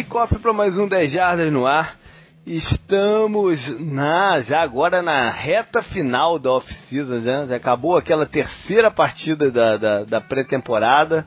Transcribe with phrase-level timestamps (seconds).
[0.00, 1.98] cofre para mais um 10 Jardas no ar.
[2.46, 9.50] Estamos na já agora na reta final da off-season, já, já acabou aquela terceira partida
[9.50, 11.26] da, da, da pré-temporada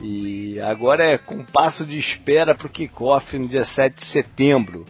[0.00, 4.86] e agora é com passo de espera para o kickoff no dia 7 de setembro.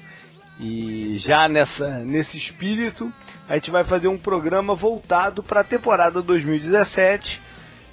[0.60, 3.12] E já nessa, nesse espírito,
[3.48, 7.40] a gente vai fazer um programa voltado para a temporada 2017,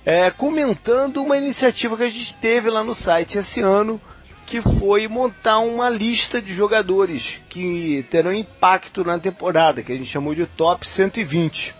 [0.05, 3.99] é, comentando uma iniciativa que a gente teve lá no site esse ano,
[4.49, 10.09] que foi montar uma lista de jogadores que terão impacto na temporada, que a gente
[10.09, 11.75] chamou de Top 120.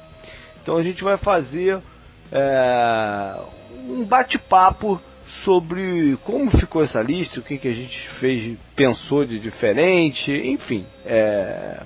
[0.61, 1.81] Então a gente vai fazer
[2.31, 3.35] é,
[3.87, 5.01] um bate-papo
[5.43, 10.85] sobre como ficou essa lista, o que, que a gente fez, pensou de diferente, enfim,
[11.05, 11.81] é,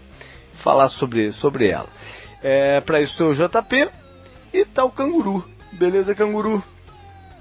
[0.61, 1.87] falar sobre, sobre ela.
[2.41, 3.89] É, Para isso tem o JP
[4.53, 5.47] e tá o Canguru.
[5.71, 6.61] Beleza, Canguru?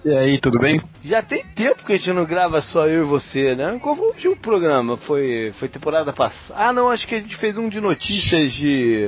[0.04, 0.80] E aí, tudo bem?
[1.04, 3.78] Já tem tempo que a gente não grava só eu e você, né?
[3.80, 4.96] Foi o programa?
[4.96, 6.54] Foi, foi temporada passada?
[6.56, 9.06] Ah, não, acho que a gente fez um de notícias de.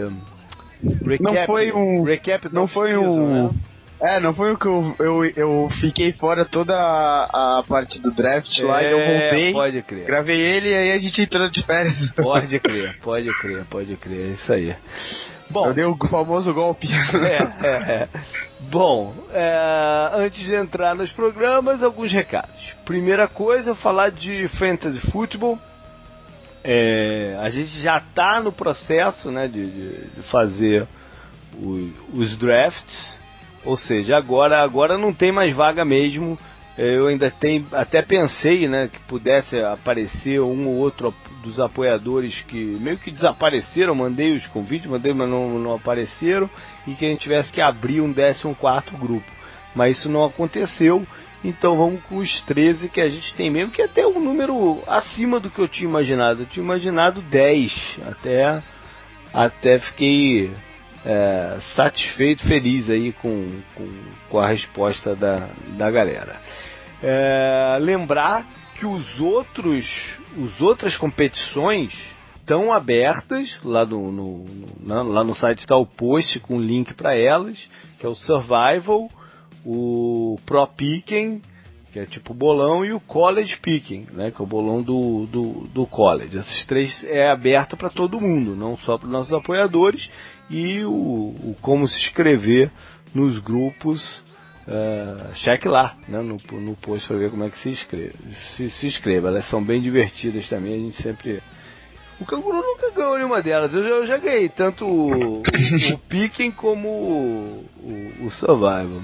[1.04, 2.02] Recap, não foi um.
[2.04, 3.42] Recap não foi um.
[3.42, 3.50] Né?
[4.00, 8.12] É, não foi o que eu, eu, eu fiquei fora toda a, a parte do
[8.12, 9.52] draft é, lá e eu voltei.
[9.52, 10.06] Pode crer.
[10.06, 12.12] Gravei ele e aí a gente entrou de férias.
[12.12, 14.30] Pode crer, pode crer, pode crer.
[14.30, 14.76] É isso aí.
[15.50, 16.88] Bom, eu dei o famoso golpe.
[16.92, 18.08] É, é, é.
[18.70, 22.72] Bom, é, antes de entrar nos programas, alguns recados.
[22.84, 25.58] Primeira coisa, falar de fantasy futebol.
[26.62, 30.86] É, a gente já está no processo né, de, de, de fazer
[31.62, 33.18] os, os drafts,
[33.64, 36.38] ou seja, agora, agora não tem mais vaga mesmo.
[36.76, 42.40] É, eu ainda tenho, até pensei né, que pudesse aparecer um ou outro dos apoiadores
[42.48, 46.48] que meio que desapareceram, mandei os convites, mandei, mas não, não apareceram,
[46.86, 49.30] e que a gente tivesse que abrir um 14 grupo.
[49.74, 51.06] Mas isso não aconteceu,
[51.44, 54.82] então vamos com os 13 que a gente tem mesmo, que é até um número
[54.86, 56.42] acima do que eu tinha imaginado.
[56.42, 58.62] Eu tinha imaginado 10, até,
[59.32, 60.50] até fiquei
[61.04, 63.88] é, satisfeito, feliz aí com, com,
[64.30, 66.36] com, a resposta da, da galera.
[67.02, 69.86] É, lembrar que os outros,
[70.36, 71.92] os outras competições
[72.36, 74.44] estão abertas lá no, no,
[74.80, 77.68] no, lá no site está o post com link para elas,
[77.98, 79.10] que é o Survival,
[79.64, 81.40] o Pro Picking,
[81.92, 85.68] que é tipo bolão, e o College Picking, né, que é o bolão do, do,
[85.68, 86.36] do college.
[86.36, 90.10] Esses três é aberto para todo mundo, não só para nossos apoiadores,
[90.50, 92.70] e o, o como se inscrever
[93.14, 94.23] nos grupos
[94.66, 98.14] Uh, cheque lá né, no, no post para ver como é que se inscreve.
[98.56, 101.42] Se, se inscreva, elas são bem divertidas também, a gente sempre.
[102.18, 105.98] O canguru nunca ganhou nenhuma delas, eu já, eu já ganhei tanto o, o, o
[106.08, 109.02] Picking como o, o, o Survival.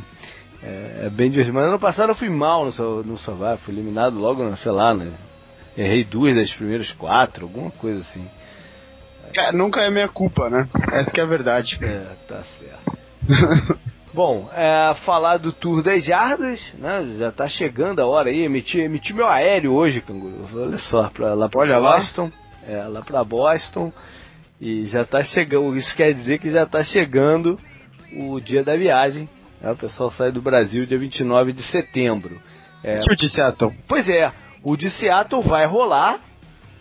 [0.62, 1.54] É, é, bem divertido.
[1.54, 5.12] Mas ano passado eu fui mal no, no Survival, fui eliminado logo, sei lá, né?
[5.77, 8.27] Errei duas das primeiras quatro, alguma coisa assim.
[9.34, 10.66] Cara, nunca é minha culpa, né?
[10.92, 11.78] Essa que é a verdade.
[11.82, 12.98] É, tá certo.
[14.12, 17.00] Bom, é, falar do Tour das Jardas, né?
[17.16, 18.43] Já tá chegando a hora aí.
[18.43, 20.48] Emiti, emiti meu aéreo hoje, canguru.
[20.53, 22.25] Olha só, pra, lá pra Olha Boston.
[22.25, 22.75] Lá.
[22.75, 23.93] É, lá pra Boston.
[24.60, 25.76] E já tá chegando.
[25.76, 27.59] Isso quer dizer que já tá chegando
[28.12, 29.28] o dia da viagem.
[29.60, 29.71] Né?
[29.71, 32.37] O pessoal sai do Brasil dia 29 de setembro.
[32.82, 33.72] É, e o de Seattle?
[33.88, 34.32] Pois é,
[34.62, 36.19] o de Seattle vai rolar,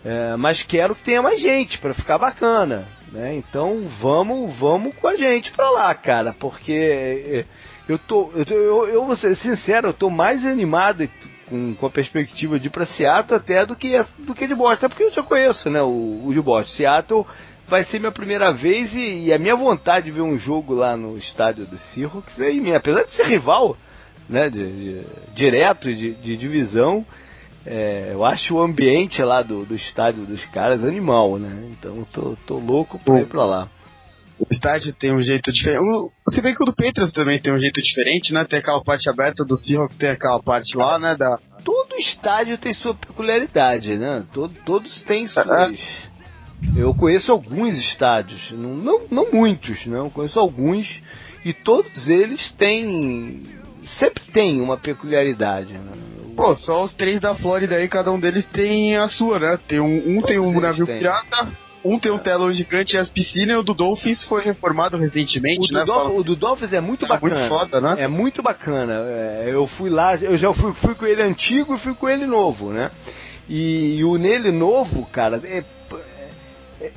[0.04, 2.86] é, mas quero que tenha mais gente para ficar bacana.
[3.12, 3.36] Né?
[3.36, 7.44] Então vamos, vamos com a gente pra lá, cara, porque é,
[7.88, 11.08] eu tô, eu, eu, eu vou ser sincero, eu tô mais animado
[11.48, 14.88] com, com a perspectiva de ir pra Seattle até do que, do que de Boston,
[14.88, 16.76] porque eu já conheço, né, o, o de Boston.
[16.76, 17.26] Seattle
[17.68, 20.96] vai ser minha primeira vez e, e, a minha vontade de ver um jogo lá
[20.96, 23.76] no estádio do Seahawks é apesar de ser rival,
[24.28, 27.04] né, de, de direto de, de divisão,
[27.66, 31.70] é, eu acho o ambiente lá do, do estádio dos caras animal, né?
[31.70, 33.68] Então tô, tô louco pra ir pra lá.
[34.38, 35.82] O estádio tem um jeito diferente.
[36.26, 38.44] Você vê que o do Petros também tem um jeito diferente, né?
[38.44, 41.14] Tem aquela parte aberta do Seahawks, tem aquela parte lá, né?
[41.14, 41.38] Da...
[41.62, 44.24] Todo estádio tem sua peculiaridade, né?
[44.32, 45.78] Todo, todos têm suas.
[46.74, 50.04] Eu conheço alguns estádios, não, não, não muitos, não.
[50.04, 51.02] Eu conheço alguns
[51.44, 53.42] e todos eles têm
[53.98, 55.74] sempre tem uma peculiaridade.
[55.74, 55.92] Né?
[56.40, 59.58] Pô, só os três da Flórida aí, cada um deles tem a sua, né?
[59.68, 60.98] Tem um, um tem um navio tem.
[60.98, 61.48] pirata,
[61.84, 65.70] um tem um telão gigante e as piscinas, e o do Dolphins foi reformado recentemente,
[65.70, 65.84] o né?
[65.84, 67.34] Do o do Dolphins é muito é bacana.
[67.34, 67.96] muito foda, né?
[67.98, 69.04] É muito bacana.
[69.06, 72.24] É, eu fui lá, eu já fui, fui com ele antigo e fui com ele
[72.24, 72.90] novo, né?
[73.46, 75.62] E, e o nele novo, cara, é,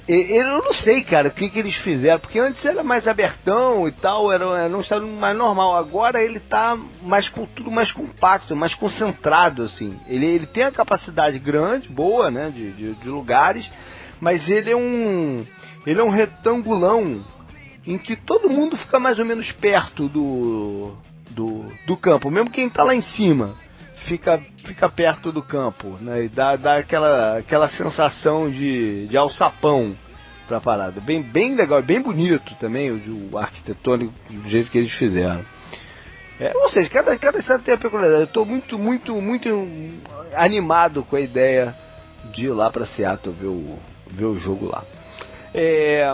[0.07, 3.91] eu não sei, cara, o que, que eles fizeram, porque antes era mais abertão e
[3.91, 5.75] tal, era, era um estado mais normal.
[5.75, 9.99] Agora ele tá mais com tudo mais compacto, mais concentrado, assim.
[10.07, 13.69] Ele, ele tem a capacidade grande, boa, né, de, de, de lugares,
[14.21, 15.45] mas ele é um
[15.85, 17.21] ele é um retangulão
[17.85, 20.95] em que todo mundo fica mais ou menos perto do
[21.31, 23.55] do, do campo, mesmo quem está lá em cima
[24.03, 26.25] fica, fica perto do campo, né?
[26.25, 29.95] E dá, dá aquela, aquela sensação de, de alçapão
[30.47, 31.01] pra parada.
[31.01, 35.41] Bem, bem legal, bem bonito também o, o arquitetônico do jeito que eles fizeram.
[36.39, 38.21] É, ou seja, cada, cada estado tem a peculiaridade.
[38.21, 39.67] Eu estou muito, muito, muito
[40.33, 41.73] animado com a ideia
[42.33, 44.83] de ir lá para Seattle ver o, ver o jogo lá.
[45.53, 46.13] É,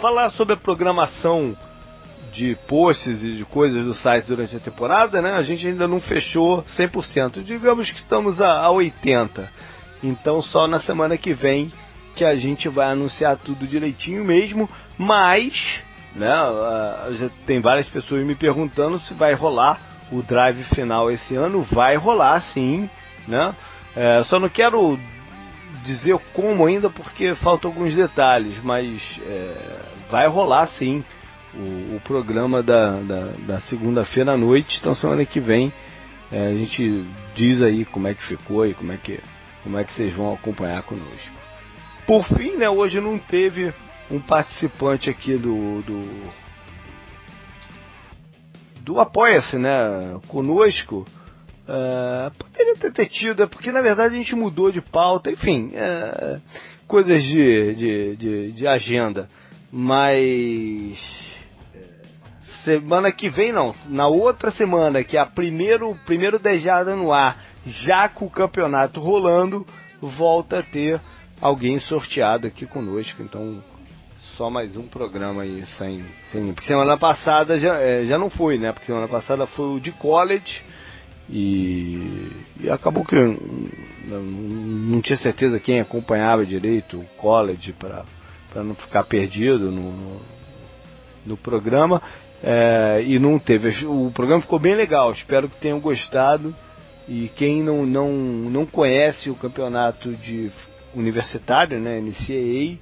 [0.00, 1.56] falar sobre a programação
[2.32, 5.34] de posts e de coisas do site durante a temporada, né?
[5.34, 7.42] A gente ainda não fechou 100%.
[7.42, 9.48] Digamos que estamos a, a 80%.
[10.02, 11.68] Então só na semana que vem
[12.14, 15.80] que a gente vai anunciar tudo direitinho mesmo, mas
[16.14, 16.34] né,
[17.18, 19.78] já tem várias pessoas me perguntando se vai rolar
[20.10, 21.62] o drive final esse ano.
[21.62, 22.88] Vai rolar sim,
[23.28, 23.54] né?
[23.94, 24.98] É, só não quero
[25.84, 29.80] dizer como ainda porque faltam alguns detalhes, mas é,
[30.10, 31.04] vai rolar sim
[31.54, 34.78] o, o programa da, da, da segunda-feira à noite.
[34.80, 35.72] Então semana que vem
[36.32, 37.04] é, a gente
[37.34, 39.18] diz aí como é que ficou e como é que,
[39.64, 41.40] como é que vocês vão acompanhar conosco.
[42.06, 43.72] Por fim, né, hoje não teve
[44.10, 46.02] um participante aqui do, do,
[48.82, 51.04] do Apoia-se, né, conosco.
[51.68, 56.40] Uh, poderia ter tido, é porque na verdade a gente mudou de pauta, enfim, uh,
[56.86, 59.28] coisas de, de, de, de agenda.
[59.72, 61.29] Mas
[62.64, 67.42] semana que vem não, na outra semana, que é a primeiro, primeiro dejada no ar,
[67.64, 69.66] já com o campeonato rolando,
[70.00, 71.00] volta a ter
[71.40, 73.22] alguém sorteado aqui conosco.
[73.22, 73.62] Então,
[74.36, 76.04] só mais um programa aí sem.
[76.32, 78.72] sem porque semana passada já, é, já não foi, né?
[78.72, 80.62] Porque semana passada foi o de college
[81.28, 88.04] e, e acabou que não, não tinha certeza quem acompanhava direito o college para
[88.64, 90.20] não ficar perdido no, no,
[91.26, 92.02] no programa.
[92.42, 93.84] É, e não teve.
[93.86, 96.54] O programa ficou bem legal, espero que tenham gostado.
[97.08, 100.50] E quem não, não, não conhece o campeonato de
[100.94, 102.78] universitário, né, NCAA,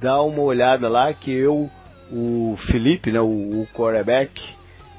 [0.00, 1.70] dá uma olhada lá que eu,
[2.10, 4.40] o Felipe, né, o, o quarterback,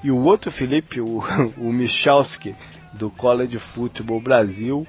[0.04, 1.24] e o outro Felipe, o,
[1.58, 2.56] o Michalski,
[2.94, 4.88] do College Football Brasil,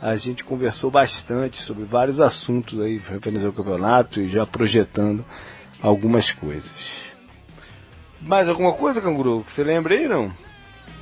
[0.00, 5.24] a gente conversou bastante sobre vários assuntos aí referentes ao campeonato e já projetando
[5.82, 7.05] algumas coisas.
[8.26, 10.32] Mais alguma coisa, canguru, que você lembra aí, não?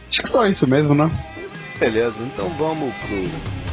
[0.09, 1.11] Acho que só isso mesmo, né?
[1.81, 3.64] Beleza, então vamos pro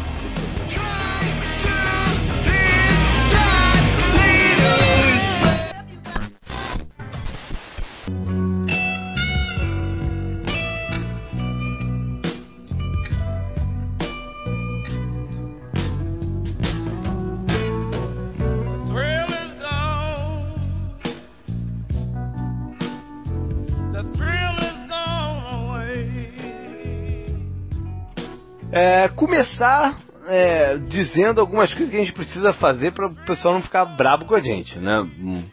[28.71, 29.97] É, começar
[30.27, 34.25] é, dizendo algumas coisas que a gente precisa fazer para o pessoal não ficar brabo
[34.25, 35.01] com a gente, né?
[35.19, 35.43] Hum,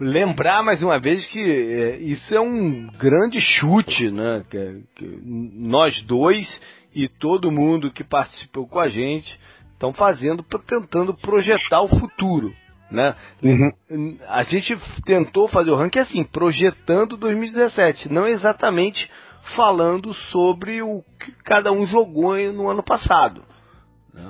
[0.00, 4.44] lembrar mais uma vez que é, isso é um grande chute, né?
[4.50, 6.60] Que, que nós dois
[6.94, 9.38] e todo mundo que participou com a gente
[9.72, 12.52] estão fazendo, tentando projetar o futuro.
[12.90, 13.14] Né?
[13.42, 14.18] Uhum.
[14.28, 19.10] A gente tentou fazer o ranking assim, projetando 2017, não exatamente
[19.56, 23.42] falando sobre o que cada um jogou no ano passado.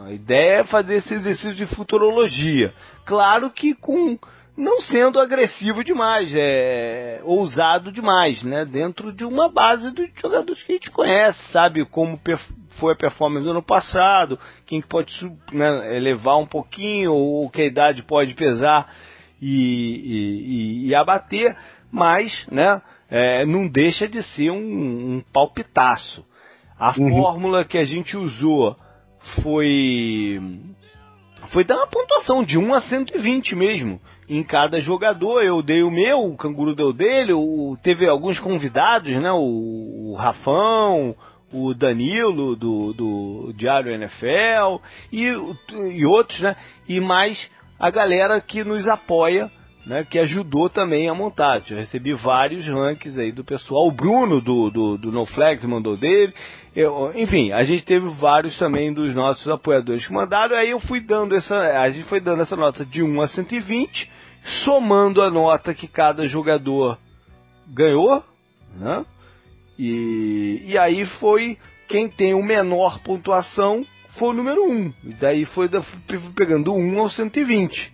[0.07, 2.73] A ideia é fazer esse exercício de futurologia.
[3.05, 4.19] Claro que com
[4.57, 8.65] não sendo agressivo demais, é ousado demais, né?
[8.65, 12.21] Dentro de uma base dos jogadores que a gente conhece, sabe como
[12.79, 15.13] foi a performance do ano passado, quem pode
[15.53, 18.95] né, elevar um pouquinho ou que a idade pode pesar
[19.43, 21.57] e, e, e abater,
[21.91, 22.81] mas, né?
[23.11, 26.25] É, não deixa de ser um, um palpitaço.
[26.79, 27.11] A uhum.
[27.11, 28.77] fórmula que a gente usou
[29.43, 30.41] foi
[31.53, 35.43] foi dar uma pontuação de 1 a 120 mesmo em cada jogador.
[35.43, 39.31] Eu dei o meu, o Canguru deu dele, o, teve alguns convidados, né?
[39.31, 41.15] O, o Rafão,
[41.53, 44.83] o Danilo do, do Diário NFL
[45.13, 45.33] e,
[45.93, 46.57] e outros, né?
[46.89, 49.51] E mais a galera que nos apoia
[49.87, 51.63] né, que ajudou também a montar.
[51.69, 53.87] Eu recebi vários rankings aí do pessoal.
[53.87, 56.33] O Bruno do, do, do No Flags mandou dele.
[56.75, 61.01] Eu, enfim, a gente teve vários também dos nossos apoiadores que mandaram, aí eu fui
[61.01, 64.11] dando essa, a gente foi dando essa nota de 1 a 120,
[64.65, 66.99] somando a nota que cada jogador
[67.69, 68.25] ganhou,
[68.77, 69.07] né?
[69.79, 71.57] E, e aí foi
[71.89, 73.87] quem tem o menor pontuação
[74.19, 74.93] foi o número 1.
[75.05, 75.83] E daí foi da,
[76.37, 77.94] pegando 1 ao 120.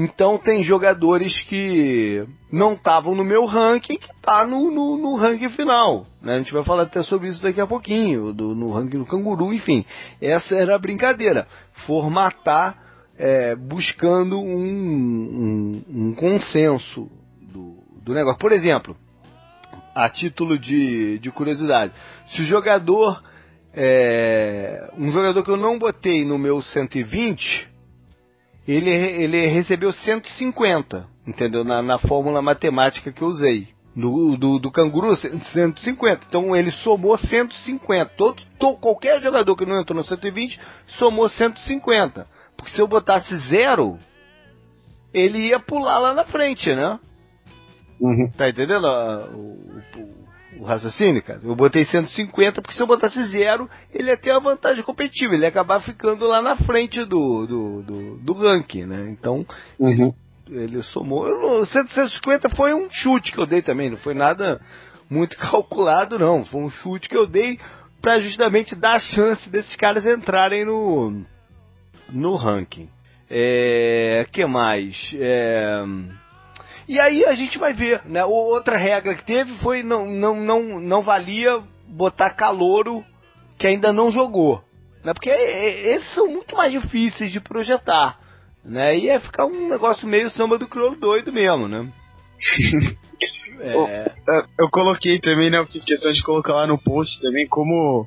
[0.00, 5.48] Então tem jogadores que não estavam no meu ranking que tá no, no, no, ranking
[5.48, 6.06] final.
[6.22, 6.36] Né?
[6.36, 9.52] A gente vai falar até sobre isso daqui a pouquinho, do, no ranking do canguru,
[9.52, 9.84] enfim.
[10.22, 11.48] Essa era a brincadeira.
[11.84, 12.78] Formatar
[13.18, 17.10] é, buscando um, um, um consenso
[17.52, 18.38] do, do negócio.
[18.38, 18.96] Por exemplo,
[19.96, 21.92] a título de, de curiosidade,
[22.28, 23.20] se o jogador.
[23.74, 27.68] É, um jogador que eu não botei no meu 120
[28.72, 31.64] ele, ele recebeu 150, entendeu?
[31.64, 33.68] Na, na fórmula matemática que eu usei.
[33.96, 36.26] Do, do, do canguru, 150.
[36.28, 38.12] Então ele somou 150.
[38.16, 40.60] Todo, todo, qualquer jogador que não entrou no 120
[40.98, 42.26] somou 150.
[42.56, 43.98] Porque se eu botasse zero,
[45.12, 47.00] ele ia pular lá na frente, né?
[48.00, 48.30] Uhum.
[48.36, 50.17] Tá entendendo o, o,
[50.56, 51.40] o raciocínio, cara.
[51.42, 55.42] Eu botei 150 porque se eu botasse zero, ele ia ter uma vantagem competitiva, ele
[55.42, 59.10] ia acabar ficando lá na frente do, do, do, do ranking, né?
[59.10, 59.44] Então,
[59.78, 60.14] uhum.
[60.48, 61.26] ele, ele, somou.
[61.26, 64.60] Eu, 150 foi um chute que eu dei também, não foi nada
[65.10, 66.44] muito calculado, não.
[66.44, 67.58] Foi um chute que eu dei
[68.00, 71.24] para justamente dar a chance desses caras entrarem no,
[72.08, 72.88] no ranking.
[73.30, 75.14] É, que mais?
[75.18, 75.84] É,
[76.88, 78.24] e aí a gente vai ver, né?
[78.24, 83.04] Outra regra que teve foi não, não, não, não valia botar calouro
[83.58, 84.62] que ainda não jogou.
[85.04, 85.12] Né?
[85.12, 88.18] Porque esses são muito mais difíceis de projetar.
[88.64, 88.96] Né?
[88.98, 91.92] E é ficar um negócio meio samba do crioulo doido mesmo, né?
[93.60, 94.10] é...
[94.58, 95.58] Eu coloquei também, né?
[95.58, 98.06] Eu fiz questão de colocar lá no post também como.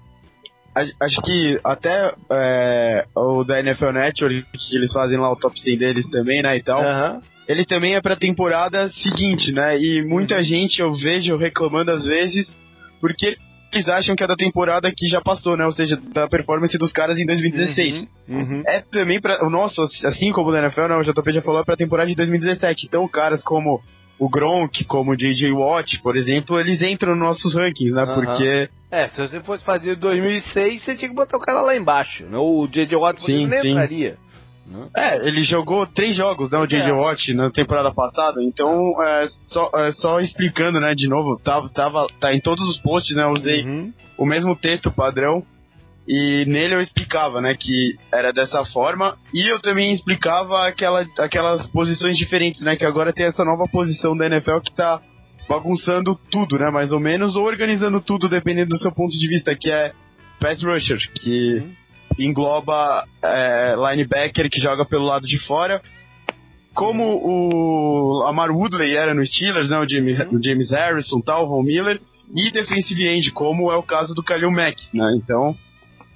[0.74, 5.78] Acho que até é, o da NFL Network, que eles fazem lá o top 100
[5.78, 6.58] deles também, né?
[6.58, 6.82] E tal.
[6.82, 7.22] Uhum
[7.52, 9.78] ele também é pra temporada seguinte, né?
[9.80, 10.44] E muita uhum.
[10.44, 12.48] gente eu vejo reclamando às vezes
[13.00, 13.38] porque
[13.74, 15.66] eles acham que é da temporada que já passou, né?
[15.66, 18.08] Ou seja, da performance dos caras em 2016.
[18.28, 18.64] Uhum, uhum.
[18.68, 19.46] É também pra.
[19.46, 20.96] O nosso, assim como o NFL, né?
[20.98, 22.88] O JP já falou, é pra temporada de 2017.
[22.88, 23.82] Então, caras como
[24.20, 28.04] o Gronk, como o JJ Watt, por exemplo, eles entram nos nossos rankings, né?
[28.04, 28.14] Uhum.
[28.14, 28.70] Porque.
[28.92, 32.26] É, se você fosse fazer 2006, você tinha que botar o cara lá embaixo.
[32.26, 32.38] Né?
[32.38, 33.70] O JJ Watt sim, nem sim.
[33.70, 34.18] entraria.
[34.72, 34.88] Né?
[34.96, 36.90] É, ele jogou três jogos, né, o J.J.
[36.90, 36.94] É.
[36.94, 38.74] Watt na temporada passada, então
[39.04, 43.16] é, só, é, só explicando, né, de novo, tava, tava, tá em todos os posts,
[43.16, 43.94] né, usei uhum.
[44.18, 45.44] o mesmo texto padrão
[46.08, 51.68] e nele eu explicava, né, que era dessa forma e eu também explicava aquela, aquelas
[51.68, 55.02] posições diferentes, né, que agora tem essa nova posição da NFL que tá
[55.50, 59.54] bagunçando tudo, né, mais ou menos, ou organizando tudo dependendo do seu ponto de vista,
[59.54, 59.92] que é
[60.40, 61.56] pass rusher, que...
[61.58, 61.81] Uhum
[62.18, 65.82] engloba é, linebacker que joga pelo lado de fora,
[66.74, 70.38] como o Amar Woodley era no Steelers, né, o, James, uhum.
[70.38, 72.00] o James Harrison, tal, o Von Miller,
[72.34, 75.06] e defensive end, como é o caso do Khalil Mack, né?
[75.18, 75.56] Então,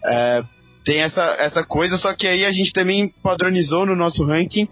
[0.05, 0.43] é,
[0.85, 4.67] tem essa, essa coisa, só que aí a gente também padronizou no nosso ranking,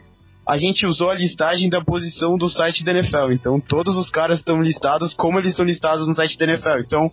[0.47, 3.31] a gente usou a listagem da posição do site da NFL.
[3.31, 6.79] Então, todos os caras estão listados como eles estão listados no site da NFL.
[6.85, 7.09] Então,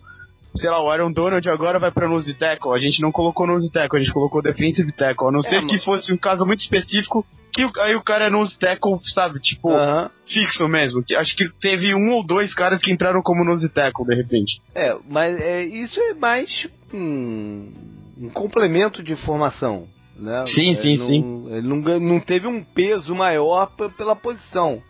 [0.55, 2.73] sei lá, o Aaron Donald agora vai pra nose tackle.
[2.73, 5.27] A gente não colocou nose tackle, a gente colocou defensive tackle.
[5.27, 8.29] A não é, ser que fosse um caso muito específico, que aí o cara é
[8.29, 10.09] nose tackle, sabe, tipo, uh -huh.
[10.25, 11.03] fixo mesmo.
[11.17, 14.61] Acho que teve um ou dois caras que entraram como nose tackle, de repente.
[14.75, 17.71] É, mas é, isso é mais um,
[18.17, 19.87] um complemento de formação.
[20.17, 20.43] Né?
[20.45, 21.45] Sim, é, sim, não, sim.
[21.49, 24.81] Ele não, não teve um peso maior pela posição.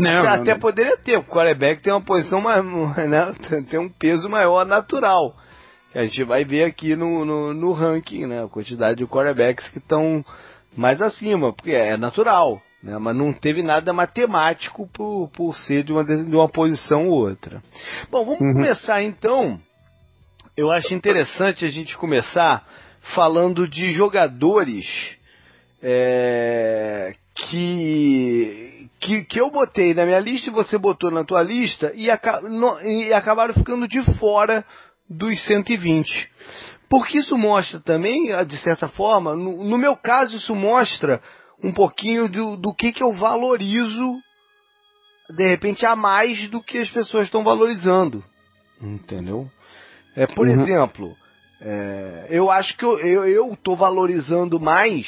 [0.00, 2.64] Não, até, não, poderia ter, o quarterback tem uma posição mais,
[3.08, 3.34] né,
[3.70, 5.34] tem um peso maior natural.
[5.94, 9.78] A gente vai ver aqui no, no, no ranking, né, a quantidade de quarterbacks que
[9.78, 10.24] estão
[10.76, 15.92] mais acima, porque é natural, né, mas não teve nada matemático por, por ser de
[15.92, 17.62] uma, de uma posição ou outra.
[18.10, 18.52] Bom, vamos uhum.
[18.52, 19.58] começar então.
[20.56, 22.64] Eu acho interessante a gente começar
[23.14, 24.86] falando de jogadores
[25.82, 28.69] é, que,
[29.00, 32.40] que, que eu botei na minha lista e você botou na tua lista e, aca,
[32.42, 34.64] no, e acabaram ficando de fora
[35.08, 36.30] dos 120.
[36.88, 41.22] Porque isso mostra também, de certa forma, no, no meu caso, isso mostra
[41.62, 44.18] um pouquinho do, do que, que eu valorizo,
[45.30, 48.22] de repente, a mais do que as pessoas estão valorizando.
[48.82, 49.48] Entendeu?
[50.16, 50.60] É, por uhum.
[50.60, 51.16] exemplo,
[51.60, 55.06] é, eu acho que eu, eu, eu tô valorizando mais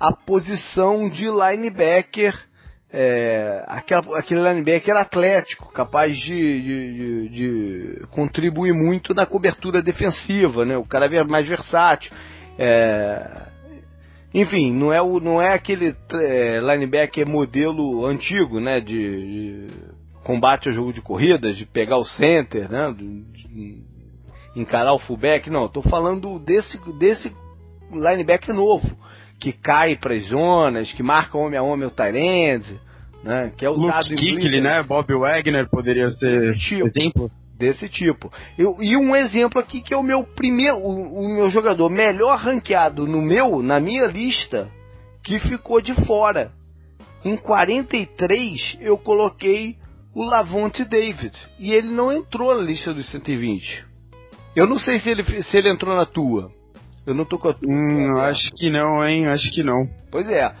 [0.00, 2.34] a posição de linebacker
[2.92, 10.66] é, aquela, aquele linebacker atlético, capaz de, de, de, de, contribuir muito na cobertura defensiva,
[10.66, 10.76] né?
[10.76, 12.12] O cara é mais versátil.
[12.58, 13.46] É,
[14.34, 18.78] enfim, não é, o, não é aquele é, linebacker modelo antigo, né?
[18.78, 18.86] De,
[19.66, 22.94] de, combate ao jogo de corridas, de pegar o center, né?
[22.94, 23.82] De
[24.54, 25.48] encarar o fullback.
[25.48, 27.34] Não, estou falando desse, desse
[27.90, 29.01] linebacker novo
[29.42, 32.80] que cai para as zonas, que marca homem a homem o Tyrande,
[33.24, 33.52] né?
[33.56, 34.84] Que é usado Luke em Kickley, né?
[34.84, 38.32] Bob Wagner poderia ser tipo, exemplos desse tipo.
[38.56, 42.38] Eu, e um exemplo aqui que é o meu primeiro, o, o, meu jogador melhor
[42.38, 44.70] ranqueado no meu, na minha lista,
[45.24, 46.52] que ficou de fora.
[47.24, 49.74] Em 43 eu coloquei
[50.14, 53.86] o Lavonte David e ele não entrou na lista dos 120.
[54.54, 56.61] Eu não sei se ele, se ele entrou na tua.
[57.06, 57.68] Eu não tô com a tua.
[57.68, 59.26] Hum, acho que não, hein?
[59.26, 59.88] Acho que não.
[60.10, 60.52] Pois é.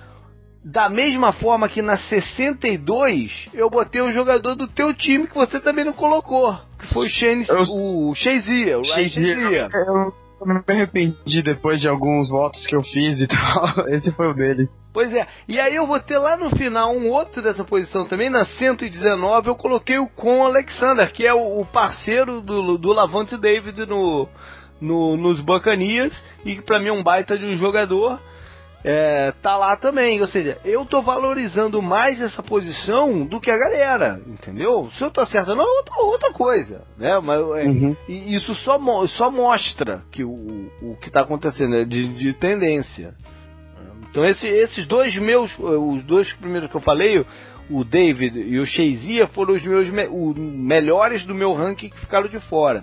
[0.64, 5.58] Da mesma forma que na 62 eu botei o jogador do teu time que você
[5.58, 7.62] também não colocou, que foi o Shane, eu...
[7.62, 9.68] o Shazia, o Shazia.
[9.72, 13.88] Eu, eu me arrependi depois de alguns votos que eu fiz e tal.
[13.88, 14.68] Esse foi o dele.
[14.92, 15.26] Pois é.
[15.48, 19.48] E aí eu vou ter lá no final um outro dessa posição também, na 119,
[19.48, 24.28] eu coloquei o Con Alexander, que é o, parceiro do, do Lavante David no,
[24.82, 26.12] no, nos Bacanias,
[26.44, 28.20] e que pra mim é um baita de um jogador.
[28.84, 33.56] É, tá lá também, ou seja, eu tô valorizando mais essa posição do que a
[33.56, 34.90] galera, entendeu?
[34.98, 37.20] Se eu tô certo não é outra, outra coisa, né?
[37.22, 37.96] Mas é, uhum.
[38.08, 43.14] isso só, só mostra que o, o que tá acontecendo é de, de tendência.
[44.10, 47.24] Então esse, esses dois meus, os dois primeiros que eu falei,
[47.70, 51.98] o David e o Shazia foram os meus me, o, melhores do meu ranking que
[51.98, 52.82] ficaram de fora.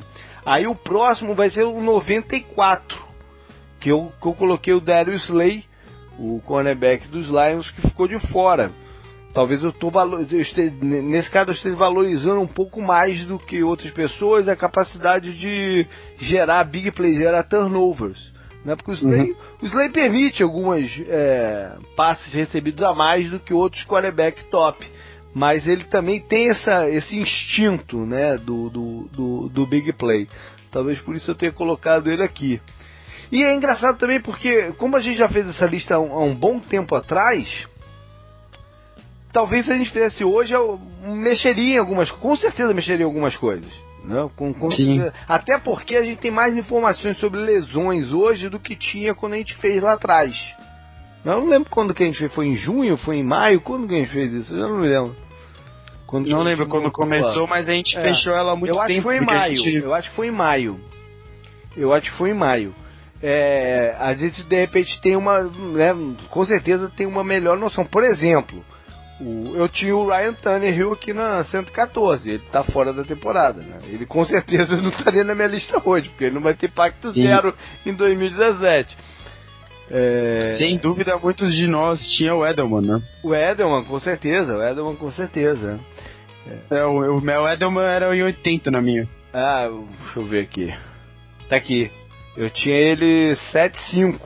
[0.50, 3.00] Aí o próximo vai ser o 94,
[3.80, 5.64] que eu, que eu coloquei o Darius Slay,
[6.18, 8.72] o cornerback dos Lions, que ficou de fora.
[9.32, 9.92] Talvez eu, tô,
[10.32, 14.56] eu esteja, nesse caso eu esteja valorizando um pouco mais do que outras pessoas a
[14.56, 15.86] capacidade de
[16.18, 18.34] gerar big plays, gerar turnovers.
[18.66, 18.76] Né?
[18.76, 19.38] Porque o Slay, uhum.
[19.62, 24.84] o Slay permite algumas é, passes recebidos a mais do que outros quarterback top.
[25.34, 30.28] Mas ele também tem essa, esse instinto né, do, do, do, do big play.
[30.72, 32.60] Talvez por isso eu tenha colocado ele aqui.
[33.32, 36.24] E é engraçado também porque, como a gente já fez essa lista há um, há
[36.24, 37.68] um bom tempo atrás,
[39.32, 43.38] talvez se a gente fizesse hoje, eu mexeria em algumas Com certeza mexeria em algumas
[43.38, 43.72] coisas.
[44.04, 44.30] Né?
[44.36, 44.68] Com, com
[45.28, 49.38] até porque a gente tem mais informações sobre lesões hoje do que tinha quando a
[49.38, 50.36] gente fez lá atrás.
[51.26, 53.88] Eu não lembro quando que a gente fez, foi em junho, foi em maio, quando
[53.88, 54.56] que a gente fez isso?
[54.56, 55.16] Eu não me lembro.
[56.08, 58.02] Quando não lembro quando começou, mas a gente é.
[58.02, 58.86] fechou ela muito eu tempo.
[58.86, 59.56] Acho que foi em maio.
[59.56, 59.78] Gente...
[59.78, 60.80] Eu acho que foi em maio.
[61.78, 62.74] Eu acho que foi em maio.
[63.22, 65.94] É, a gente de repente tem uma, né,
[66.30, 67.86] com certeza tem uma melhor noção.
[67.86, 68.64] Por exemplo,
[69.20, 73.78] o, eu tinha o Ryan Tannehill aqui na 114, ele tá fora da temporada, né?
[73.88, 77.12] Ele com certeza não estaria na minha lista hoje, porque ele não vai ter pacto
[77.12, 77.24] Sim.
[77.24, 77.54] zero
[77.86, 78.98] em 2017.
[79.92, 80.50] É...
[80.58, 83.02] Sem dúvida, muitos de nós tinham o Edelman, né?
[83.24, 85.80] O Edelman, com certeza, o Edelman com certeza.
[86.70, 89.08] É, o, o meu Edelman era em 80 na minha.
[89.34, 90.74] Ah, deixa eu ver aqui.
[91.48, 91.92] Tá aqui.
[92.38, 94.20] Eu tinha ele 7.5.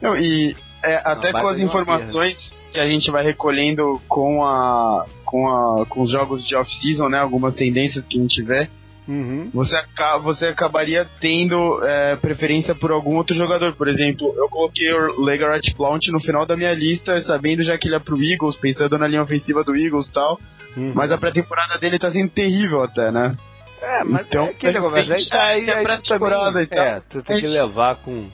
[0.00, 5.48] Não, e é, até com as informações que a gente vai recolhendo com a com,
[5.48, 7.18] a, com os jogos de off-season, né?
[7.18, 8.68] Algumas tendências que a gente vê.
[9.08, 9.50] Uhum.
[9.54, 9.76] Você,
[10.22, 13.72] você acabaria tendo é, preferência por algum outro jogador.
[13.74, 17.86] Por exemplo, eu coloquei o Legarrette Blount no final da minha lista, sabendo já que
[17.86, 20.40] ele é pro Eagles, pensando na linha ofensiva do Eagles e tal.
[20.76, 20.92] Uhum.
[20.94, 23.36] Mas a pré-temporada dele tá sendo terrível até, né?
[23.80, 26.84] É, mas então, é negócio, aí, tá, aí, aí, pré-temporada e tal.
[26.84, 28.28] É, tu tem que levar com...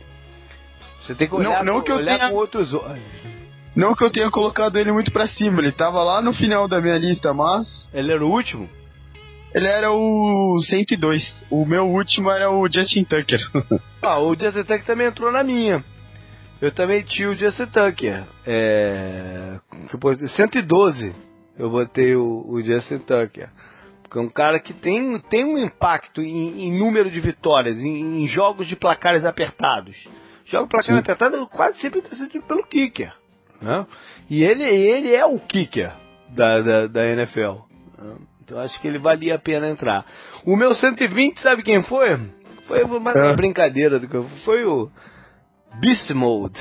[1.00, 2.30] Você tem que olhar, não, não que eu olhar tenha...
[2.30, 3.02] com outros olhos.
[3.74, 6.80] Não que eu tenha colocado ele muito pra cima, ele tava lá no final da
[6.80, 7.88] minha lista, mas.
[7.92, 8.68] Ele era o último?
[9.54, 11.46] Ele era o 102.
[11.50, 13.40] O meu último era o Justin Tucker.
[14.00, 15.84] ah, o Justin Tucker também entrou na minha.
[16.60, 18.24] Eu também tinha o Justin Tucker.
[18.46, 19.58] É.
[20.36, 21.12] 112
[21.58, 23.50] eu botei o, o Justin Tucker.
[24.02, 28.22] Porque é um cara que tem, tem um impacto em, em número de vitórias, em,
[28.22, 29.96] em, jogos de placares apertados.
[30.44, 33.12] Jogos de placares apertados quase sempre decidido pelo kicker.
[33.60, 33.86] Né?
[34.28, 35.92] E ele, ele é o kicker
[36.30, 37.60] da, da, da NFL.
[37.98, 38.16] Né?
[38.44, 40.04] Então acho que ele valia a pena entrar.
[40.44, 42.16] O meu 120, sabe quem foi?
[42.66, 43.36] Foi uma é.
[43.36, 44.90] brincadeira do que Foi o
[45.80, 46.60] Beast Mode.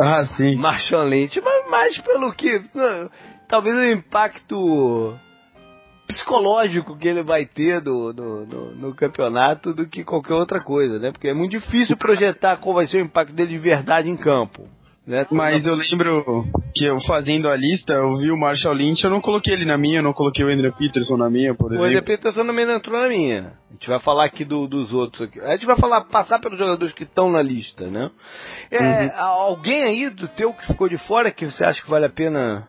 [0.00, 0.56] Ah, sim.
[0.56, 2.62] Marshall Lynch, mas mais pelo que.
[3.48, 5.16] Talvez o impacto
[6.08, 10.98] psicológico que ele vai ter do, no, no, no, campeonato do que qualquer outra coisa,
[10.98, 11.12] né?
[11.12, 14.68] Porque é muito difícil projetar qual vai ser o impacto dele de verdade em campo.
[15.06, 15.26] Né?
[15.30, 19.20] Mas eu lembro que eu fazendo a lista, eu vi o Marshall Lynch, eu não
[19.20, 21.84] coloquei ele na minha, eu não coloquei o Andrew Peterson na minha, por exemplo.
[21.84, 23.52] O Andrew Peterson também não entrou na minha.
[23.68, 25.40] A gente vai falar aqui do, dos outros aqui.
[25.40, 28.10] A gente vai falar, passar pelos jogadores que estão na lista, né?
[28.70, 29.10] É, uhum.
[29.16, 32.66] Alguém aí do teu que ficou de fora que você acha que vale a pena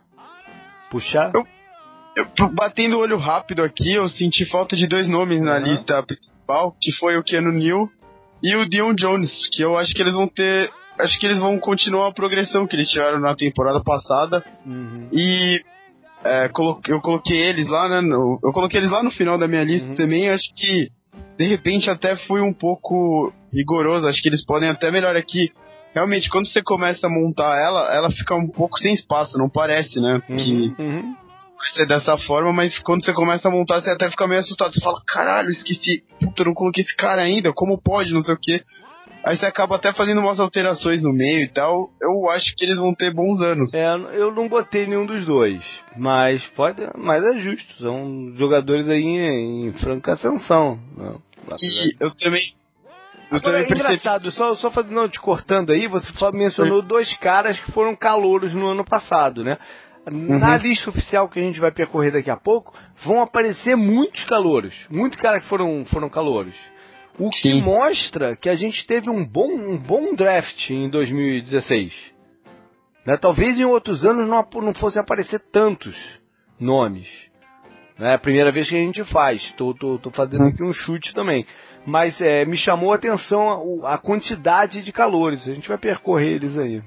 [0.92, 1.32] puxar?
[1.34, 5.64] Eu, eu batendo o olho rápido aqui, eu senti falta de dois nomes na uhum.
[5.64, 7.90] lista principal, que foi o Keanu Neal
[8.46, 11.60] e o Dion Jones, que eu acho que eles vão ter acho que eles vão
[11.60, 14.46] continuar a progressão que eles tiveram na temporada passada.
[14.64, 15.10] Uhum.
[15.12, 15.62] E
[16.24, 16.46] é,
[16.88, 18.02] eu coloquei eles lá, né?
[18.02, 19.96] No, eu coloquei eles lá no final da minha lista uhum.
[19.96, 20.30] também.
[20.30, 20.90] Acho que
[21.38, 24.08] de repente até fui um pouco rigoroso.
[24.08, 25.52] Acho que eles podem até melhor aqui.
[25.94, 30.00] Realmente, quando você começa a montar ela, ela fica um pouco sem espaço, não parece,
[30.00, 30.22] né?
[30.30, 30.36] Uhum.
[30.36, 31.16] Que uhum.
[31.74, 34.74] Ser dessa forma, mas quando você começa a montar, você até fica meio assustado.
[34.74, 38.40] Você fala, caralho, esqueci, puta, não coloquei esse cara ainda, como pode, não sei o
[38.42, 38.64] quê.
[39.26, 41.90] Aí você acaba até fazendo umas alterações no meio e tal.
[42.00, 43.74] Eu acho que eles vão ter bons anos.
[43.74, 45.64] É, eu não botei nenhum dos dois.
[45.98, 46.88] Mas pode.
[46.96, 47.74] Mas é justo.
[47.80, 50.80] São jogadores aí em, em franca ascensão.
[50.96, 51.16] Né?
[51.60, 52.54] E eu também.
[53.32, 57.60] Eu Agora, também é engraçado, só, só fazendo, te cortando aí, você mencionou dois caras
[57.60, 59.58] que foram calouros no ano passado, né?
[60.12, 60.58] Na uhum.
[60.58, 64.76] lista oficial que a gente vai percorrer daqui a pouco, vão aparecer muitos calouros.
[64.90, 66.56] Muitos caras que foram, foram calouros.
[67.18, 67.62] O que Sim.
[67.62, 72.14] mostra que a gente teve um bom, um bom draft em 2016.
[73.06, 73.18] Né?
[73.18, 75.96] Talvez em outros anos não, não fosse aparecer tantos
[76.60, 77.08] nomes.
[77.98, 79.42] É a primeira vez que a gente faz.
[79.44, 79.76] Estou
[80.12, 81.46] fazendo aqui um chute também.
[81.86, 85.48] Mas é, me chamou a atenção a, a, quantidade de calores.
[85.48, 86.82] A gente vai percorrer eles aí.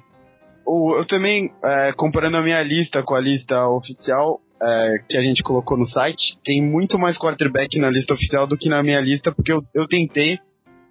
[0.69, 5.43] Eu também, é, comparando a minha lista com a lista oficial, é, que a gente
[5.43, 9.33] colocou no site, tem muito mais quarterback na lista oficial do que na minha lista,
[9.33, 10.39] porque eu, eu tentei.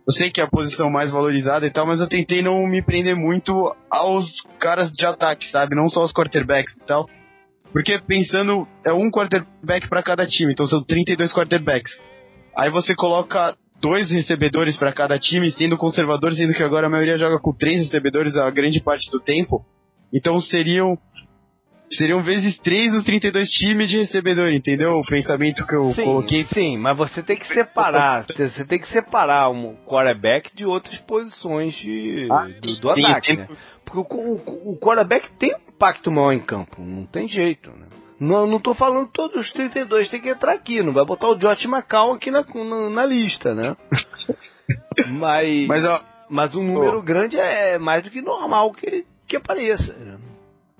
[0.08, 2.82] Eu sei que é a posição mais valorizada e tal, mas eu tentei não me
[2.82, 4.26] prender muito aos
[4.58, 5.76] caras de ataque, sabe?
[5.76, 7.06] Não só aos quarterbacks e tal.
[7.74, 11.92] Porque pensando, é um quarterback para cada time, então são 32 quarterbacks.
[12.58, 17.18] Aí você coloca dois recebedores para cada time, sendo conservador, sendo que agora a maioria
[17.18, 19.66] joga com três recebedores a grande parte do tempo.
[20.14, 20.98] Então seriam
[21.92, 24.98] seriam vezes 3 os 32 times de recebedor, entendeu?
[24.98, 26.44] O pensamento que eu sim, coloquei.
[26.46, 31.74] Sim, mas você tem que separar, você tem que separar um quarterback de outras posições
[31.76, 33.48] de, ah, do, do sim, ataque, né?
[33.86, 37.88] Porque o, o, o quarterback tem um impacto maior em campo, não tem jeito, né?
[38.20, 41.36] Não, não tô falando todos os 32, tem que entrar aqui, não vai botar o
[41.36, 43.76] Josh McCall aqui na, na, na lista, né?
[45.20, 49.96] mas, mas, ó, mas um número grande é mais do que normal que, que apareça.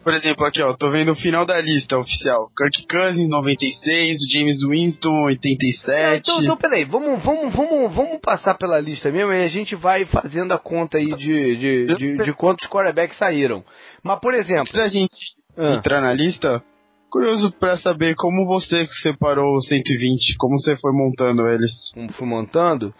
[0.04, 2.50] Por exemplo, aqui, ó, tô vendo o final da lista oficial.
[2.58, 6.20] Kirk Cousins, 96, James Winston, 87.
[6.20, 10.06] Então, então peraí, vamos, vamos, vamos, vamos passar pela lista mesmo e a gente vai
[10.06, 13.66] fazendo a conta aí de, de, de, de quantos quarterbacks saíram.
[14.02, 14.68] Mas, por exemplo...
[14.68, 15.14] Se a gente
[15.58, 15.76] ah.
[15.76, 16.64] entrar na lista,
[17.10, 21.72] curioso para saber como você separou os 120, como você foi montando eles.
[21.94, 22.94] Como fui montando?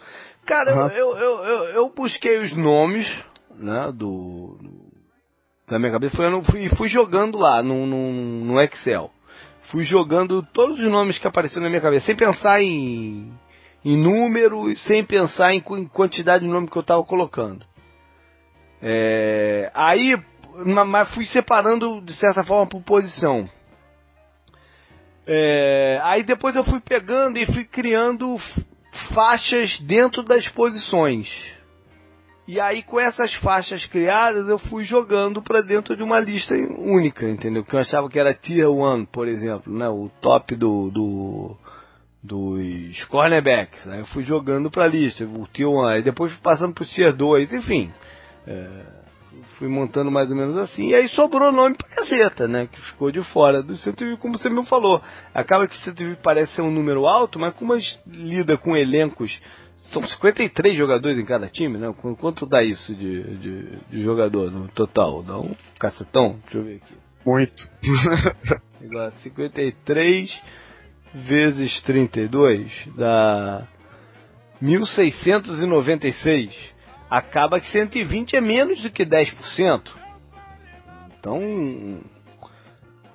[0.46, 0.88] Cara, uhum.
[0.88, 3.06] eu, eu, eu, eu, busquei os nomes,
[3.54, 4.56] né, do
[5.70, 6.22] na minha cabeça.
[6.22, 8.12] Eu fui, fui jogando lá no, no,
[8.44, 9.10] no Excel.
[9.70, 13.30] Fui jogando todos os nomes que apareceram na minha cabeça, sem pensar em,
[13.84, 17.66] em número e sem pensar em, em quantidade de nome que eu estava colocando.
[18.80, 20.16] É, aí,
[20.64, 23.46] mas fui separando de certa forma por posição.
[25.30, 28.38] É, aí depois eu fui pegando e fui criando
[29.14, 31.28] faixas dentro das posições.
[32.46, 37.28] E aí, com essas faixas criadas, eu fui jogando para dentro de uma lista única,
[37.28, 37.62] entendeu?
[37.62, 39.86] Que eu achava que era Tier 1, por exemplo, né?
[39.86, 41.56] O top do, do
[42.22, 43.86] dos cornerbacks.
[43.86, 46.86] Aí eu fui jogando para lista, o Tier 1, aí depois fui passando para o
[46.86, 47.92] Tier 2, enfim.
[48.46, 48.97] É,
[49.58, 50.88] fui montando mais ou menos assim.
[50.88, 52.68] E aí sobrou nome pra caceta, né?
[52.70, 55.02] Que ficou de fora do 120, como você me falou.
[55.34, 58.76] Acaba que o 120 parece ser um número alto, mas como a gente lida com
[58.76, 59.40] elencos
[59.92, 61.92] são 53 jogadores em cada time, né?
[62.20, 65.22] Quanto dá isso de, de, de jogador no total?
[65.22, 66.38] Dá um cacetão?
[66.42, 66.94] Deixa eu ver aqui.
[67.24, 67.66] Muito.
[68.82, 70.42] Igual 53
[71.14, 73.66] vezes 32 dá
[74.60, 76.77] 1696.
[77.10, 79.82] Acaba que 120 é menos do que 10%.
[81.18, 81.40] Então,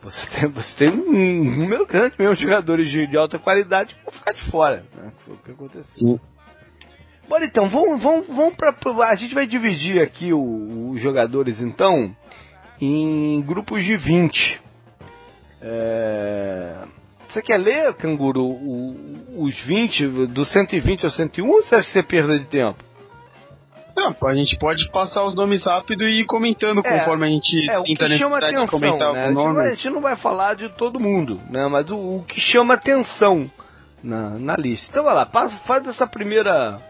[0.01, 4.03] você tem, você tem um número grande mesmo de jogadores de, de alta qualidade que
[4.03, 4.86] vão ficar de fora.
[4.95, 5.12] Né?
[5.25, 6.08] Foi o que aconteceu.
[6.08, 6.19] Sim.
[7.27, 8.75] Bora então, vamos, vamos, vamos pra.
[9.10, 12.13] A gente vai dividir aqui os jogadores então
[12.82, 14.62] em grupos de 20.
[15.62, 16.84] É...
[17.29, 21.93] Você quer ler, Canguru, o, os 20, do 120 ao 101 ou você acha que
[21.93, 22.84] você perda de tempo?
[23.95, 27.69] Não, a gente pode passar os nomes rápido e ir comentando é, conforme a gente
[27.69, 29.29] é, tenta que chama atenção, comentar né?
[29.29, 29.62] o nome.
[29.62, 31.67] A gente, não vai falar de todo mundo, né?
[31.67, 33.49] Mas o, o que chama atenção
[34.03, 34.88] na, na lista.
[34.89, 36.82] Então vai lá, passa, faz essa primeira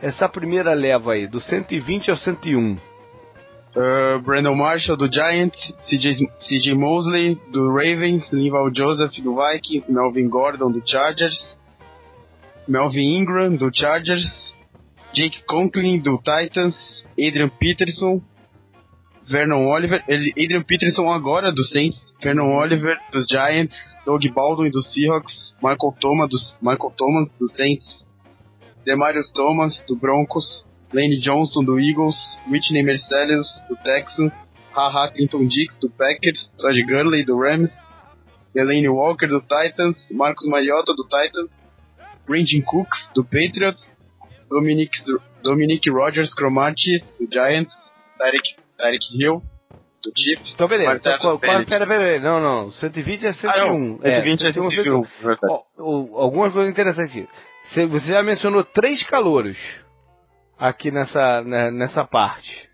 [0.00, 2.72] essa primeira leva aí, do 120 ao 101.
[2.72, 10.28] Uh, Brandon Marshall do Giants, CJ, CJ Mosley do Ravens, Linval Joseph do Vikings, Melvin
[10.28, 11.54] Gordon do Chargers,
[12.66, 14.47] Melvin Ingram do Chargers,
[15.14, 18.22] Jake Conklin do Titans, Adrian Peterson,
[19.30, 23.74] Vernon Oliver, Adrian Peterson agora do Saints, Vernon Oliver dos Giants,
[24.06, 28.04] Doug Baldwin dos Seahawks, Michael Thomas dos, Michael Thomas dos Saints,
[28.86, 32.16] Demarius Thomas do Broncos, Lane Johnson do Eagles,
[32.50, 34.32] Whitney Mercedes do Texans,
[34.72, 37.72] Haha Clinton Dix do Packers, Todd Gurley do Rams,
[38.54, 41.50] Delaney Walker do Titans, Marcos Mariota do Titans,
[42.26, 43.82] Brandon Cooks do Patriots,
[44.48, 44.90] Dominic,
[45.42, 47.74] Dominic Rogers Cromartie do Giants,
[48.18, 49.42] Tarek, Tarek Hill
[50.02, 50.54] do Chiefs.
[50.54, 50.96] Então, beleza.
[50.96, 52.72] Então, pera, pera, pera, não, não.
[52.72, 53.50] 120 é 101.
[53.50, 53.98] Ah, não.
[54.02, 54.70] 120 é, é 101.
[54.70, 55.04] 101.
[55.78, 57.28] Oh, algumas coisas interessantes aqui.
[57.88, 59.58] Você já mencionou três calouros
[60.58, 62.68] aqui nessa, né, nessa parte.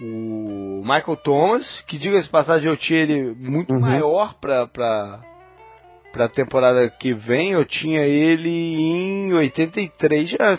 [0.00, 3.80] O Michael Thomas, que diga-se passagem, eu tinha ele muito uhum.
[3.80, 5.22] maior para
[6.14, 7.50] pra, temporada que vem.
[7.50, 10.30] Eu tinha ele em 83.
[10.30, 10.52] Já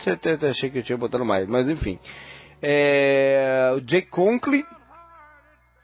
[0.49, 1.97] achei que eu tinha botado mais, mas enfim.
[2.61, 4.63] É, o Jake Conklin,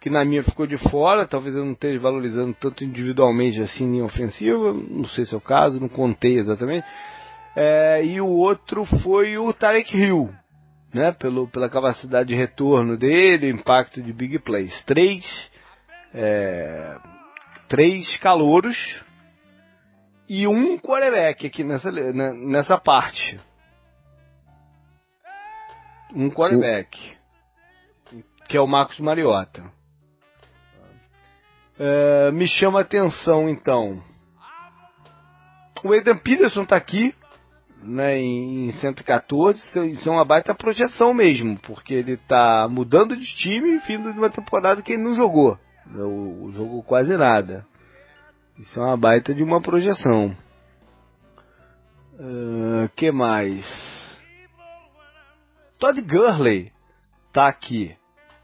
[0.02, 4.02] que na minha ficou de fora, talvez eu não esteja valorizando tanto individualmente assim em
[4.02, 6.86] ofensiva, não sei se é o caso, não contei exatamente.
[7.56, 10.30] É, e o outro foi o Tarek Hill,
[10.94, 14.74] né, pelo, pela capacidade de retorno dele, impacto de big plays.
[14.86, 15.24] Três,
[16.14, 16.96] é,
[17.68, 18.78] três calouros
[20.34, 23.38] e um quarterback aqui nessa, né, nessa parte.
[26.16, 27.18] Um quarterback,
[28.10, 28.24] Sim.
[28.48, 29.62] que é o Marcos Mariota.
[31.78, 34.02] É, me chama a atenção então.
[35.84, 37.14] O Eden Peterson está aqui,
[37.84, 43.80] né, em 114, isso é uma baita projeção mesmo, porque ele está mudando de time
[43.80, 45.60] vindo de uma temporada que ele não jogou.
[45.86, 47.70] Não jogou quase nada.
[48.62, 50.36] Isso é uma baita de uma projeção.
[52.14, 53.66] Uh, que mais?
[55.80, 56.72] Todd Gurley
[57.34, 57.96] tá aqui.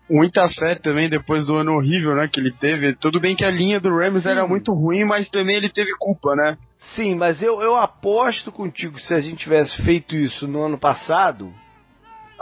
[0.09, 2.95] Muita fé também depois do ano horrível, né, que ele teve.
[2.95, 4.29] Tudo bem que a linha do Rams Sim.
[4.29, 6.57] era muito ruim, mas também ele teve culpa, né?
[6.95, 11.53] Sim, mas eu, eu aposto contigo se a gente tivesse feito isso no ano passado.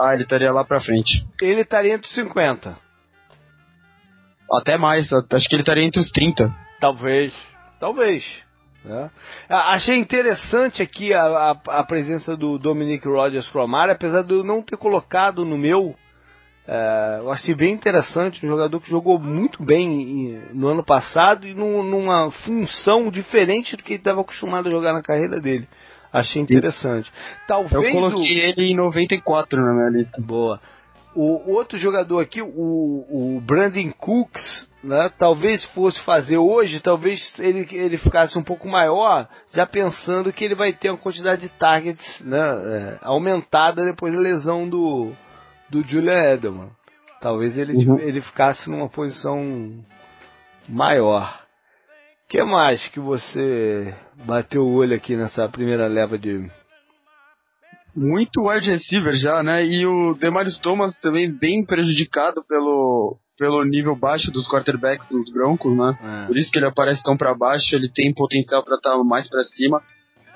[0.00, 1.26] Ah, ele estaria lá pra frente.
[1.42, 2.78] Ele estaria entre os 50.
[4.50, 6.54] Até mais, acho que ele estaria entre os 30.
[6.80, 7.34] Talvez,
[7.78, 8.24] talvez.
[8.84, 9.10] Né?
[9.48, 14.62] Achei interessante aqui a, a, a, presença do Dominic Rogers Cromar, apesar de eu não
[14.62, 15.94] ter colocado no meu
[16.68, 21.54] é, eu achei bem interessante, um jogador que jogou muito bem no ano passado e
[21.54, 25.68] num, numa função diferente do que ele estava acostumado a jogar na carreira dele.
[26.12, 27.12] Achei interessante.
[27.46, 28.46] Talvez eu coloquei o...
[28.46, 30.20] ele em 94 na minha lista.
[30.20, 30.60] Boa.
[31.18, 37.66] O outro jogador aqui, o, o Brandon Cooks, né, talvez fosse fazer hoje, talvez ele,
[37.72, 42.20] ele ficasse um pouco maior, já pensando que ele vai ter uma quantidade de targets
[42.20, 45.10] né, é, aumentada depois da lesão do,
[45.70, 46.70] do Julian Edelman.
[47.20, 47.98] Talvez ele, uhum.
[47.98, 49.84] ele ficasse numa posição
[50.68, 51.40] maior.
[52.24, 56.50] O que mais que você bateu o olho aqui nessa primeira leva de.
[57.96, 59.64] Muito wide receiver já, né?
[59.64, 65.74] E o Demarius Thomas também bem prejudicado pelo, pelo nível baixo dos quarterbacks dos Broncos,
[65.74, 65.98] né?
[66.02, 66.26] É.
[66.26, 69.26] Por isso que ele aparece tão para baixo, ele tem potencial para estar tá mais
[69.26, 69.82] para cima.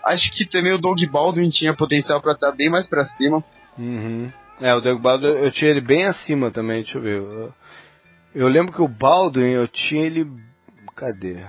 [0.06, 3.44] Acho que também o Doug Baldwin tinha potencial para estar tá bem mais para cima.
[3.78, 4.32] Uhum.
[4.60, 7.18] É, o Doug Baldwin eu tinha ele bem acima também, deixa eu ver.
[7.18, 7.54] Eu,
[8.34, 10.26] eu lembro que o Baldwin eu tinha ele.
[10.96, 11.44] Cadê?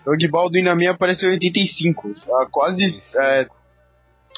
[0.00, 2.14] O Doug Baldwin na minha apareceu em 85.
[2.14, 2.48] Tá?
[2.50, 3.46] Quase, é,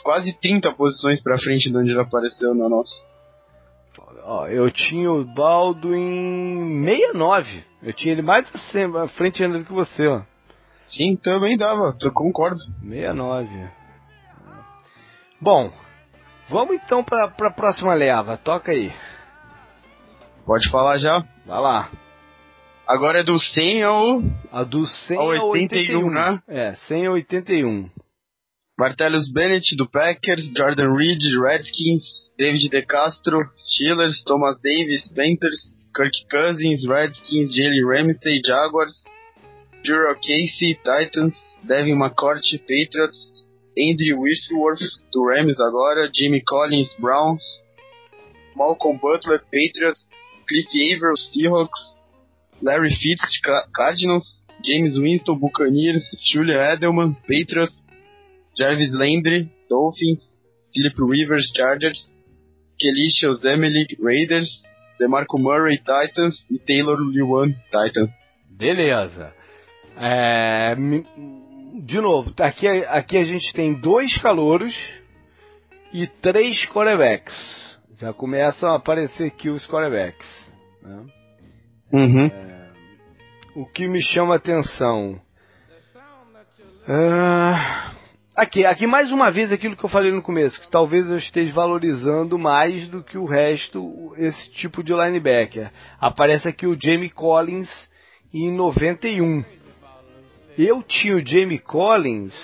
[0.03, 2.91] quase 30 posições pra frente de onde ele apareceu na nossa.
[4.25, 7.65] Ó, eu tinha o Baldwin 69.
[7.83, 10.23] Eu tinha ele mais assim, à frente ainda do que você, ó.
[10.87, 12.61] Sim, também dava, eu concordo.
[12.83, 13.49] 69.
[15.41, 15.73] Bom,
[16.51, 18.37] Vamos então para a próxima leva.
[18.37, 18.93] Toca aí.
[20.45, 21.25] Pode falar já?
[21.47, 21.89] Vai lá.
[22.89, 24.21] Agora é do 100 ao.
[24.51, 26.43] A do 100 ao 81, 81, né?
[26.49, 27.89] É, 100 ao 81.
[28.81, 36.87] Martellus Bennett do Packers, Jordan Reed, Redskins, David DeCastro, Steelers, Thomas Davis, Panthers, Kirk Cousins,
[36.89, 39.05] Redskins, Jalen Ramsey, Jaguars,
[39.85, 41.37] Juro Casey, Titans,
[41.69, 43.45] Devin McCourty, Patriots,
[43.77, 44.81] Andrew Whistleworth,
[45.13, 47.45] do Rams agora, Jimmy Collins, Browns,
[48.57, 50.03] Malcolm Butler, Patriots,
[50.49, 52.09] Cliff Averill, Seahawks,
[52.63, 53.43] Larry Fitz,
[53.77, 57.80] Cardinals, James Winston, Buccaneers, Julia Edelman, Patriots,
[58.61, 60.23] Jarvis Landry, Dolphins,
[60.75, 62.11] Philip Rivers, Chargers,
[62.79, 64.49] Kelisha Emily, Raiders,
[64.99, 68.11] DeMarco Murray, Titans e Taylor Lewan, Titans.
[68.51, 69.33] Beleza.
[69.97, 70.75] É,
[71.85, 74.75] de novo, aqui, aqui a gente tem dois calouros
[75.91, 77.35] e três quarterbacks.
[77.99, 80.29] Já começam a aparecer aqui os quarterbacks.
[80.83, 81.07] Né?
[81.95, 82.27] Uhum.
[82.27, 82.71] É,
[83.57, 85.19] o que me chama a atenção.
[86.83, 88.00] Uh,
[88.35, 91.53] aqui, aqui mais uma vez aquilo que eu falei no começo, que talvez eu esteja
[91.53, 95.71] valorizando mais do que o resto esse tipo de linebacker.
[96.01, 97.69] Aparece aqui o Jamie Collins
[98.33, 99.45] em 91.
[100.59, 102.35] Eu tinha o Jamie Collins.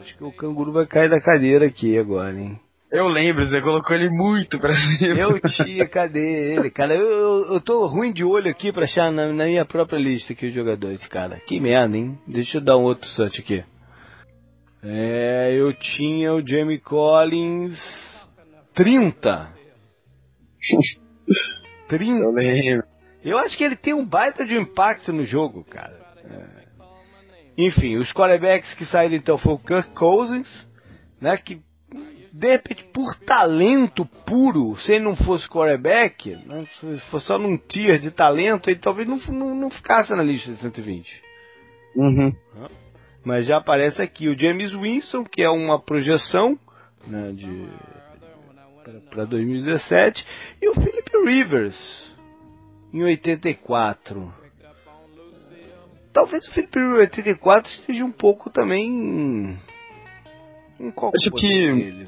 [0.00, 2.58] Acho que o canguru vai cair da cadeira aqui agora, hein?
[2.90, 5.14] Eu lembro, você colocou ele muito pra cima.
[5.14, 6.94] Eu tinha, cadê ele, cara?
[6.94, 10.32] Eu, eu, eu tô ruim de olho aqui pra achar na, na, minha própria lista
[10.32, 11.38] aqui os jogadores, cara.
[11.46, 12.18] Que merda, hein?
[12.26, 13.62] Deixa eu dar um outro search aqui.
[14.82, 17.78] É, eu tinha o Jamie Collins
[18.74, 19.54] 30.
[21.88, 22.24] 30.
[22.24, 22.86] Eu lembro.
[23.22, 26.00] Eu acho que ele tem um baita de impacto no jogo, cara.
[26.24, 26.60] É.
[27.58, 30.68] Enfim, os quarterbacks que saíram então foi o Kirk Cousins,
[31.20, 31.36] né?
[31.36, 31.60] Que
[32.32, 37.58] de repente, por talento puro, se ele não fosse quarterback, né, se fosse só num
[37.58, 41.22] tier de talento, ele talvez não, não, não ficasse na lista de 120.
[41.96, 42.32] Uhum.
[43.24, 46.58] Mas já aparece aqui o James Winston, que é uma projeção
[47.06, 47.68] né, de
[49.10, 50.24] para 2017,
[50.60, 52.10] e o Philip Rivers
[52.92, 54.32] em 84.
[56.12, 59.58] Talvez o Philip Rivers em 84 esteja um pouco também
[60.94, 62.06] qual acho que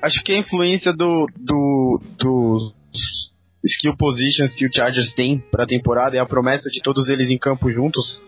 [0.00, 5.66] acho que a influência do do dos skill positions que o Chargers tem para a
[5.66, 8.22] temporada e a promessa de todos eles em campo juntos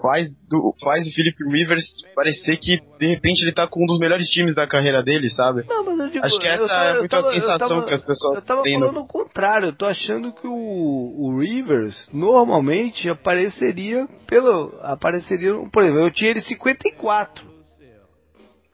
[0.00, 3.98] faz, do, faz o Philip Rivers parecer que de repente ele tá com um dos
[3.98, 5.64] melhores times da carreira dele, sabe?
[5.68, 7.94] Não, mas eu digo, Acho que essa tava, é muito tava, a sensação tava, que
[7.94, 9.00] as pessoas Eu tava têm falando no...
[9.02, 14.78] o contrário, eu tô achando que o, o Rivers normalmente apareceria pelo.
[14.82, 15.54] apareceria.
[15.70, 17.50] Por exemplo, eu tinha ele 54.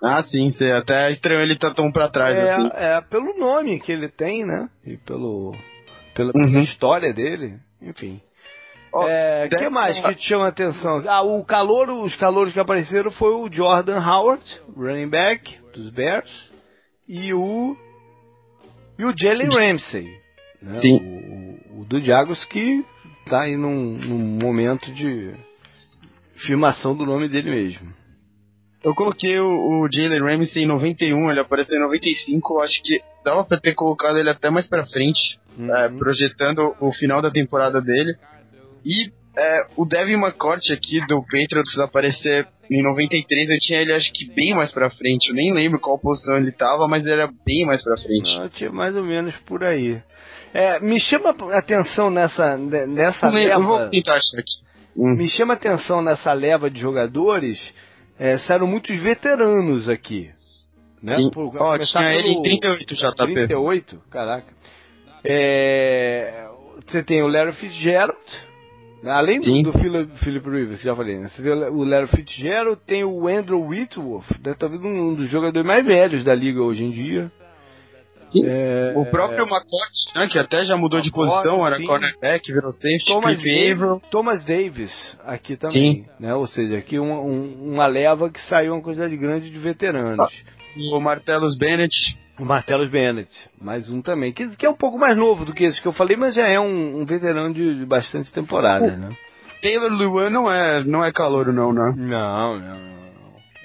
[0.02, 2.68] Ah, sim, você até estranho ele tá tão pra trás é, assim.
[2.74, 4.68] É, pelo nome que ele tem, né?
[4.84, 5.54] E pelo.
[6.14, 6.60] pela, pela uhum.
[6.60, 8.20] história dele, enfim.
[8.96, 11.04] O oh, é, que mais que te chama a atenção?
[11.06, 14.42] Ah, o calor, os calores que apareceram foi o Jordan Howard,
[14.74, 16.50] running back dos Bears,
[17.06, 17.76] e o
[18.98, 20.08] e o Jalen Ramsey,
[20.62, 20.80] né?
[20.80, 20.96] Sim.
[20.96, 22.84] O, o, o do Diagos que
[23.28, 25.34] tá aí num, num momento de
[26.46, 27.92] filmação do nome dele mesmo.
[28.82, 33.44] Eu coloquei o, o Jalen Ramsey em 91, ele apareceu em 95, acho que dava
[33.44, 35.74] pra ter colocado ele até mais pra frente, uhum.
[35.74, 38.14] é, projetando o final da temporada dele.
[38.86, 44.12] E é, o Devin McCourt aqui do Patriots aparecer em 93, eu tinha ele acho
[44.12, 45.28] que bem mais pra frente.
[45.28, 48.38] Eu nem lembro qual posição ele tava, mas ele era bem mais pra frente.
[48.38, 50.00] Não, tinha mais ou menos por aí.
[50.54, 53.60] É, me chama atenção nessa, nessa leva.
[53.60, 54.64] Eu vou tentar achar aqui.
[54.96, 55.16] Hum.
[55.16, 57.60] Me chama atenção nessa leva de jogadores.
[58.18, 60.30] É, saíram muitos veteranos aqui.
[61.02, 61.16] Né?
[61.16, 61.30] Sim.
[61.30, 64.00] Por, Ó, tinha ele em 38 já, tá 38?
[64.10, 64.54] Caraca.
[65.22, 66.46] É,
[66.86, 68.45] você tem o Larry Fitzgerald,
[69.06, 71.28] Além do, do Philip, Philip Rivers, que já falei, né?
[71.28, 74.54] Você o Larry Fitzgerald, tem o Andrew Whitworth, né?
[74.58, 77.30] talvez um dos jogadores mais velhos da liga hoje em dia.
[78.44, 81.86] É, o próprio é, McCourt, né, que até já mudou de posição, era sim.
[81.86, 86.06] cornerback, virou safety, Thomas Davis, Thomas Davis aqui também, sim.
[86.18, 86.34] né?
[86.34, 90.18] Ou seja, aqui uma, um, uma leva que saiu uma quantidade grande de veteranos.
[90.18, 91.94] Ah, o Martellus Bennett,
[92.38, 95.64] o Martellus Bennett, mais um também, que, que, é um pouco mais novo do que
[95.64, 99.08] esse que eu falei, mas já é um, um veterano de, de, bastante temporada, né?
[99.62, 101.94] Taylor Lewan não é, não é calouro não, né?
[101.96, 102.96] Não, não, não.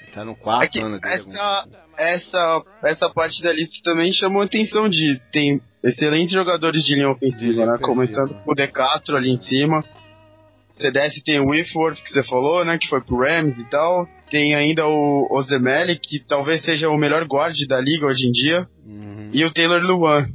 [0.02, 1.00] Ele tá no quarto é ano.
[1.04, 6.96] Essa, essa, essa parte da lista também chamou a atenção de tem excelentes jogadores de
[6.96, 7.74] linha ofensiva, de linha né?
[7.74, 7.94] Ofensiva.
[7.94, 9.84] Começando com o De Castro ali em cima.
[10.74, 12.78] CDS tem o Whitworth, que você falou, né?
[12.78, 14.08] Que foi pro Rams e tal.
[14.32, 18.66] Tem ainda o Ozemeli, que talvez seja o melhor guarde da liga hoje em dia.
[18.86, 19.30] Uhum.
[19.34, 20.26] E o Taylor Luan.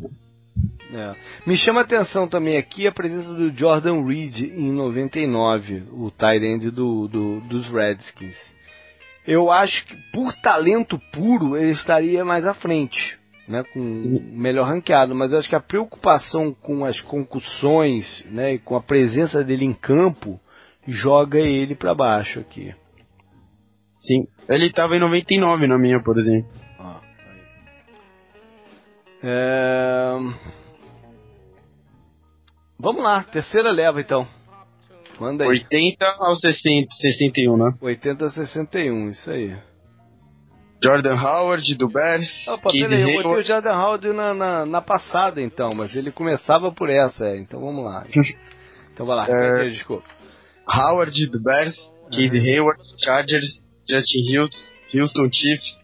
[0.93, 1.15] É.
[1.47, 6.45] Me chama a atenção também aqui a presença do Jordan Reed em 99, o tight
[6.45, 8.37] end do, do, dos Redskins.
[9.27, 13.19] Eu acho que por talento puro ele estaria mais à frente,
[13.49, 18.59] né, com melhor ranqueado, mas eu acho que a preocupação com as concussões, né, e
[18.59, 20.39] com a presença dele em campo
[20.87, 22.73] joga ele para baixo aqui.
[24.07, 24.27] Sim.
[24.49, 26.49] Ele tava em 99 na minha, por exemplo.
[26.79, 27.01] Ah,
[29.23, 30.13] É...
[32.79, 34.27] Vamos lá, terceira leva então.
[35.19, 35.51] Manda aí.
[35.51, 37.75] 80 ao 60, 61, né?
[37.81, 39.57] 80 a 61, isso aí.
[40.83, 42.47] Jordan Howard do Bears.
[42.47, 46.71] Opa, peraí, eu botei o Jordan Howard na, na, na, passada então, mas ele começava
[46.71, 48.05] por essa, é, então vamos lá.
[48.93, 49.71] então vai lá, é...
[49.71, 50.05] desculpa.
[50.69, 51.75] Howard do Bears,
[52.13, 52.41] Keith uhum.
[52.41, 54.49] Hayward, Chargers, Justin
[54.93, 55.79] Houston Chiefs,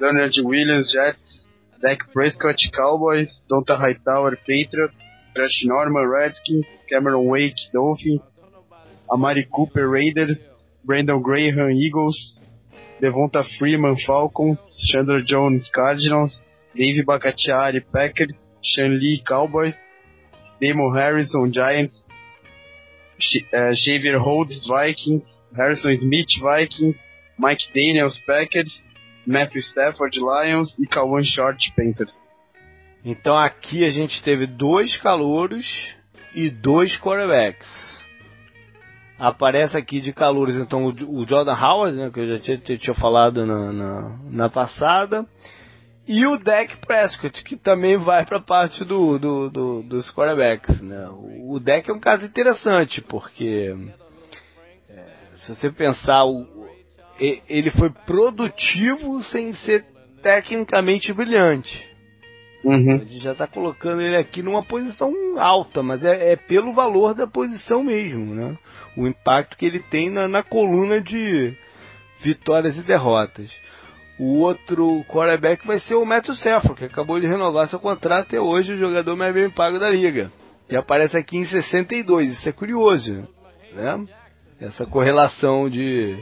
[0.00, 1.44] Leonard Williams, Jets,
[1.82, 4.94] Dak Prescott, Cowboys, Donta Hightower, Patriots,
[5.36, 8.22] Josh Norman, Redskins, Cameron Wake, Dolphins,
[9.10, 10.38] Amari Cooper, Raiders,
[10.84, 12.38] Brandon Graham, Eagles,
[13.02, 19.76] Devonta Freeman, Falcons, Chandler Jones, Cardinals, Dave Bacatiari, Packers, Sean Lee, Cowboys,
[20.60, 21.96] Damon Harrison, Giants,
[23.52, 25.24] uh, Xavier Rhodes, Vikings,
[25.54, 26.96] Harrison Smith, Vikings,
[27.38, 28.72] Mike Daniels, Packers,
[29.26, 32.14] Matthew Stafford, Lions e Kawan Short, Panthers.
[33.04, 35.66] Então aqui a gente teve dois calouros
[36.34, 37.94] e dois quarterbacks.
[39.18, 43.46] Aparece aqui de calouros então o, Jordan Howard, né, que eu já tinha, tinha falado
[43.46, 45.24] na, na, na, passada,
[46.06, 50.80] e o Dak Prescott, que também vai para a parte do, do, do, dos quarterbacks.
[50.80, 51.08] Né?
[51.08, 53.74] O, Dak é um caso interessante, porque
[54.90, 55.06] é,
[55.36, 56.63] se você pensar, o,
[57.18, 59.84] ele foi produtivo sem ser
[60.22, 61.94] tecnicamente brilhante.
[62.64, 62.94] Uhum.
[62.94, 67.14] A gente já está colocando ele aqui numa posição alta, mas é, é, pelo valor
[67.14, 68.56] da posição mesmo, né?
[68.96, 71.54] O impacto que ele tem na, na coluna de
[72.22, 73.54] vitórias e derrotas.
[74.18, 78.36] O outro quarterback vai ser o Matthew Stafford, que acabou de renovar seu contrato e
[78.36, 80.30] é hoje o jogador mais bem pago da liga.
[80.70, 83.28] E aparece aqui em 62, isso é curioso,
[83.74, 84.06] né?
[84.58, 86.16] Essa correlação de...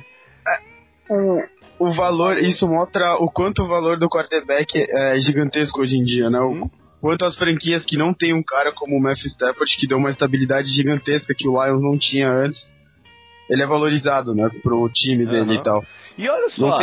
[1.09, 6.05] O, o valor, isso mostra o quanto o valor do quarterback é gigantesco hoje em
[6.05, 6.39] dia, né?
[6.39, 6.71] O uhum.
[7.01, 10.11] quanto as franquias que não tem um cara como o Matthew Stafford, que deu uma
[10.11, 12.71] estabilidade gigantesca que o Lions não tinha antes,
[13.51, 15.55] ele é valorizado, né, pro time dele uhum.
[15.55, 15.85] e tal.
[16.17, 16.79] E olha só,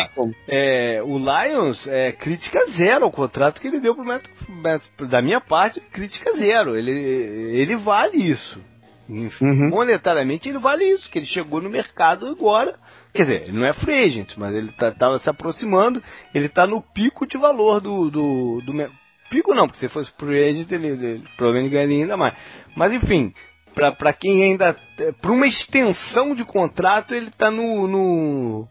[0.48, 5.22] é, o Lions é crítica zero ao contrato que ele deu pro Matt, Matt, da
[5.22, 6.76] minha parte, crítica zero.
[6.76, 8.60] Ele, ele vale isso.
[9.08, 9.70] Uhum.
[9.70, 12.76] Monetariamente ele vale isso, que ele chegou no mercado agora
[13.14, 16.02] Quer dizer, ele não é free agent, mas ele tá, tava se aproximando,
[16.34, 18.10] ele tá no pico de valor do.
[18.10, 18.92] do, do
[19.30, 22.36] pico não, porque se fosse free agent ele, ele provavelmente ganharia ainda mais.
[22.76, 23.34] Mas enfim,
[23.74, 24.76] para quem ainda.
[25.22, 28.68] Para uma extensão de contrato, ele tá no, no,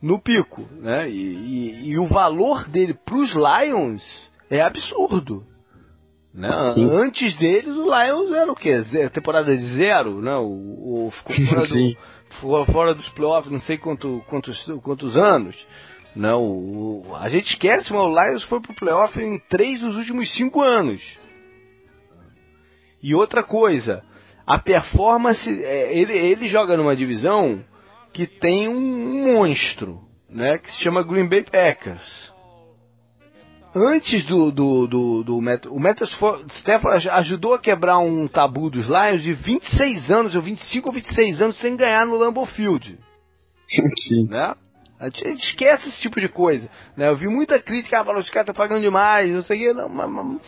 [0.00, 1.08] no pico, né?
[1.10, 4.02] E, e, e o valor dele pros Lions
[4.50, 5.44] é absurdo.
[6.34, 6.48] Né?
[6.92, 8.82] Antes deles, o Lions era o quê?
[9.12, 10.34] Temporada de zero, né?
[10.36, 11.96] O, o ficou fora do,
[12.40, 15.56] fora dos playoffs não sei quanto, quantos, quantos anos.
[16.14, 20.34] Não, o, a gente esquece, mas o Lions foi pro playoff em três dos últimos
[20.34, 21.02] cinco anos.
[23.02, 24.04] E outra coisa,
[24.46, 27.64] a performance, é, ele, ele joga numa divisão
[28.12, 32.31] que tem um monstro, né, que se chama Green Bay Packers
[33.74, 38.86] antes do, do, do, do Metro, o Metro Stafford ajudou a quebrar um tabu dos
[38.86, 42.98] Lions de 26 anos, ou 25 ou 26 anos, sem ganhar no Lambeau Field.
[44.08, 44.28] Sim.
[44.28, 44.54] Né?
[44.98, 46.68] A gente esquece esse tipo de coisa.
[46.96, 47.08] Né?
[47.08, 49.72] Eu vi muita crítica, ah, os caras estão pagando demais, não sei o que.
[49.72, 50.40] Não, mas, mas,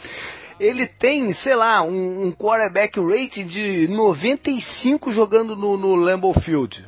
[0.61, 6.87] ele tem, sei lá, um, um quarterback rate de 95 jogando no, no Lambeau Field.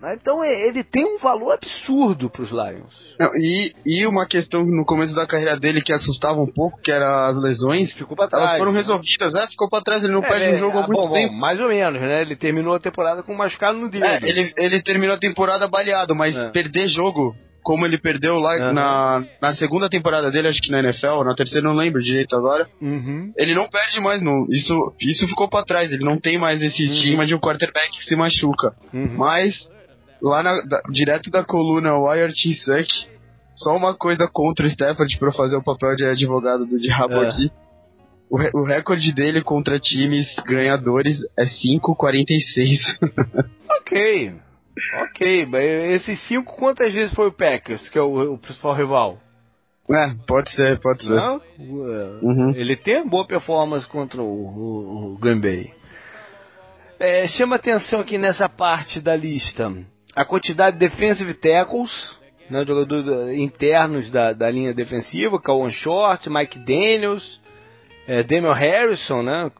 [0.00, 0.16] Né?
[0.20, 3.16] Então é, ele tem um valor absurdo para os Lions.
[3.18, 6.90] Não, e, e uma questão no começo da carreira dele que assustava um pouco, que
[6.90, 7.92] era as lesões.
[7.94, 8.44] Ficou para trás.
[8.44, 9.46] Elas foram resolvidas, né?
[9.50, 11.32] Ficou para trás, ele não é, perde é, um jogo há ah, muito bom, tempo.
[11.32, 12.22] Bom, mais ou menos, né?
[12.22, 14.04] Ele terminou a temporada com um machucado no dedo.
[14.04, 16.48] É, ele, ele terminou a temporada baleado, mas é.
[16.48, 18.72] perder jogo como ele perdeu lá uhum.
[18.72, 22.66] na, na segunda temporada dele, acho que na NFL, na terceira não lembro direito agora.
[22.80, 23.32] Uhum.
[23.36, 24.46] Ele não perde mais, não.
[24.50, 25.92] Isso, isso ficou para trás.
[25.92, 26.88] Ele não tem mais esse uhum.
[26.88, 28.72] estigma de um quarterback que se machuca.
[28.94, 29.14] Uhum.
[29.18, 29.54] Mas
[30.22, 32.88] lá na, da, direto da coluna Wired Suck,
[33.52, 37.28] só uma coisa contra o Stafford para fazer o papel de advogado do diabo é.
[37.28, 37.50] aqui.
[38.30, 42.78] O, o recorde dele contra times ganhadores é 5,46.
[43.80, 44.34] ok.
[45.02, 45.64] Ok, mas
[45.94, 49.18] esses 5 quantas vezes foi o Packers, que é o, o principal rival?
[49.90, 51.14] É, pode ser, pode ser.
[51.14, 51.40] Não?
[51.58, 52.52] Uhum.
[52.54, 55.72] Ele tem boa performance contra o, o, o Green Bay.
[57.00, 59.72] É, chama atenção aqui nessa parte da lista
[60.20, 61.90] a quantidade de defensive tackles,
[62.50, 63.06] né, jogadores
[63.38, 67.40] internos da, da linha defensiva, Kawan Short, Mike Daniels,
[68.06, 69.50] é, Damian Harrison, né,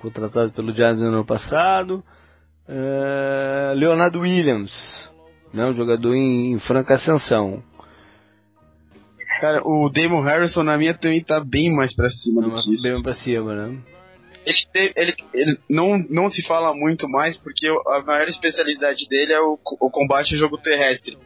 [0.00, 2.02] contratado pelo Giants no ano passado,
[2.68, 4.72] é, Leonardo Williams,
[5.54, 7.62] né, um jogador em, em franca ascensão.
[9.40, 12.74] Cara, o Damon Harrison na minha também tá bem mais pra cima não, do que
[12.74, 12.82] isso.
[12.82, 13.78] Bem pra cima, né?
[14.46, 19.40] Ele, ele, ele não, não se fala muito mais porque a maior especialidade dele é
[19.40, 21.18] o, o combate ao jogo terrestre.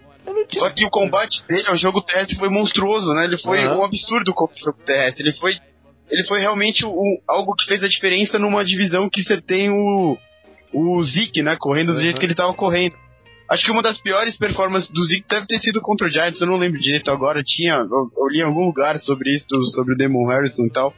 [0.52, 3.24] Só que o combate dele ao jogo terrestre foi monstruoso, né?
[3.24, 3.80] Ele foi uhum.
[3.80, 5.22] um absurdo com o jogo terrestre.
[5.22, 5.56] Ele foi,
[6.10, 10.16] ele foi realmente um, algo que fez a diferença numa divisão que você tem o,
[10.72, 11.56] o Zeke, né?
[11.58, 12.02] Correndo do uhum.
[12.02, 12.96] jeito que ele tava correndo.
[13.50, 16.46] Acho que uma das piores performances do Zeke deve ter sido contra o Giants, eu
[16.46, 17.42] não lembro direito agora.
[17.44, 20.94] Tinha, eu, eu li em algum lugar sobre isso, sobre o Demon Harrison e tal.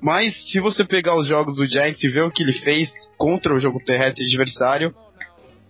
[0.00, 3.54] Mas se você pegar os jogos do Giants e ver o que ele fez contra
[3.54, 4.94] o jogo terrestre adversário,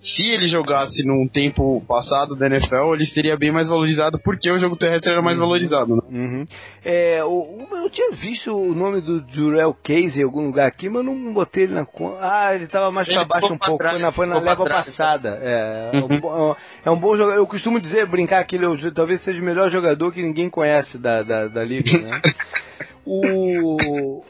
[0.00, 4.58] se ele jogasse num tempo passado da NFL, ele seria bem mais valorizado porque o
[4.58, 5.46] jogo terrestre era mais uhum.
[5.46, 6.02] valorizado, né?
[6.08, 6.46] Uhum.
[6.84, 11.04] É, o, eu tinha visto o nome do Jurel Case em algum lugar aqui, mas
[11.04, 12.18] não botei ele na conta.
[12.20, 14.86] Ah, ele estava mais para baixo um pouco, trás, foi na, foi na leva trás,
[14.86, 15.36] passada.
[15.36, 15.48] Então.
[15.48, 16.08] É, uhum.
[16.12, 16.54] é, um,
[16.84, 17.36] é, um, bom jogador.
[17.36, 20.96] Eu costumo dizer, brincar que ele é, talvez seja o melhor jogador que ninguém conhece
[20.96, 22.20] da, da, da liga, né?
[23.08, 24.24] o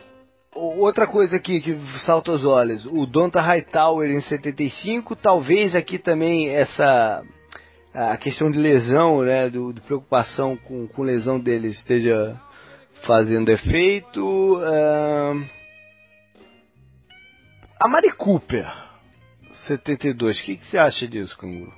[0.58, 6.48] Outra coisa aqui que salta aos olhos, o Donta Hightower em 75, talvez aqui também
[6.48, 7.22] essa
[7.94, 12.38] a questão de lesão, né, do, de preocupação com, com lesão dele esteja
[13.06, 14.20] fazendo efeito.
[14.20, 15.46] Uh...
[17.80, 18.66] A Mari Cooper,
[19.68, 21.72] 72, o que, que você acha disso, Canguru?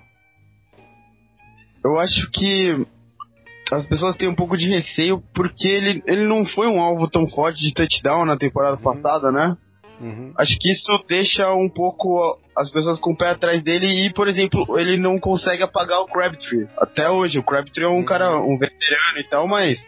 [1.84, 2.86] Eu acho que
[3.70, 7.28] as pessoas têm um pouco de receio porque ele, ele não foi um alvo tão
[7.28, 8.82] forte de touchdown na temporada uhum.
[8.82, 9.56] passada, né?
[10.00, 10.32] Uhum.
[10.36, 14.28] Acho que isso deixa um pouco as pessoas com o pé atrás dele e, por
[14.28, 16.66] exemplo, ele não consegue apagar o Crabtree.
[16.78, 18.04] Até hoje, o Crabtree é um uhum.
[18.04, 19.78] cara, um veterano e tal, mas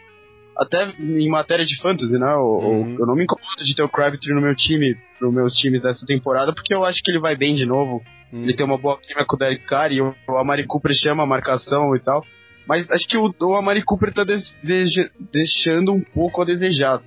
[0.57, 2.33] até em matéria de fantasy, né?
[2.35, 2.97] Eu, uhum.
[2.99, 6.05] eu não me incomodo de ter o Crabtree no meu time, no meus times dessa
[6.05, 8.03] temporada, porque eu acho que ele vai bem de novo.
[8.33, 8.43] Uhum.
[8.43, 11.27] Ele tem uma boa química com o Derek Carr e o Amari Cooper chama a
[11.27, 12.23] marcação e tal.
[12.67, 17.03] Mas acho que o, o Amari Cooper tá deixando um pouco a desejar.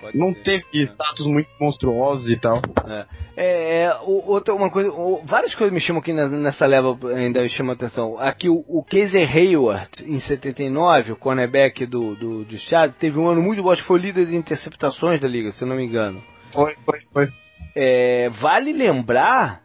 [0.00, 0.42] Pode não ser.
[0.42, 2.62] teve status muito monstruosos e tal.
[2.86, 4.90] É, é, é outra uma coisa,
[5.24, 8.18] várias coisas me chamam aqui nessa leva ainda chamam atenção.
[8.18, 13.42] Aqui o, o Hayward em 79, o cornerback do do, do Chad, teve um ano
[13.42, 16.22] muito bom, acho que foi líder de interceptações da liga, se eu não me engano.
[16.52, 17.28] Foi, foi, foi.
[17.76, 19.60] É, vale lembrar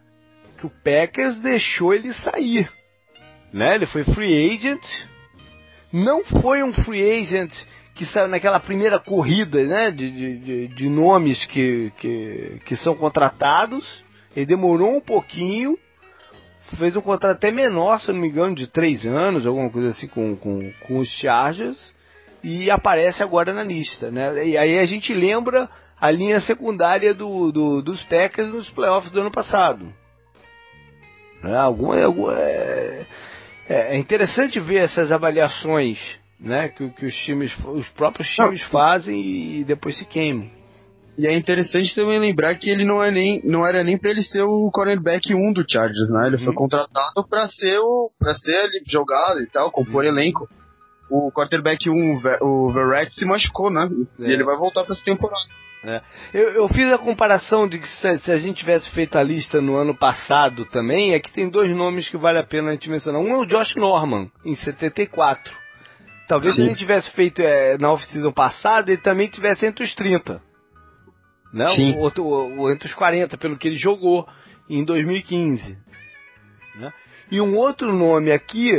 [0.60, 2.70] que o Packers deixou ele sair,
[3.54, 3.76] né?
[3.76, 4.84] Ele foi free agent
[5.96, 7.54] não foi um free agent
[7.96, 14.04] que saiu naquela primeira corrida né, de, de, de nomes que, que, que são contratados.
[14.36, 15.78] Ele demorou um pouquinho,
[16.78, 20.08] fez um contrato até menor, se não me engano, de três anos, alguma coisa assim,
[20.10, 21.94] com, com, com os Chargers,
[22.44, 24.12] e aparece agora na lista.
[24.12, 24.50] Né?
[24.50, 25.70] E aí a gente lembra
[26.00, 29.88] a linha secundária do, do dos Packers nos playoffs do ano passado.
[31.42, 31.56] Né?
[31.56, 33.06] Alguma, alguma, é,
[33.68, 36.00] é, é interessante ver essas avaliações
[36.40, 38.70] né, que, que os times, os próprios times não.
[38.70, 39.20] fazem
[39.60, 40.50] e depois se queimam.
[41.18, 44.22] E é interessante também lembrar que ele não, é nem, não era nem para ele
[44.22, 46.28] ser o cornerback 1 do Chargers, né?
[46.28, 46.44] Ele uhum.
[46.44, 50.10] foi contratado para ser o para ser ele jogado e tal, compor uhum.
[50.10, 50.48] elenco.
[51.10, 53.90] O quarterback 1, o Verrett, se machucou, né?
[54.20, 54.24] É.
[54.24, 55.46] E ele vai voltar para essa temporada.
[55.84, 56.02] É.
[56.34, 59.62] Eu, eu, fiz a comparação de que se, se, a gente tivesse feito a lista
[59.62, 62.90] no ano passado também, é que tem dois nomes que vale a pena a gente
[62.90, 63.22] mencionar.
[63.22, 65.54] Um é o Josh Norman, em 74.
[66.28, 66.62] Talvez Sim.
[66.62, 70.42] se a gente tivesse feito é, na off-season passada, ele também tivesse entre os 30.
[71.54, 71.68] Né?
[71.68, 71.94] Sim.
[71.94, 74.28] O, outro, o, entre os 40, pelo que ele jogou
[74.68, 75.78] em 2015.
[76.76, 76.94] Né?
[77.32, 78.72] E um outro nome aqui,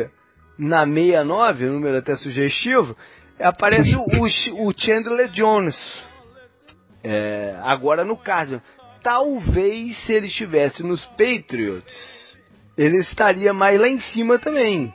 [0.58, 2.96] na 69, número até sugestivo,
[3.38, 5.76] aparece o, o, Chandler Jones
[7.04, 8.62] é, agora no Cardinals.
[9.02, 12.36] Talvez se ele estivesse nos Patriots,
[12.76, 14.92] ele estaria mais lá em cima também.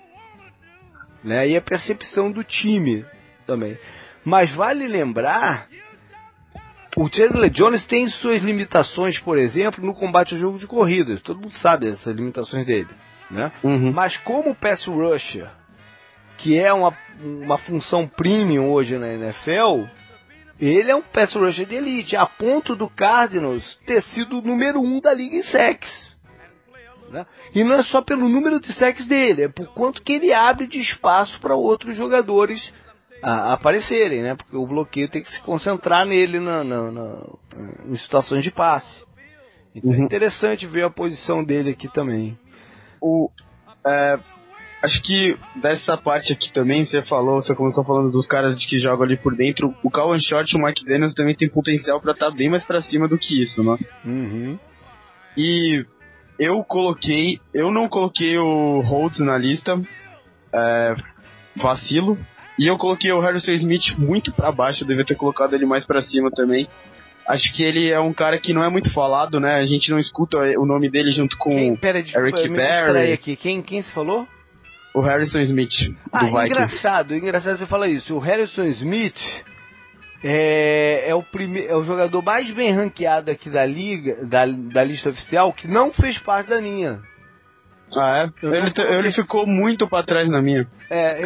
[1.24, 1.50] Né?
[1.50, 3.06] E a percepção do time
[3.46, 3.78] também.
[4.26, 5.68] Mas vale lembrar,
[6.98, 11.22] o Chandler Jones tem suas limitações, por exemplo, no combate ao jogo de corridas.
[11.22, 12.90] Todo mundo sabe dessas limitações dele.
[13.32, 13.52] Né?
[13.64, 13.92] Uhum.
[13.92, 15.50] Mas como pass rusher,
[16.38, 19.86] que é uma, uma função premium hoje na NFL,
[20.60, 24.82] ele é um pass rusher de elite, a ponto do Cardinals ter sido o número
[24.82, 26.12] um da liga em sacks.
[27.10, 27.26] Né?
[27.54, 30.68] E não é só pelo número de sacks dele, é por quanto que ele abre
[30.68, 32.74] de espaço para outros jogadores
[33.22, 34.36] a, aparecerem, né?
[34.36, 37.28] Porque o bloqueio tem que se concentrar nele na, na, na
[37.86, 39.04] em situações de passe.
[39.76, 40.02] Então é uhum.
[40.04, 42.38] é interessante ver a posição dele aqui também.
[43.02, 43.30] O,
[43.86, 44.20] é,
[44.84, 49.04] acho que dessa parte aqui também, você falou, você começou falando dos caras que jogam
[49.04, 49.76] ali por dentro.
[49.84, 52.64] O Calvin Short e o Mike Daniels também tem potencial para estar tá bem mais
[52.64, 53.78] para cima do que isso, né?
[54.06, 54.60] Uhum.
[55.38, 55.86] E
[56.40, 59.80] eu coloquei, eu não coloquei o Holtz na lista,
[60.54, 60.96] é,
[61.56, 62.18] vacilo.
[62.60, 65.86] E eu coloquei o Harrison Smith muito para baixo, eu devia ter colocado ele mais
[65.86, 66.68] para cima também.
[67.28, 69.56] Acho que ele é um cara que não é muito falado, né?
[69.56, 73.14] A gente não escuta o nome dele junto com quem, pera, desculpa, Eric Berry.
[73.14, 73.36] aqui.
[73.36, 74.28] Quem, quem se falou?
[74.94, 78.14] O Harrison Smith, do ah, engraçado, engraçado você falar isso.
[78.14, 79.16] O Harrison Smith
[80.24, 84.84] é, é, o prime, é o jogador mais bem ranqueado aqui da liga, da, da
[84.84, 87.02] lista oficial, que não fez parte da minha.
[87.98, 88.46] Ah, é?
[88.46, 90.66] Ele, ele, ficou muito para trás na minha.
[90.90, 91.22] É,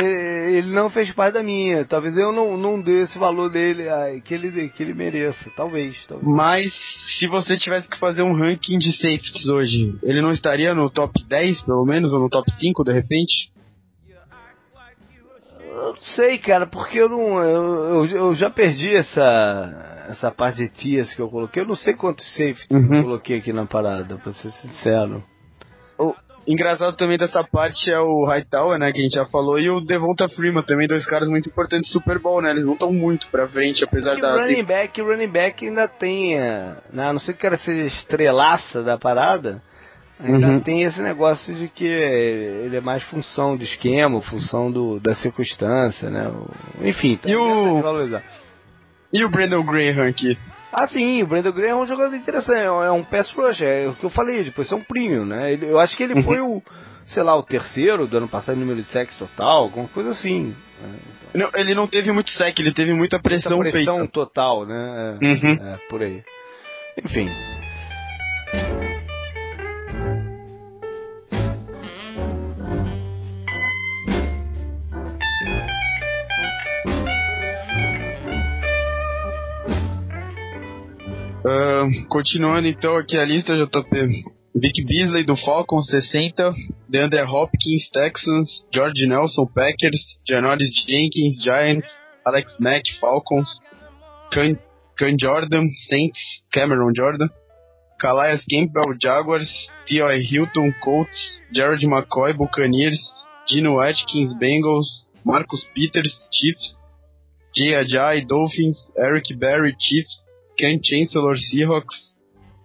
[0.52, 1.86] ele não fez parte da minha.
[1.86, 3.84] Talvez eu não, não dê esse valor dele
[4.24, 5.50] que ele, que ele mereça.
[5.56, 6.28] Talvez, talvez.
[6.28, 6.74] Mas
[7.20, 11.14] se você tivesse que fazer um ranking de safeties hoje, ele não estaria no top
[11.28, 13.56] 10, pelo menos, ou no top 5 de repente?
[15.76, 17.44] Eu não sei, cara, porque eu não.
[17.44, 21.62] Eu, eu, eu, já perdi essa, essa parte de tias que eu coloquei.
[21.62, 22.96] Eu não sei quantos safeties uhum.
[22.96, 25.22] eu coloquei aqui na parada, pra ser sincero.
[25.98, 26.14] O
[26.48, 29.82] engraçado também dessa parte é o Hightower, né, que a gente já falou, e o
[29.82, 32.52] Devonta Freeman também, dois caras muito importantes do Super Bowl, né?
[32.52, 34.36] Eles não estão muito pra frente, apesar da.
[34.36, 36.40] O running back, o running back ainda tem.
[36.40, 39.62] Né, a não ser que o cara seja estrelaça da parada
[40.20, 40.60] Ainda uhum.
[40.62, 46.10] tem esse negócio de que ele é mais função do esquema, função do, da circunstância,
[46.10, 46.32] né?
[46.82, 47.82] Enfim, tá e o...
[49.12, 50.38] E o Brandon Graham aqui?
[50.72, 53.94] Ah, sim, o Brandon Graham é um jogador interessante, é um pass rush, é o
[53.94, 55.54] que eu falei, depois é um premium, né?
[55.54, 56.24] Ele, eu acho que ele uhum.
[56.24, 56.62] foi o,
[57.08, 60.54] sei lá, o terceiro do ano passado, número de sexo total, alguma coisa assim.
[60.82, 61.00] Né?
[61.34, 64.12] Então, não, ele não teve muito sec, ele teve muita pressão muita pressão feita.
[64.12, 65.18] total, né?
[65.22, 65.74] É, uhum.
[65.74, 66.24] é, por aí.
[67.04, 67.30] Enfim.
[81.46, 84.24] Uh, continuando então aqui a lista, JP.
[84.56, 86.56] Vic Beasley do Falcons 60,
[86.90, 91.88] DeAndre Hopkins Texans, George Nelson Packers, Janoris Jenkins Giants,
[92.26, 93.48] Alex Mack Falcons,
[94.32, 94.58] Can,
[95.20, 96.20] Jordan Saints,
[96.52, 97.30] Cameron Jordan,
[98.02, 100.22] Calais Campbell Jaguars, T.O.I.
[100.22, 102.98] Hilton Colts, Jared McCoy Buccaneers,
[103.48, 106.80] Gino Atkins Bengals, Marcus Peters Chiefs,
[107.54, 110.25] Jay Ajay Dolphins, Eric Berry Chiefs,
[110.58, 112.16] Ken Chancellor Seahawks,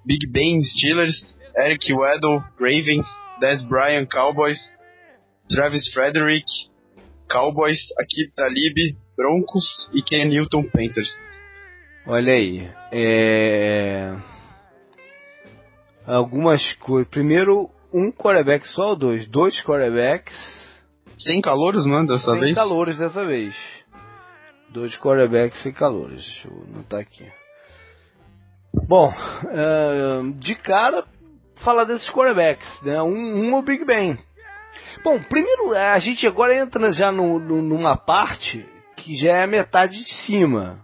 [0.05, 3.07] Big Ben Steelers, Eric Weddle Ravens,
[3.41, 4.59] Des Bryant Cowboys,
[5.49, 6.47] Travis Frederick
[7.28, 11.11] Cowboys, Akib Talib Broncos e Ken Newton Panthers.
[12.07, 14.16] Olha aí, é...
[16.07, 17.11] algumas coisas.
[17.11, 19.28] Primeiro, um quarterback só ou dois?
[19.28, 20.34] Dois quarterbacks.
[21.18, 22.05] Sem calouros, né?
[22.07, 22.47] Dessa sem vez?
[22.47, 23.55] Sem calouros dessa vez.
[24.70, 26.24] Dois quarterbacks sem calouros.
[26.24, 27.39] Deixa eu anotar aqui.
[28.73, 31.05] Bom, uh, de cara,
[31.57, 33.03] falar desses quarterbacks, né?
[33.03, 34.18] Um, um é o Big Ben.
[35.03, 38.66] Bom, primeiro, a gente agora entra já no, no, numa parte
[38.97, 40.79] que já é a metade de cima.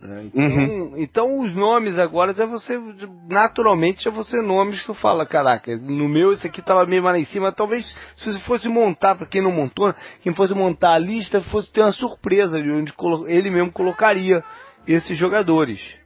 [0.00, 0.30] Né?
[0.32, 0.94] Então, uhum.
[0.96, 2.80] então, os nomes agora já você
[3.28, 7.16] naturalmente já você nomes que tu fala, caraca, no meu esse aqui tava meio mais
[7.16, 7.86] lá em cima, talvez
[8.16, 11.82] se você fosse montar para quem não montou, quem fosse montar a lista fosse ter
[11.82, 12.94] uma surpresa de onde
[13.26, 14.42] ele mesmo colocaria
[14.86, 15.99] esses jogadores.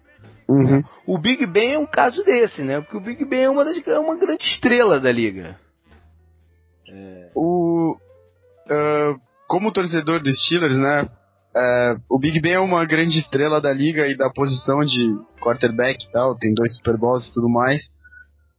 [0.49, 0.82] Uhum.
[1.07, 2.80] O Big Ben é um caso desse, né?
[2.80, 5.59] Porque o Big Ben é uma, das, é uma grande estrela da liga.
[6.88, 7.30] É...
[7.34, 7.97] O,
[8.66, 11.09] uh, como torcedor dos Steelers, né?
[11.57, 16.05] Uh, o Big Ben é uma grande estrela da liga e da posição de quarterback
[16.05, 17.80] e tal, tem dois Super Bowls e tudo mais.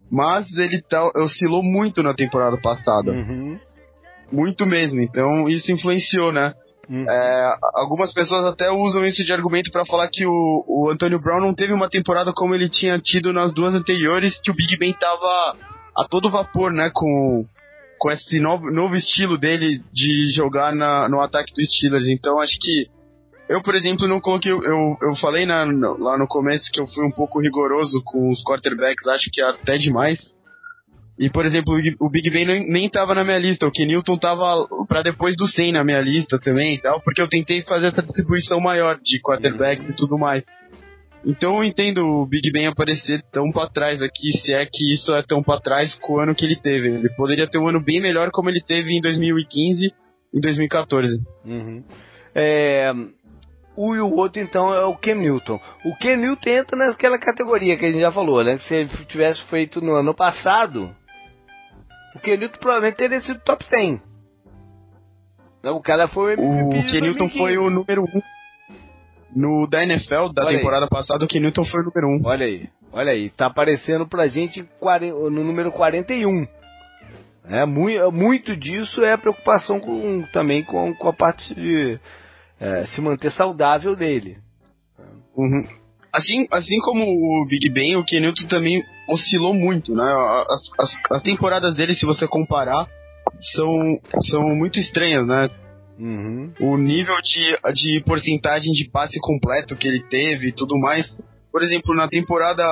[0.10, 3.12] Mas ele tá, oscilou muito na temporada passada.
[3.12, 3.60] Uhum.
[4.32, 6.54] Muito mesmo, então isso influenciou, né?
[6.90, 7.10] Uhum.
[7.10, 11.42] É, algumas pessoas até usam isso de argumento para falar que o, o Antônio Brown
[11.42, 14.94] não teve uma temporada como ele tinha tido nas duas anteriores, que o Big Ben
[14.94, 15.58] tava
[15.98, 17.46] a todo vapor, né, com,
[17.98, 22.08] com esse novo, novo estilo dele de jogar na, no ataque dos Steelers.
[22.08, 22.88] Então acho que
[23.48, 24.52] eu, por exemplo, não coloquei.
[24.52, 25.64] Eu, eu falei na,
[26.00, 29.78] lá no começo que eu fui um pouco rigoroso com os quarterbacks, acho que até
[29.78, 30.35] demais.
[31.18, 33.66] E, por exemplo, o Big Ben nem, nem tava na minha lista.
[33.66, 37.63] O Kenilton tava para depois do 100 na minha lista também tal, porque eu tentei
[37.63, 40.43] fazer essa distribuição maior de quarterbacks e tudo mais.
[41.26, 45.13] Então eu entendo o Big Ben aparecer tão para trás aqui, se é que isso
[45.13, 46.89] é tão para trás com o ano que ele teve.
[46.89, 49.93] Ele poderia ter um ano bem melhor como ele teve em 2015
[50.34, 51.18] e 2014.
[51.45, 51.84] Uhum.
[52.36, 52.91] É,
[53.78, 55.59] o e o outro, então, é o Ken Newton.
[55.84, 58.57] O Ken Newton entra naquela categoria que a gente já falou, né?
[58.57, 60.95] Se ele tivesse feito no ano passado,
[62.16, 64.01] o Kenilton provavelmente teria sido top 100.
[65.63, 66.80] O cara foi o MVP.
[66.80, 68.22] O Kenilton foi o número 1.
[69.36, 70.89] No da NFL da olha temporada aí.
[70.89, 72.26] passada, o Kenilton foi o número 1.
[72.26, 73.30] Olha aí, olha aí.
[73.32, 76.47] Tá aparecendo pra gente no número 41.
[77.47, 81.99] É, muito, muito disso é preocupação com, também com, com a parte de,
[82.59, 84.38] é, se manter saudável dele.
[85.36, 85.63] Uhum.
[86.13, 90.12] Assim, assim como o Big Ben, o Kenilton também oscilou muito, né?
[90.49, 92.88] As, as, as, temporadas dele, se você comparar,
[93.56, 93.99] são,
[94.30, 95.49] são muito estranhas, né?
[95.97, 96.53] Uhum.
[96.60, 101.18] O nível de, de porcentagem de passe completo que ele teve e tudo mais.
[101.51, 102.64] Por exemplo, na temporada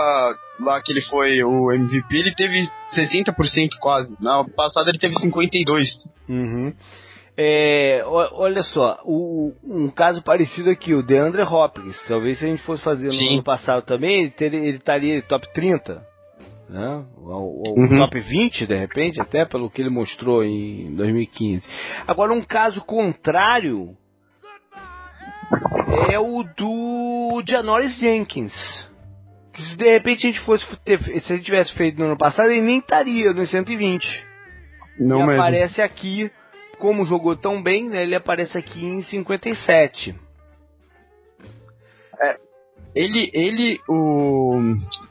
[0.59, 4.13] lá que ele foi o MVP, ele teve 60% quase.
[4.19, 5.85] Na passada ele teve 52%.
[6.27, 6.73] Uhum.
[7.35, 11.97] É, olha só, o, um caso parecido aqui, o DeAndre Hopkins.
[12.07, 13.33] Talvez se a gente fosse fazer no Sim.
[13.33, 16.12] ano passado também, ele, ter, ele estaria top 30.
[16.69, 17.05] Né?
[17.17, 17.99] O, uhum.
[17.99, 21.67] top 20, de repente, até pelo que ele mostrou em 2015.
[22.07, 23.95] Agora, um caso contrário
[26.09, 28.53] é o do Janoris Jenkins.
[29.53, 32.49] Que se de repente a gente fosse ter, se ele tivesse feito no ano passado,
[32.49, 34.25] ele nem estaria nos 120.
[34.99, 35.41] Não ele mesmo.
[35.41, 36.31] aparece aqui
[36.79, 40.15] como jogou tão bem, né, ele aparece aqui em 57.
[42.95, 44.59] Ele, ele o,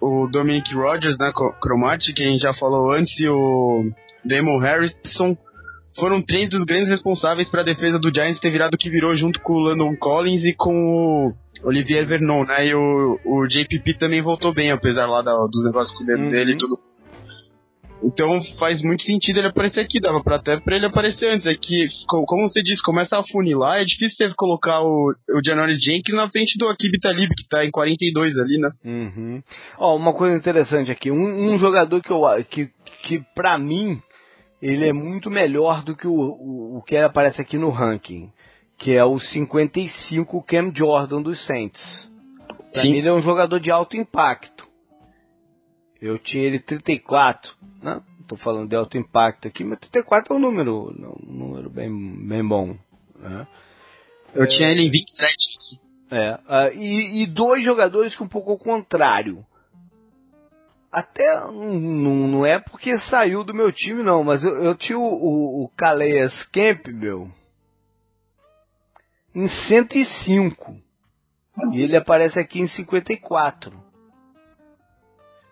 [0.01, 3.91] o Dominic Rogers, né, Cromartie, que a gente já falou antes, e o
[4.25, 5.37] Damon Harrison
[5.99, 9.15] foram três dos grandes responsáveis para a defesa do Giants ter virado o que virou
[9.15, 11.33] junto com o Landon Collins e com o
[11.65, 12.67] Olivier Vernon, né?
[12.69, 16.23] E o, o JPP também voltou bem, apesar lá da, dos negócios com o dedo
[16.23, 16.31] uhum.
[16.31, 16.79] dele e tudo
[18.05, 21.47] então faz muito sentido ele aparecer aqui, dava pra até pra ele aparecer antes.
[21.47, 25.83] É que, como você disse, começa a funilar, é difícil você colocar o, o Janoris
[25.83, 28.71] Jenkins na frente do Akib Talib, que tá em 42 ali, né?
[28.85, 29.43] Uhum.
[29.79, 32.71] Ó, uma coisa interessante aqui, um, um jogador que eu que,
[33.03, 34.01] que pra mim
[34.61, 38.31] ele é muito melhor do que o, o, o que aparece aqui no ranking,
[38.79, 41.83] que é o 55 Cam Jordan dos Saints.
[42.73, 42.93] Pra Sim.
[42.93, 44.72] mim ele é um jogador de alto impacto.
[46.03, 48.03] Eu tinha ele 34, né?
[48.27, 50.91] Tô falando de alto impacto aqui, mas 34 é um número,
[51.29, 51.89] um número bem,
[52.27, 52.77] bem bom.
[53.17, 53.47] Né?
[54.35, 55.81] Eu é, tinha ele em 27
[56.11, 59.47] É, uh, e, e, dois jogadores que um pouco ao contrário.
[60.91, 65.05] Até não, não é porque saiu do meu time, não, mas eu, eu tinha o,
[65.05, 67.29] o, o Calais Campbell
[69.35, 70.77] em 105.
[71.73, 73.92] E ele aparece aqui em 54.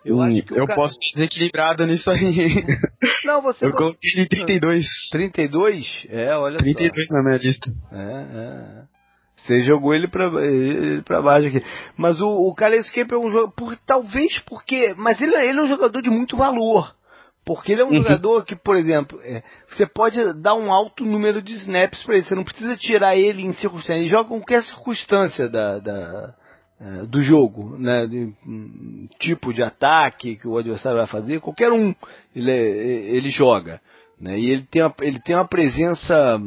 [0.04, 0.76] Eu hum, acho que eu cara...
[0.76, 2.64] posso te desequilibrado nisso aí.
[3.24, 4.86] Não, você Eu coloquei ele 32.
[5.10, 6.06] 32?
[6.08, 7.14] É, olha 32 só.
[7.14, 7.70] na minha lista.
[7.92, 8.82] É, é.
[9.36, 11.62] Você jogou ele pra, ele pra baixo aqui.
[11.96, 13.52] Mas o, o Calais Camp é um jogo.
[13.56, 14.94] Por, talvez porque.
[14.96, 16.94] Mas ele, ele é um jogador de muito valor.
[17.44, 17.96] Porque ele é um uhum.
[17.96, 22.24] jogador que, por exemplo, é, você pode dar um alto número de snaps para ele.
[22.24, 23.98] Você não precisa tirar ele em circunstância.
[23.98, 26.34] Ele joga em qualquer circunstância da, da,
[26.80, 31.70] é, do jogo, né, de, um, tipo de ataque que o adversário vai fazer, qualquer
[31.70, 31.94] um
[32.34, 32.56] ele, é,
[33.16, 33.80] ele joga,
[34.18, 36.40] né, e ele tem, uma, ele tem uma presença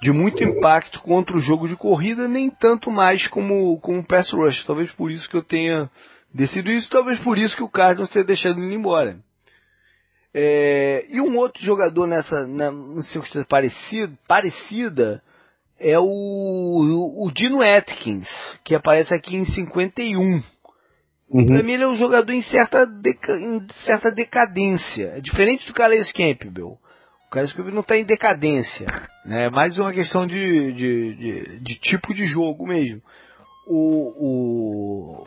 [0.00, 4.32] de muito impacto contra o jogo de corrida, nem tanto mais como, como o pass
[4.32, 5.90] rush, talvez por isso que eu tenha
[6.32, 9.18] decidido isso, talvez por isso que o Cardinals tenha deixado ele embora.
[10.32, 15.22] É, e um outro jogador nessa, na, circunstância parecida, parecida
[15.80, 18.28] é o, o, Dino Atkins,
[18.62, 20.42] que aparece aqui em 51.
[21.30, 21.46] Uhum.
[21.46, 25.14] Pra mim ele é um jogador em certa, deca, em certa decadência.
[25.16, 26.76] É diferente do Calais Campbell.
[27.26, 28.86] O Calais Campbell não está em decadência.
[29.24, 29.46] Né?
[29.46, 33.00] É mais uma questão de, de, de, de tipo de jogo mesmo.
[33.66, 35.24] O,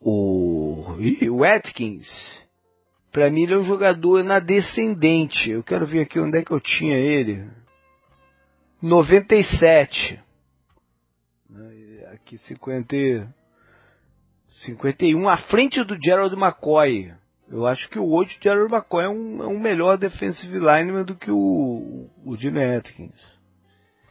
[0.00, 2.06] o, o Atkins,
[3.10, 5.50] para mim ele é um jogador na descendente.
[5.50, 7.44] Eu quero ver aqui onde é que eu tinha ele.
[8.84, 10.20] 97.
[12.12, 13.34] Aqui 50,
[14.66, 17.14] 51, à frente do Gerald McCoy.
[17.48, 21.16] Eu acho que hoje o Gerald McCoy é um, é um melhor defensive lineman do
[21.16, 23.18] que o, o Gene Atkins.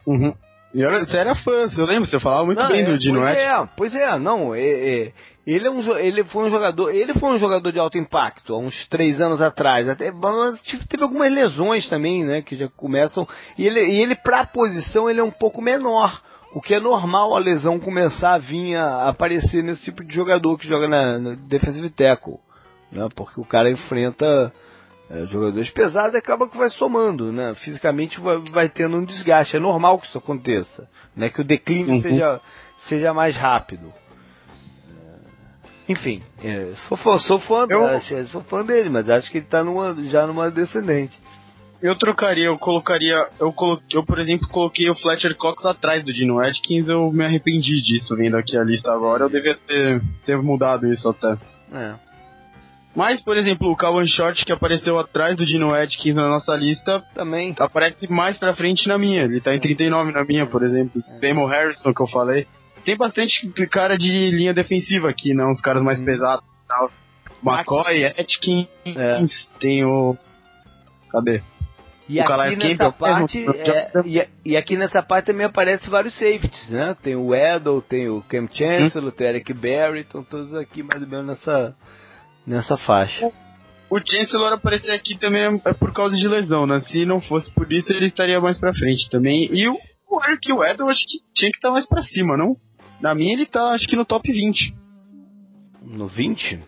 [0.08, 0.34] Uhum.
[0.74, 3.20] E era, você era fã, eu lembro, você falava muito não, bem é, do Dino
[3.20, 5.14] Pois é, pois é, não, é, é,
[5.46, 8.58] ele, é um, ele foi um jogador, ele foi um jogador de alto impacto há
[8.58, 10.60] uns três anos atrás, até, mas
[10.90, 15.20] teve algumas lesões também, né, que já começam, e ele, e ele pra posição, ele
[15.20, 16.20] é um pouco menor,
[16.56, 20.58] o que é normal a lesão começar a vir a aparecer nesse tipo de jogador
[20.58, 22.40] que joga na, na defensive tackle,
[22.92, 24.52] né, porque o cara enfrenta
[25.10, 27.54] é, jogadores pesados acaba que vai somando, né?
[27.56, 29.56] Fisicamente vai, vai, tendo um desgaste.
[29.56, 31.30] É normal que isso aconteça, né?
[31.30, 32.02] Que o declínio uhum.
[32.02, 32.42] seja,
[32.88, 33.94] seja mais rápido.
[34.90, 37.86] É, enfim, é, sou fã, sou fã, eu...
[37.86, 41.18] acho, sou fã dele, mas acho que ele está numa, já numa descendente.
[41.82, 46.14] Eu trocaria, eu colocaria, eu coloquei, eu por exemplo coloquei o Fletcher Cox atrás do
[46.14, 50.38] Dino Atkins, eu me arrependi disso vendo aqui a lista agora, eu devia ter, ter
[50.42, 51.38] mudado isso até.
[51.74, 52.13] É.
[52.96, 57.04] Mas, por exemplo, o Calvin Short, que apareceu atrás do Dino Atkins na nossa lista,
[57.16, 59.24] também aparece mais pra frente na minha.
[59.24, 61.02] Ele tá em 39 na minha, por exemplo.
[61.08, 61.20] É.
[61.20, 62.46] Damon Harrison, que eu falei.
[62.86, 65.44] Tem bastante cara de linha defensiva aqui, né?
[65.46, 66.06] Uns caras mais hum.
[66.06, 66.92] pesados e tal.
[67.44, 69.22] McCoy, Atkins, é.
[69.60, 70.16] tem o.
[71.12, 71.42] Cadê?
[72.08, 76.70] E o aqui nessa parte, é, e, e, aqui nessa parte também aparece vários safeties,
[76.70, 76.96] né?
[77.02, 79.16] Tem o Edel, tem o Cam Chancellor, hum.
[79.16, 81.74] tem o Eric Berry, estão todos aqui mais ou menos nessa,
[82.46, 83.32] nessa faixa.
[83.90, 86.82] O, Chancellor aparecer aqui também é por causa de lesão, né?
[86.82, 89.48] Se não fosse por isso, ele estaria mais pra frente também.
[89.52, 89.78] E o,
[90.10, 92.56] o Eric Edel, acho que tinha que estar tá mais pra cima, não?
[93.00, 94.74] Na minha ele tá, acho que no top 20.
[95.84, 96.60] No 20?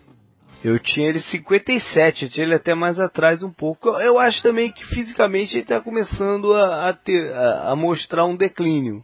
[0.64, 3.88] Eu tinha ele 57, eu tinha ele até mais atrás um pouco.
[3.88, 8.36] Eu acho também que fisicamente ele está começando a, a, ter, a, a, mostrar um
[8.36, 9.02] declínio.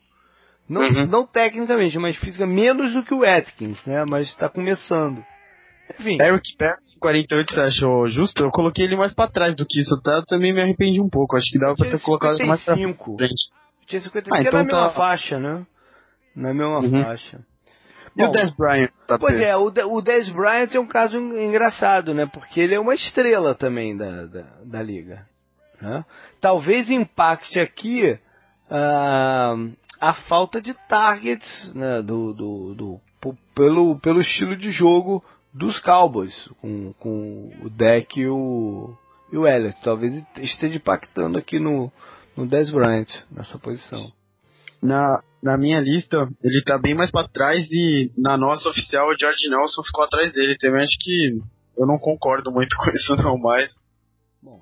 [0.68, 1.06] Não, uhum.
[1.06, 4.04] não tecnicamente, mas física menos do que o Atkins, né?
[4.08, 5.24] Mas está começando.
[5.98, 6.18] Enfim.
[6.20, 8.42] Eric Perry, 48, você achou justo?
[8.42, 10.12] Eu coloquei ele mais para trás do que isso, tá?
[10.12, 11.36] Eu também me arrependi um pouco.
[11.36, 12.04] Acho que dava para ter 55.
[12.04, 13.52] colocado mais pra frente.
[13.86, 14.94] Tinha 55, ah, então é na mesma tá...
[14.94, 15.66] faixa, né?
[16.34, 17.04] Na mesma uhum.
[17.04, 17.40] faixa.
[18.16, 18.90] E Bom, o Dez Bryant?
[19.06, 22.26] Tá pois é, o, De, o Dez Bryant é um caso engraçado, né?
[22.26, 25.26] Porque ele é uma estrela também da, da, da liga.
[25.80, 26.04] Né?
[26.40, 28.04] Talvez impacte aqui
[28.70, 32.02] uh, a falta de targets né?
[32.02, 33.00] do, do, do,
[33.54, 38.96] pelo, pelo estilo de jogo dos Cowboys, com, com o deck e o,
[39.30, 39.78] e o Elliott.
[39.82, 41.92] Talvez esteja impactando aqui no,
[42.36, 44.10] no Dez Bryant, nessa posição.
[44.82, 49.16] Na, na minha lista, ele tá bem mais para trás e na nossa oficial o
[49.18, 50.82] George Nelson ficou atrás dele também.
[50.82, 51.40] Acho que
[51.76, 53.70] eu não concordo muito com isso não, mas...
[54.42, 54.60] Bom.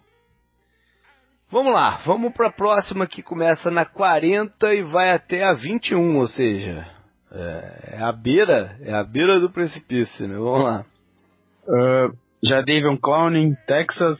[1.50, 6.18] Vamos lá, vamos para a próxima que começa na 40 e vai até a 21,
[6.18, 6.86] ou seja,
[7.32, 10.34] é, é a beira, é a beira do precipício, né?
[10.34, 10.84] Vamos lá.
[11.66, 14.18] Uh, já David Clowning, Texas,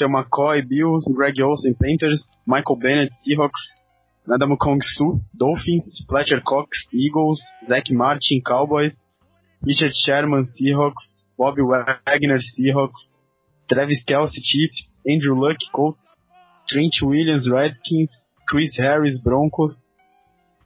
[0.00, 3.60] McCoy, Bills, Greg Olsen, Panthers, Michael Bennett, Seahawks,
[4.32, 8.94] Adam Kong Su, Dolphins, Fletcher Cox, Eagles, Zach Martin, Cowboys,
[9.62, 13.12] Richard Sherman, Seahawks, Bobby Wagner, Seahawks,
[13.68, 16.16] Travis Kelsey, Chiefs, Andrew Luck, Colts,
[16.68, 18.12] Trent Williams, Redskins,
[18.46, 19.87] Chris Harris, Broncos,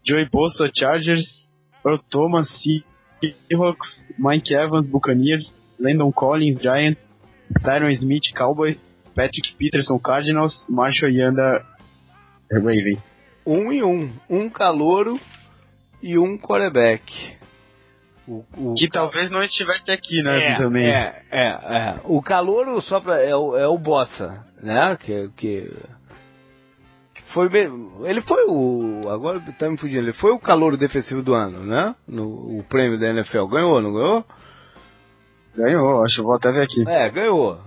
[0.04, 1.48] Joey Bosa, Chargers,
[1.84, 7.06] Earl Thomas, Seahawks, Mike Evans, Buccaneers, Landon Collins, Giants,
[7.62, 8.78] Tyron Smith, Cowboys,
[9.14, 11.64] Patrick Peterson, Cardinals, Marshall Yanda,
[12.50, 13.12] Ravens
[13.46, 14.12] um e um.
[14.28, 15.20] Um calouro
[16.02, 17.36] e um quarterback.
[18.26, 20.52] O, o que talvez não estivesse aqui, né?
[20.52, 20.88] É, também.
[20.88, 22.00] É, é, é.
[22.04, 24.96] O calouro só pra, é, o, é o Bossa, né?
[25.00, 25.72] Que, que
[27.32, 27.48] foi
[28.04, 31.94] ele foi o agora tá me fugindo, ele foi o calouro defensivo do ano, né?
[32.06, 34.24] No o prêmio da NFL ganhou, não ganhou?
[35.54, 36.82] Ganhou, acho, vou até ver aqui.
[36.88, 37.60] É, ganhou.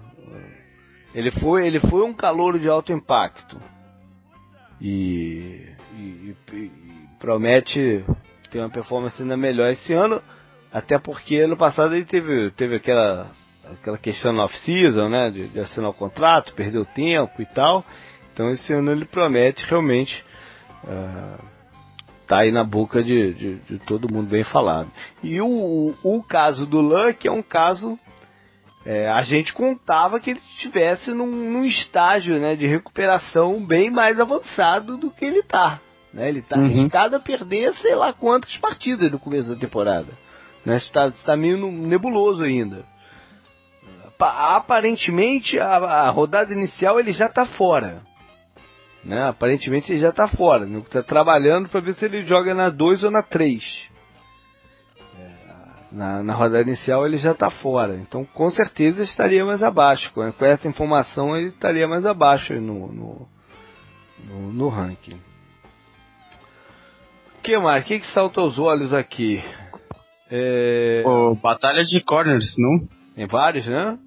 [1.14, 3.58] Ele foi, ele foi um calouro de alto impacto
[4.82, 5.62] e,
[5.98, 6.70] e, e,
[7.20, 8.04] promete
[8.52, 10.22] ter uma performance ainda melhor esse ano,
[10.72, 13.32] até porque ano passado ele teve, teve aquela,
[13.72, 17.86] aquela questão no off-season, né, de, de, assinar o contrato, perdeu tempo e tal,
[18.36, 20.22] então esse ano ele promete realmente
[20.84, 21.42] uh,
[22.28, 24.92] tá aí na boca de, de, de, todo mundo bem falado.
[25.24, 27.98] E o, o, o caso do Luck é um caso
[28.86, 34.20] é, a gente contava que ele estivesse num, num, estágio né, de recuperação bem mais
[34.20, 35.80] avançado do que ele está.
[36.14, 36.28] Né?
[36.28, 36.66] Ele está uhum.
[36.66, 40.12] arriscado a perder sei lá quantas partidas no começo da temporada.
[40.66, 40.76] Né?
[40.78, 42.84] Está, está meio nebuloso ainda.
[44.20, 48.02] Aparentemente, a, a rodada inicial ele já está fora.
[49.06, 49.28] Né?
[49.28, 50.66] Aparentemente ele já está fora.
[50.66, 53.96] Está trabalhando para ver se ele joga na 2 ou na 3
[55.96, 57.96] na, na rodada inicial ele já está fora.
[57.96, 60.12] Então com certeza estaria mais abaixo.
[60.14, 63.28] Com, com essa informação ele estaria mais abaixo no, no,
[64.26, 65.18] no, no ranking.
[67.40, 67.84] O que mais?
[67.84, 69.42] O que, que salta aos olhos aqui?
[70.30, 71.04] É...
[71.06, 72.88] Oh, batalha de corners, não?
[73.16, 73.98] Tem vários, né?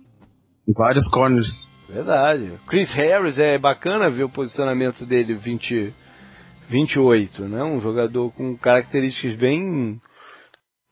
[0.76, 1.68] Vários corners.
[1.89, 2.53] Verdade.
[2.66, 5.95] Chris Harris é bacana ver o posicionamento dele 20,
[6.68, 7.64] 28, né?
[7.64, 10.01] Um jogador com características bem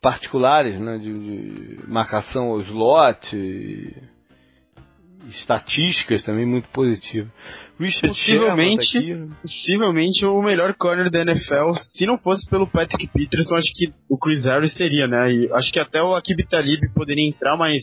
[0.00, 3.92] particulares, né, de, de marcação ao slot, e,
[5.28, 7.30] estatísticas também muito positivas.
[7.78, 13.56] Richard possivelmente, aqui, possivelmente o melhor corner da NFL, se não fosse pelo Patrick Peterson,
[13.56, 15.32] acho que o Chris Harris seria, né?
[15.32, 17.82] E acho que até o Akib Talib poderia entrar, mas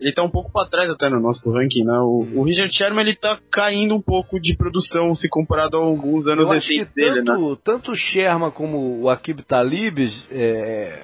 [0.00, 1.98] ele tá um pouco para trás até no nosso ranking, né?
[1.98, 6.26] O, o, Richard Sherman ele tá caindo um pouco de produção se comparado a alguns
[6.26, 7.56] anos recentes dele, tanto, né?
[7.62, 9.98] Tanto o Sherman como o Akib Talib
[10.30, 11.02] é,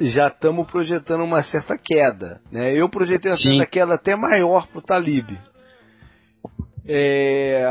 [0.00, 2.40] já estamos projetando uma certa queda.
[2.50, 2.74] Né?
[2.74, 3.58] Eu projetei uma Sim.
[3.58, 5.36] certa queda até maior para o Talib.
[6.86, 7.62] É,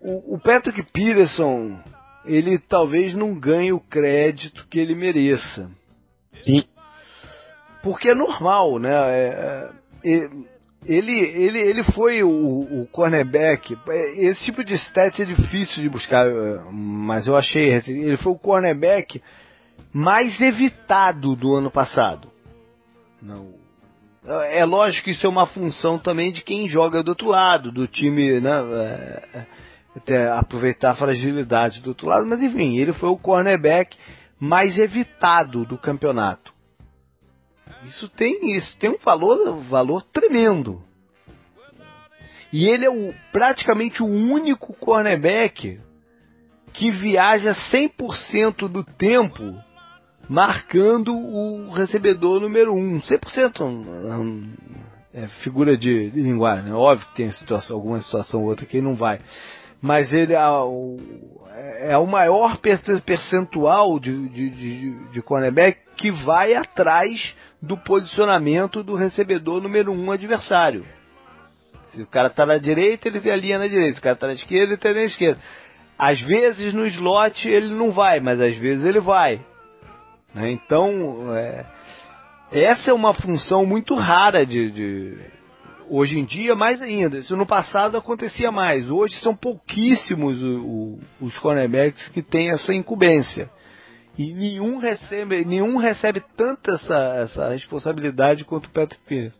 [0.00, 1.78] o, o Patrick Peterson,
[2.24, 5.70] ele talvez não ganhe o crédito que ele mereça.
[6.42, 6.64] Sim.
[7.86, 8.90] Porque é normal, né?
[8.92, 9.70] É,
[10.04, 10.30] é,
[10.84, 13.78] ele, ele, ele foi o, o cornerback.
[14.16, 16.26] Esse tipo de stats é difícil de buscar,
[16.72, 17.80] mas eu achei.
[17.86, 19.22] Ele foi o cornerback
[19.92, 22.28] mais evitado do ano passado.
[23.22, 23.54] Não.
[24.50, 27.86] É lógico que isso é uma função também de quem joga do outro lado, do
[27.86, 28.50] time, né?
[28.50, 29.46] É,
[30.08, 33.96] é, aproveitar a fragilidade do outro lado, mas enfim, ele foi o cornerback
[34.40, 36.55] mais evitado do campeonato.
[37.86, 40.82] Isso tem, isso tem um valor, valor tremendo.
[42.52, 45.78] E ele é o, praticamente o único cornerback
[46.72, 49.54] que viaja 100% do tempo
[50.28, 52.76] marcando o recebedor número 1.
[52.76, 53.00] Um.
[53.00, 54.48] 100%
[55.14, 56.64] é figura de, de linguagem.
[56.64, 56.74] Né?
[56.74, 59.20] Óbvio que tem situação, alguma situação ou outra que ele não vai.
[59.80, 60.98] Mas ele é o,
[61.78, 62.58] é o maior
[63.04, 67.34] percentual de, de, de, de cornerback que vai atrás
[67.66, 70.84] do posicionamento do recebedor número um adversário.
[71.92, 73.94] Se o cara está na direita, ele alinha na direita.
[73.94, 75.40] Se o cara está na esquerda, ele está na esquerda.
[75.98, 79.40] Às vezes no slot ele não vai, mas às vezes ele vai.
[80.34, 80.52] Né?
[80.52, 81.64] Então, é,
[82.52, 85.18] essa é uma função muito rara de, de,
[85.88, 87.18] Hoje em dia, mais ainda.
[87.18, 88.90] Isso no passado acontecia mais.
[88.90, 93.48] Hoje são pouquíssimos o, o, os cornerbacks que têm essa incumbência.
[94.18, 99.36] E nenhum recebe, nenhum recebe tanta essa, essa responsabilidade quanto o Patrick Pierce.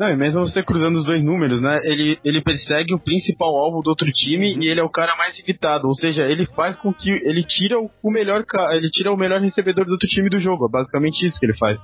[0.00, 1.78] Não, e mesmo você cruzando os dois números, né?
[1.84, 4.62] Ele, ele persegue o principal alvo do outro time uhum.
[4.62, 5.86] e ele é o cara mais evitado.
[5.86, 9.42] Ou seja, ele faz com que ele tira o, o melhor ele tira o melhor
[9.42, 10.66] recebedor do outro time do jogo.
[10.66, 11.78] É basicamente isso que ele faz.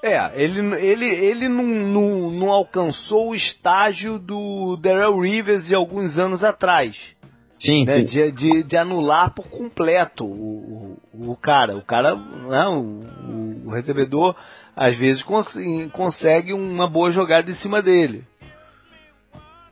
[0.00, 6.16] É, ele, ele, ele não, não, não alcançou o estágio do Darrell Rivers de alguns
[6.16, 6.96] anos atrás.
[7.58, 8.00] Sim, né?
[8.00, 8.04] sim.
[8.04, 11.76] De, de, de, anular por completo o, o, o cara.
[11.76, 12.68] O cara, né?
[12.68, 14.36] o, o recebedor,
[14.74, 15.48] às vezes cons
[15.92, 18.24] consegue uma boa jogada em cima dele.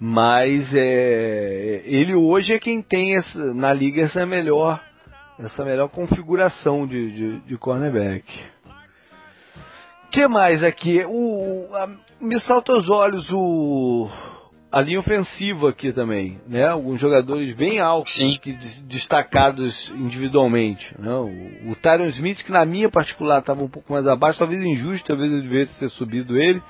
[0.00, 4.82] Mas é, ele hoje é quem tem essa, na liga essa melhor,
[5.38, 8.24] essa melhor configuração de, de, de cornerback.
[10.10, 11.04] que mais aqui?
[11.06, 11.88] O, a,
[12.20, 14.08] me salta aos olhos o
[14.74, 16.66] a linha ofensiva aqui também, né?
[16.66, 18.36] Alguns jogadores bem altos, Sim.
[18.42, 18.58] que
[18.88, 20.92] destacados individualmente.
[20.98, 21.12] Né?
[21.12, 25.06] O, o Tyron Smith, que na minha particular estava um pouco mais abaixo, talvez injusto,
[25.06, 26.60] talvez eu devesse ter subido ele.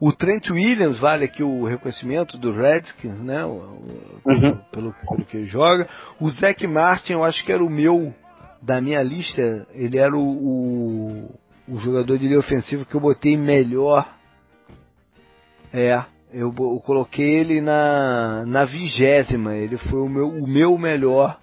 [0.00, 3.44] O Trent Williams vale aqui o reconhecimento do Redskins, né?
[3.44, 4.58] Uhum.
[4.72, 5.86] Pelo, pelo que joga.
[6.18, 8.14] O Zach Martin, eu acho que era o meu
[8.62, 9.68] da minha lista.
[9.74, 11.38] Ele era o, o,
[11.68, 14.08] o jogador de linha ofensiva que eu botei melhor.
[15.70, 19.54] É, eu, eu, coloquei ele na, na vigésima.
[19.54, 21.38] Ele foi o meu, o meu melhor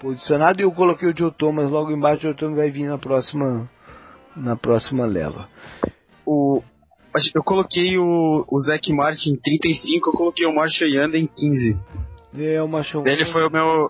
[0.00, 0.60] posicionado.
[0.60, 2.20] E eu coloquei o Joe Thomas logo embaixo.
[2.20, 3.68] O Joe Thomas vai vir na próxima,
[4.36, 5.48] na próxima leva.
[6.26, 6.62] O,
[7.34, 10.10] eu coloquei o, o Zac Martin em 35.
[10.10, 11.78] Eu coloquei o Marshall Yanda em 15.
[12.36, 13.88] É, o Marshall Ele foi o meu.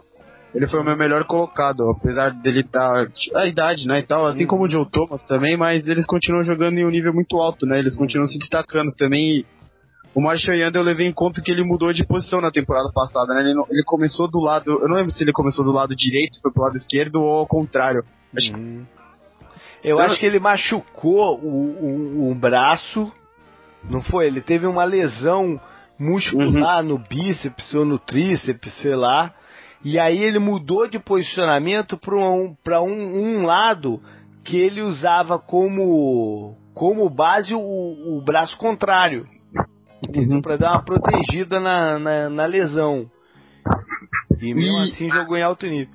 [0.55, 3.07] Ele foi o meu melhor colocado, apesar dele estar.
[3.07, 3.99] Tá, a idade, né?
[3.99, 7.13] E tal, assim como o Joe Thomas também, mas eles continuam jogando em um nível
[7.13, 7.79] muito alto, né?
[7.79, 9.45] Eles continuam se destacando também.
[10.15, 13.35] O Marshall Yanda eu levei em conta que ele mudou de posição na temporada passada,
[13.35, 13.41] né?
[13.41, 14.71] Ele, ele começou do lado.
[14.71, 17.47] Eu não lembro se ele começou do lado direito, foi pro lado esquerdo ou ao
[17.47, 18.05] contrário.
[18.37, 18.87] Acho, uhum.
[19.83, 23.13] Eu, eu acho que ele machucou o, o, o, braço.
[23.91, 24.29] Não foi?
[24.29, 25.61] Ele teve uma lesão
[25.99, 26.91] muscular uhum.
[26.91, 29.35] no bíceps ou no tríceps, sei lá.
[29.85, 34.01] E aí ele mudou de posicionamento para um, pra um, um lado
[34.45, 39.34] que ele usava como, como base o, o braço contrário
[40.09, 40.41] uhum.
[40.41, 43.11] para dar uma protegida na, na, na lesão.
[44.41, 45.93] E mesmo e, assim jogou em alto nível.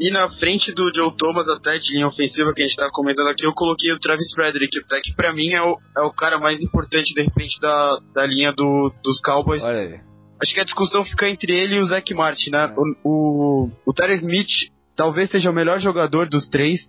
[0.00, 3.28] E na frente do Joe Thomas, até de linha ofensiva que a gente tá comentando
[3.28, 6.38] aqui, eu coloquei o Travis Frederick, até que pra mim é o, é o cara
[6.38, 9.62] mais importante, de repente, da, da linha do, dos Cowboys.
[9.62, 10.00] Olha aí.
[10.42, 12.64] Acho que a discussão fica entre ele e o Zach Martin, né?
[12.64, 12.74] É.
[12.76, 14.48] O, o, o Terry Smith
[14.96, 16.80] talvez seja o melhor jogador dos três,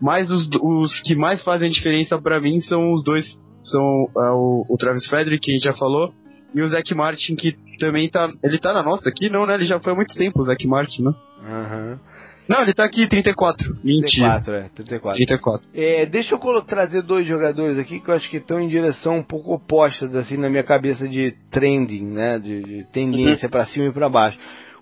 [0.00, 4.66] mas os, os que mais fazem diferença para mim são os dois são é, o,
[4.68, 6.12] o, Travis Frederick, que a gente já falou,
[6.54, 8.30] e o Zac Martin, que também tá.
[8.42, 9.30] Ele tá na nossa aqui?
[9.30, 9.54] Não, né?
[9.54, 11.12] Ele já foi há muito tempo, o Zac Martin, né?
[11.44, 11.90] Aham.
[11.92, 12.22] Uhum.
[12.48, 13.76] Não, ele tá aqui 34.
[13.84, 14.40] Mentira.
[14.42, 15.16] 34, é, 34.
[15.16, 15.70] 34.
[15.74, 19.22] É, deixa eu trazer dois jogadores aqui que eu acho que estão em direção um
[19.22, 22.38] pouco opostas, assim, na minha cabeça de trending, né?
[22.38, 23.50] De, de tendência uhum.
[23.50, 24.38] para cima e para baixo.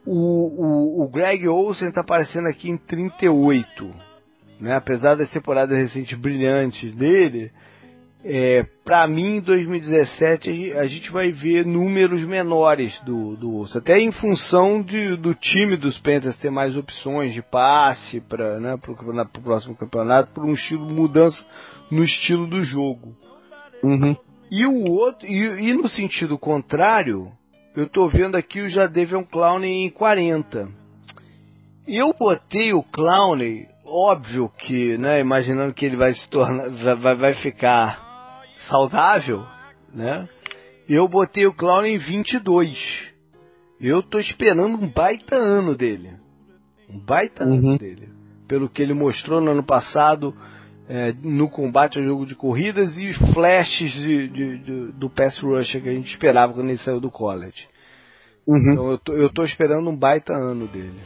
[0.07, 3.95] O, o, o Greg Olsen tá aparecendo aqui em 38.
[4.59, 4.75] né?
[4.75, 7.51] Apesar das temporadas recentes brilhantes dele,
[8.23, 13.99] é, para mim, em 2017, a gente vai ver números menores do, do Urso, até
[13.99, 19.41] em função de, do time dos Panthers ter mais opções de passe para né, o
[19.41, 21.43] próximo campeonato, por um estilo mudança
[21.91, 23.17] no estilo do jogo.
[23.83, 24.15] Uhum.
[24.51, 27.33] E o outro, e, e, no sentido contrário,
[27.75, 30.69] eu tô vendo aqui o Jadavion Clowney em 40.
[31.89, 37.35] Eu botei o Clowney, óbvio que, né, imaginando que ele vai se tornar, vai, vai
[37.35, 38.10] ficar
[38.71, 39.45] saudável,
[39.93, 40.29] né?
[40.89, 43.13] Eu botei o Clown em 22.
[43.81, 46.13] Eu tô esperando um baita ano dele.
[46.89, 47.71] Um baita uhum.
[47.71, 48.09] ano dele.
[48.49, 50.35] Pelo que ele mostrou no ano passado
[50.89, 55.81] é, no combate ao jogo de corridas e flashes de, de, de, do pass rusher
[55.81, 57.69] que a gente esperava quando ele saiu do college.
[58.47, 58.73] Uhum.
[58.73, 61.01] Então eu tô, eu tô esperando um baita ano dele.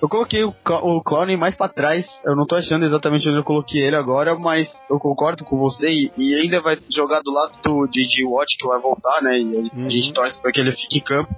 [0.00, 2.06] Eu coloquei o, o Clowney mais para trás.
[2.24, 5.86] Eu não tô achando exatamente onde eu coloquei ele agora, mas eu concordo com você.
[5.86, 9.38] E, e ainda vai jogar do lado do DJ Watt, que vai voltar, né?
[9.38, 9.86] E uhum.
[9.86, 11.34] a gente torce para que ele fique em campo.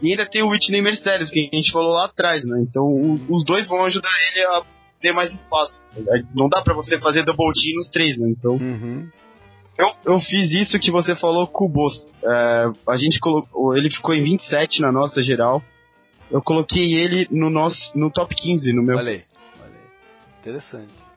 [0.00, 2.60] E ainda tem o Whitney Mercedes, que a gente falou lá atrás, né?
[2.62, 4.62] Então o, os dois vão ajudar ele a
[5.02, 5.84] ter mais espaço.
[6.34, 8.28] Não dá para você fazer double team nos três, né?
[8.30, 8.52] Então.
[8.52, 9.08] Uhum.
[9.76, 12.04] Eu, eu fiz isso que você falou com o Bosto.
[12.24, 13.76] É, a gente colocou.
[13.76, 15.62] Ele ficou em 27 na nossa geral.
[16.30, 18.96] Eu coloquei ele no nosso no top 15 no meu.
[18.96, 19.24] Olha aí,
[19.60, 20.40] olha aí.
[20.40, 21.08] Interessante.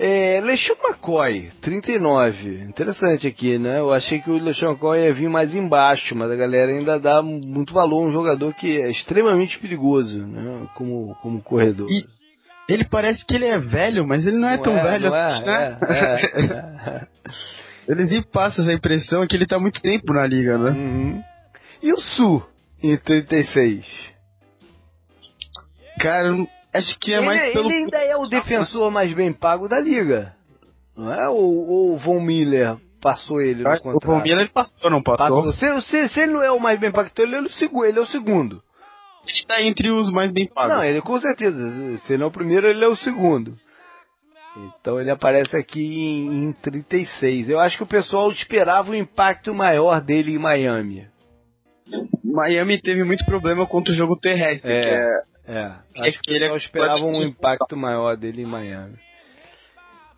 [0.00, 2.62] É, McCoy, 39.
[2.62, 3.80] Interessante aqui, né?
[3.80, 7.20] Eu achei que o LeSean McCoy ia vir mais embaixo, mas a galera ainda dá
[7.20, 10.68] muito valor a um jogador que é extremamente perigoso, né?
[10.76, 11.88] Como, como corredor.
[11.90, 12.06] E
[12.68, 15.46] ele parece que ele é velho, mas ele não é tão é, velho assim, é,
[15.46, 15.78] né?
[15.82, 17.06] É, é.
[17.88, 20.70] Eles me passam essa impressão que ele tá muito tempo na liga, né?
[20.72, 21.22] Uhum.
[21.82, 22.46] E o Su?
[22.82, 23.86] Em 36.
[26.00, 26.30] Cara,
[26.74, 27.70] acho que é ele, mais pelo...
[27.70, 30.34] Ele ainda é o defensor mais bem pago da liga.
[30.96, 31.28] Não é?
[31.28, 33.96] Ou o Von Miller passou ele no contrato?
[33.96, 35.44] O Von Miller ele passou, não passou?
[35.44, 35.52] passou.
[35.52, 37.84] Se, se, se, ele não é o mais bem pago, então ele é o segundo.
[37.84, 38.62] Ele é o segundo.
[39.26, 40.76] Ele tá entre os mais bem pagos.
[40.76, 41.98] Não, ele com certeza.
[41.98, 43.56] Se ele não é o primeiro, ele é o segundo.
[44.56, 47.48] Então ele aparece aqui em, em 36.
[47.48, 51.06] Eu acho que o pessoal esperava um impacto maior dele em Miami.
[52.24, 55.28] Miami teve muito problema contra o jogo terrestre, é, que é.
[55.48, 55.74] É,
[56.08, 58.96] acho que, ele é esperava um impacto maior dele em Miami.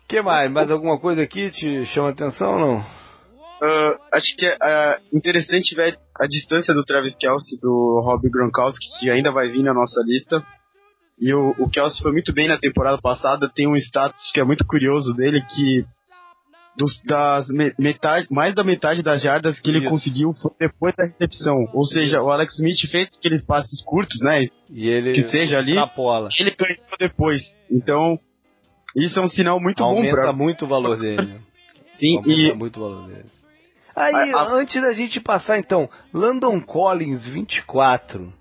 [0.07, 0.51] Que mais?
[0.51, 2.77] Mais alguma coisa aqui te chama atenção ou não?
[2.79, 8.85] Uh, acho que é uh, interessante ver a distância do Travis Kelsey do Rob Gronkowski,
[8.99, 10.45] que ainda vai vir na nossa lista.
[11.17, 14.43] E o, o Kelsey foi muito bem na temporada passada, tem um status que é
[14.43, 15.85] muito curioso dele, que
[16.81, 19.89] dos, das metade, mais da metade das jardas que ele Isso.
[19.89, 21.55] conseguiu foi depois da recepção.
[21.73, 22.25] Ou seja, Isso.
[22.25, 24.47] o Alex Smith fez aqueles passes curtos, né?
[24.69, 25.75] E ele que seja ali.
[26.39, 27.41] Ele ganhou depois.
[27.69, 28.19] Então,
[28.95, 31.39] isso é um sinal muito Aumenta bom para muito o valor dele.
[31.99, 33.25] Sim, Aumenta e muito o valor dele.
[33.95, 34.53] Aí, a, a...
[34.53, 38.33] antes da gente passar então, Landon Collins 24.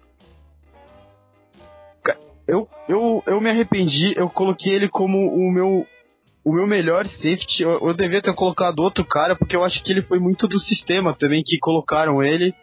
[2.49, 5.87] Eu, eu, eu me arrependi, eu coloquei ele como o meu
[6.45, 9.93] o meu melhor safety, eu, eu devia ter colocado outro cara, porque eu acho que
[9.93, 12.55] ele foi muito do sistema também que colocaram ele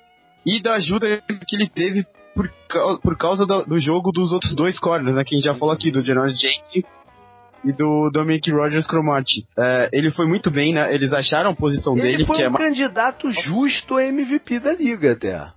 [0.45, 2.49] e da ajuda que ele teve por,
[3.01, 5.23] por causa do, do jogo dos outros dois corners, né?
[5.23, 6.85] Que a gente já falou aqui, do Janoris Jenkins
[7.65, 9.45] e do Dominic Rogers Cromartie.
[9.57, 10.93] É, ele foi muito bem, né?
[10.93, 12.13] Eles acharam a posição ele dele.
[12.15, 15.47] Ele foi que um é candidato justo a MVP da liga até.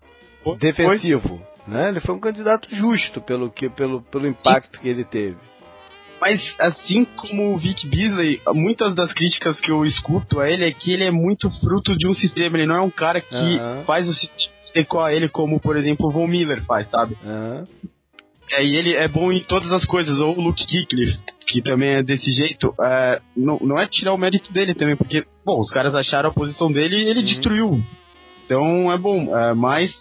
[0.43, 1.29] Foi, Defensivo.
[1.29, 1.51] Foi.
[1.69, 1.91] Né?
[1.91, 4.83] Ele foi um candidato justo pelo, que, pelo, pelo impacto Sim.
[4.83, 5.37] que ele teve.
[6.21, 10.73] Mas assim como o Vic Beasley, muitas das críticas que eu escuto a ele é
[10.73, 12.59] que ele é muito fruto de um sistema.
[12.59, 13.85] Ele não é um cara que uhum.
[13.85, 17.17] faz o sistema adequar ele como, por exemplo, o Von Miller faz, sabe?
[17.25, 17.67] Uhum.
[18.53, 21.07] É, e ele é bom em todas as coisas, ou o Luke Kickley,
[21.47, 22.75] que também é desse jeito.
[22.81, 26.35] É, não, não é tirar o mérito dele também, porque, bom, os caras acharam a
[26.35, 27.27] posição dele e ele uhum.
[27.27, 27.85] destruiu.
[28.45, 29.37] Então é bom.
[29.37, 29.95] É, mas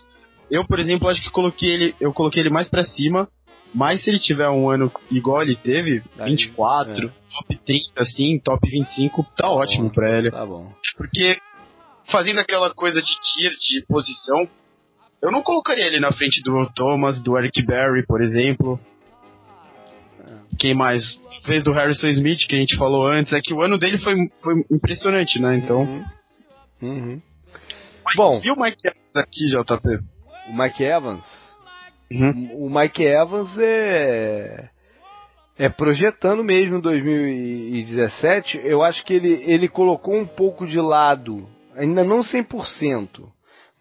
[0.49, 3.27] eu, por exemplo, acho que coloquei ele, eu coloquei ele mais para cima
[3.73, 7.11] mas se ele tiver um ano igual ele teve, Aí, 24, é.
[7.33, 10.31] top 30, assim, top 25, tá, tá ótimo bom, pra ele.
[10.31, 10.73] Tá bom.
[10.97, 11.37] Porque
[12.11, 14.49] fazendo aquela coisa de tier, de posição,
[15.21, 18.79] eu não colocaria ele na frente do Thomas, do Eric Berry, por exemplo.
[20.25, 20.55] É.
[20.57, 21.19] Quem mais?
[21.45, 24.15] Fez do Harrison Smith, que a gente falou antes, é que o ano dele foi,
[24.41, 25.57] foi impressionante, né?
[25.57, 25.81] Então.
[25.81, 26.05] Uhum.
[26.81, 27.21] Uhum.
[28.15, 28.41] Bom.
[28.43, 29.99] E o Mike Evans aqui, JP?
[30.49, 31.48] O Mike Evans?
[32.11, 32.65] Uhum.
[32.65, 34.69] O Mike Evans é
[35.57, 41.45] é projetando mesmo 2017, eu acho que ele, ele colocou um pouco de lado,
[41.75, 43.27] ainda não 100%,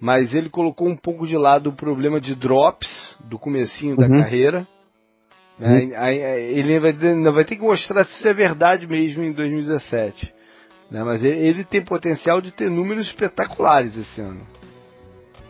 [0.01, 3.97] mas ele colocou um pouco de lado o problema de drops do comecinho uhum.
[3.97, 4.67] da carreira,
[5.61, 5.91] Hum.
[5.97, 6.93] Aí, aí, ele vai,
[7.33, 10.33] vai ter que mostrar se isso é verdade mesmo em 2017.
[10.91, 11.03] Né?
[11.03, 14.47] Mas ele, ele tem potencial de ter números espetaculares esse ano.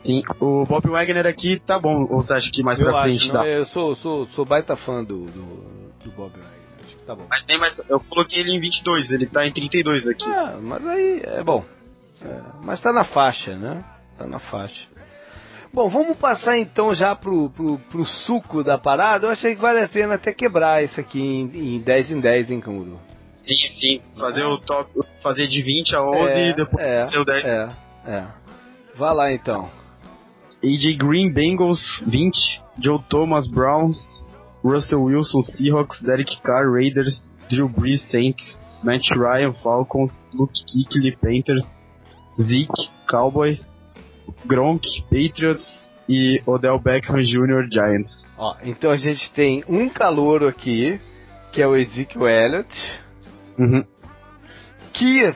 [0.02, 3.04] Sim, o Bob Wagner aqui tá bom, ou você acha que mais eu pra acho,
[3.04, 3.46] frente dá?
[3.46, 7.26] Eu sou, sou, sou baita fã do, do, do Bob Wagner, acho que tá bom.
[7.28, 10.30] Mas nem mais, eu coloquei ele em 22, ele tá em 32 aqui.
[10.30, 11.64] Ah, mas aí é bom.
[12.24, 13.84] É, mas tá na faixa, né?
[14.16, 14.86] Tá na faixa.
[15.72, 19.26] Bom, vamos passar então já pro, pro, pro suco da parada.
[19.26, 22.50] Eu achei que vale a pena até quebrar isso aqui em, em 10 em 10,
[22.50, 22.98] hein, Canguru?
[23.36, 24.02] Sim, sim.
[24.18, 24.90] Fazer o top,
[25.22, 27.44] fazer de 20 a 11 é, e depois é, fazer o 10.
[27.44, 27.70] É,
[28.06, 28.26] é.
[28.94, 29.70] Vá lá então.
[30.62, 31.80] AJ Green, Bengals,
[32.10, 32.32] 20.
[32.80, 34.24] Joe Thomas, Browns.
[34.62, 36.00] Russell Wilson, Seahawks.
[36.04, 37.30] Derek Carr, Raiders.
[37.48, 38.58] Drew Brees, Saints.
[38.82, 40.12] Matt Ryan, Falcons.
[40.34, 41.64] Luke Kuechly, Panthers.
[42.40, 43.60] Zeke, Cowboys.
[44.46, 45.88] Gronk, Patriots.
[46.08, 48.24] E Odell Beckham Jr., Giants.
[48.36, 50.98] Ó, então a gente tem um calouro aqui,
[51.52, 53.00] que é o Ezekiel Elliott.
[53.58, 53.84] Uhum.
[54.94, 55.30] Que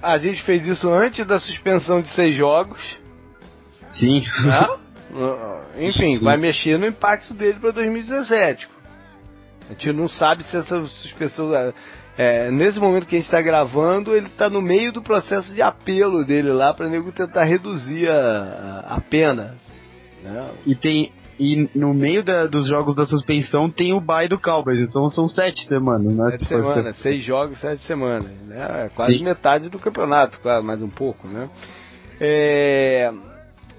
[0.00, 2.80] a gente fez isso antes da suspensão de seis jogos.
[3.98, 4.20] Sim.
[4.44, 4.68] Né?
[5.88, 6.24] Enfim, Sim.
[6.24, 8.68] vai mexer no impacto dele para 2017.
[9.68, 11.54] A gente não sabe se essa suspensão.
[11.54, 11.72] É,
[12.18, 15.60] é, nesse momento que a gente está gravando, ele está no meio do processo de
[15.60, 19.56] apelo dele lá para nego tentar reduzir a, a pena.
[20.22, 20.48] Né?
[20.64, 24.80] E tem e no meio da, dos jogos da suspensão tem o bye do Cowboys,
[24.80, 26.30] então são sete semanas, né?
[26.30, 28.30] Sete semanas, seis jogos, sete semanas.
[28.46, 28.86] Né?
[28.86, 29.24] É quase Sim.
[29.24, 31.50] metade do campeonato, quase, mais um pouco, né?
[32.18, 33.12] É,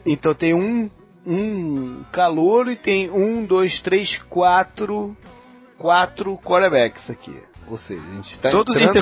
[0.08, 0.90] então tem um,
[1.26, 5.16] um calor e tem um, dois, três, quatro,
[5.78, 7.36] quatro quarterbacks aqui.
[7.70, 8.98] Ou seja, a gente está Todos entrando...
[8.98, 9.02] em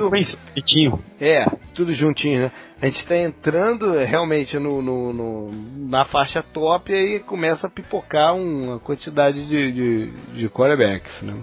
[1.22, 1.45] É,
[1.76, 2.52] tudo juntinho, né?
[2.82, 5.52] A gente está entrando realmente no, no, no,
[5.88, 11.36] na faixa top e aí começa a pipocar uma quantidade de, de, de quarterbacks, né?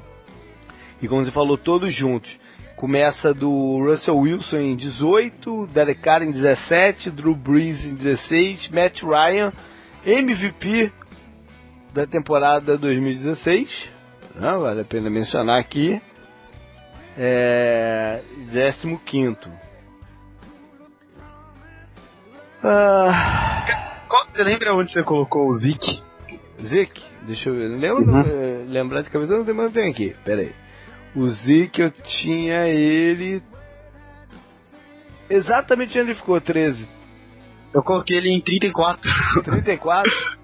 [1.00, 2.30] E como você falou, todos juntos.
[2.82, 9.04] Começa do Russell Wilson em 18, Derek Carr em 17, Drew Brees em 16, Matt
[9.04, 9.52] Ryan,
[10.04, 10.92] MVP
[11.94, 13.88] da temporada 2016.
[14.34, 16.02] Não, vale a pena mencionar aqui.
[17.16, 18.20] É,
[19.06, 19.38] 15.
[22.64, 23.64] Ah,
[24.28, 26.02] você lembra onde você colocou o Zik?
[26.60, 27.00] Zik?
[27.28, 27.68] Deixa eu ver.
[27.68, 28.66] Lembro, uhum.
[28.66, 30.16] lembrar de cabeça, não tem, mais tem aqui.
[30.24, 30.61] Pera aí.
[31.14, 33.42] O Zik eu tinha ele.
[35.28, 36.86] Exatamente onde ele ficou, 13.
[37.74, 39.10] Eu coloquei ele em 34.
[39.44, 40.12] 34?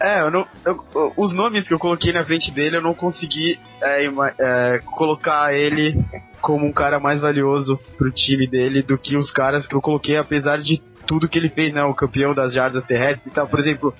[0.00, 0.84] é, eu não, eu,
[1.16, 4.06] os nomes que eu coloquei na frente dele, eu não consegui é,
[4.38, 5.96] é, colocar ele
[6.40, 10.16] como um cara mais valioso pro time dele do que os caras que eu coloquei,
[10.16, 11.82] apesar de tudo que ele fez, né?
[11.84, 13.48] O campeão das jardas terrestres e tal.
[13.48, 13.94] Por exemplo,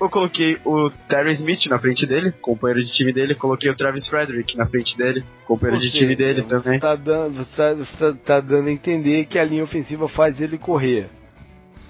[0.00, 4.06] eu coloquei o Terry Smith na frente dele, companheiro de time dele, coloquei o Travis
[4.08, 6.78] Frederick na frente dele, companheiro de time dele você também.
[6.78, 10.40] Tá dando, você, tá, você tá, tá dando a entender que a linha ofensiva faz
[10.40, 11.08] ele correr.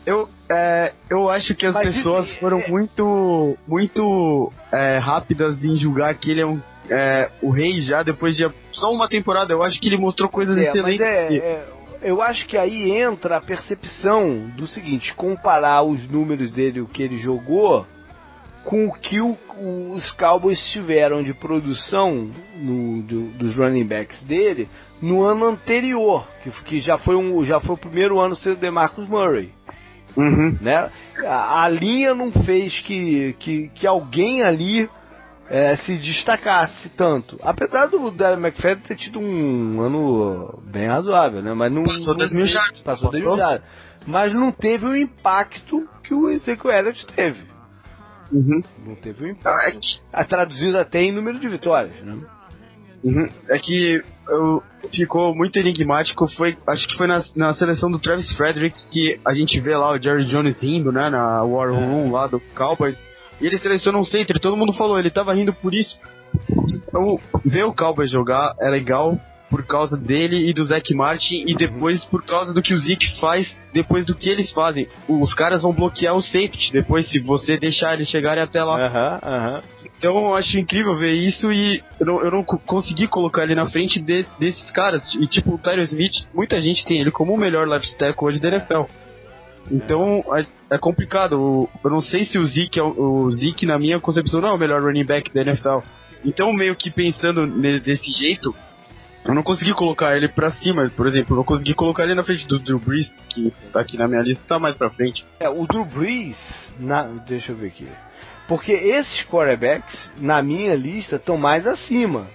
[0.06, 2.68] Eu, é, eu acho que as Mas pessoas isso, foram é...
[2.68, 6.58] muito, muito é, rápidas em julgar que ele é, um,
[6.88, 9.52] é, o rei já depois de só uma temporada.
[9.52, 11.06] Eu acho que ele mostrou coisas é, excelentes.
[11.06, 11.68] É, é,
[12.00, 17.02] eu acho que aí entra a percepção do seguinte: comparar os números dele, o que
[17.02, 17.86] ele jogou,
[18.68, 19.34] com o que o,
[19.94, 24.68] os Cowboys tiveram de produção no, do, dos running backs dele
[25.00, 28.56] no ano anterior, que, que já, foi um, já foi o primeiro ano ser o
[28.56, 29.50] DeMarcus Murray.
[30.14, 30.58] Uhum.
[30.60, 30.90] Né?
[31.24, 34.86] A, a, linha não fez que, que, que alguém ali
[35.48, 37.38] é, se destacasse tanto.
[37.42, 41.54] Apesar do Darren McFadden ter tido um ano bem razoável, né?
[41.54, 42.84] Mas não, passou 10 mil jardas.
[42.84, 43.62] Passou 10 mil jardas.
[44.06, 47.57] Mas não teve o impacto que o Ezekiel Elliott teve.
[48.32, 48.60] Uhum.
[48.86, 50.02] Não teve o impacto.
[50.12, 50.28] É que...
[50.28, 52.18] Traduzido até em número de vitórias, né?
[53.02, 53.28] Uhum.
[53.48, 56.26] É que eu, ficou muito enigmático.
[56.28, 59.92] Foi, acho que foi na, na seleção do Travis Frederick que a gente vê lá
[59.92, 61.08] o Jerry Jones rindo, né?
[61.08, 62.10] Na War Room é.
[62.10, 62.98] lá do Cowboys.
[63.40, 65.98] E ele seleciona um center, todo mundo falou, ele tava rindo por isso.
[66.50, 69.18] Então, ver o Cowboys jogar é legal
[69.50, 73.18] por causa dele e do Zac Martin e depois por causa do que o Zeke
[73.18, 74.86] faz depois do que eles fazem.
[75.08, 78.86] Os caras vão bloquear o safety depois se você deixar eles chegarem até lá.
[78.86, 79.62] Aham, aham.
[79.96, 83.66] Então eu acho incrível ver isso e eu não, eu não consegui colocar ele na
[83.66, 85.14] frente de, desses caras.
[85.14, 88.38] E tipo, o Tyler Smith, muita gente tem ele como o melhor left tackle hoje
[88.38, 88.82] da NFL.
[89.70, 91.68] Então é, é complicado.
[91.82, 94.52] Eu não sei se o Zeke, é o, o Zeke, na minha concepção, não é
[94.52, 95.80] o melhor running back da NFL.
[96.24, 97.46] Então, meio que pensando
[97.80, 98.54] desse jeito,
[99.28, 101.34] eu não consegui colocar ele pra cima, por exemplo.
[101.34, 104.22] Eu não consegui colocar ele na frente do Drew Brees, que tá aqui na minha
[104.22, 105.22] lista, tá mais pra frente.
[105.38, 106.38] É, o Drew Brees,
[106.80, 107.86] na, deixa eu ver aqui.
[108.48, 112.26] Porque esses quarterbacks, na minha lista, estão mais acima.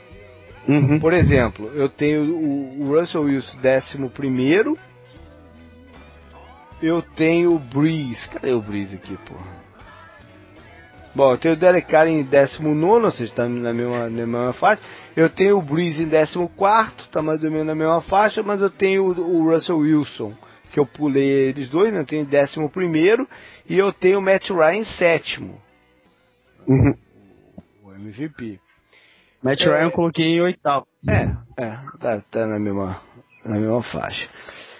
[0.67, 0.99] Uhum.
[0.99, 4.77] Por exemplo, eu tenho o, o Russell Wilson décimo primeiro.
[6.79, 8.29] Eu tenho o Breeze.
[8.29, 9.63] Cadê o Breeze aqui, porra?
[11.15, 14.53] Bom, eu tenho o Derek Carr em 19, ou seja, está na mesma, na mesma
[14.53, 14.81] faixa.
[15.15, 18.69] Eu tenho o Breeze em 14, está mais ou menos na mesma faixa, mas eu
[18.69, 20.33] tenho o, o Russell Wilson,
[20.71, 21.99] que eu pulei eles dois, né?
[21.99, 23.27] eu tenho em 11
[23.69, 25.61] e eu tenho o Matt Ryan em sétimo.
[26.67, 26.95] Uhum.
[27.83, 28.59] O MVP.
[29.43, 30.87] Matt é, Ryan eu coloquei em oitavo.
[31.07, 32.99] É, é, tá, tá na, mesma,
[33.45, 34.27] na mesma faixa.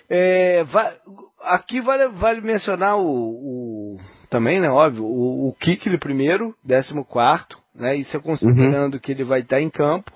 [0.10, 0.96] É, vai,
[1.42, 3.98] aqui vale, vale mencionar o, o
[4.30, 4.70] também, né?
[4.70, 7.96] Óbvio, o, o Kikli primeiro, décimo quarto, né?
[7.96, 9.00] Isso é considerando uhum.
[9.00, 10.12] que ele vai estar em campo.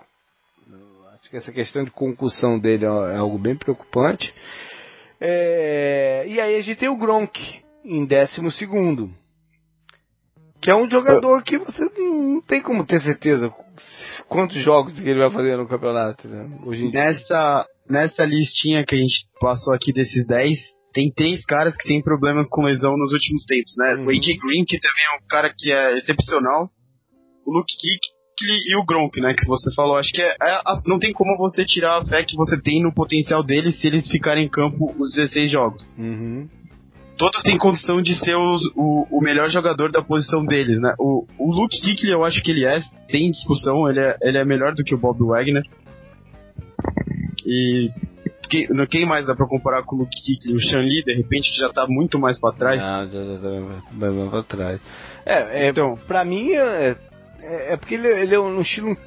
[1.27, 4.33] Acho que essa questão de concussão dele é, é algo bem preocupante.
[5.19, 7.37] É, e aí a gente tem o Gronk
[7.83, 9.09] em décimo segundo.
[10.61, 13.53] Que é um jogador que você não tem como ter certeza
[14.29, 16.59] quantos jogos ele vai fazer no campeonato, né?
[16.65, 20.57] Hoje em nessa, nessa listinha que a gente passou aqui desses 10,
[20.93, 23.95] tem três caras que têm problemas com lesão nos últimos tempos, né?
[23.95, 24.05] Uhum.
[24.05, 26.69] O AJ Green, que também é um cara que é excepcional.
[27.45, 29.33] O Luke Kick e o Gronk, né?
[29.33, 29.97] Que você falou.
[29.97, 32.93] Acho que é, é, não tem como você tirar a fé que você tem no
[32.93, 35.89] potencial deles se eles ficarem em campo os 16 jogos.
[35.97, 36.47] Uhum.
[37.17, 40.93] Todos têm condição de ser os, o, o melhor jogador da posição deles, né?
[40.99, 44.45] O, o Luke Kuechly, eu acho que ele é, sem discussão, ele é, ele é
[44.45, 45.63] melhor do que o Bob Wagner.
[47.43, 47.89] E
[48.47, 50.53] quem, quem mais dá pra comparar com o Luke Kuechly?
[50.53, 52.79] O Sean Lee, de repente, já tá muito mais pra trás.
[52.83, 53.49] Ah, já, já tá
[53.93, 54.81] mais pra trás.
[55.25, 56.95] É, é então, pra mim, é,
[57.47, 58.97] é, é porque ele, ele é um estilo um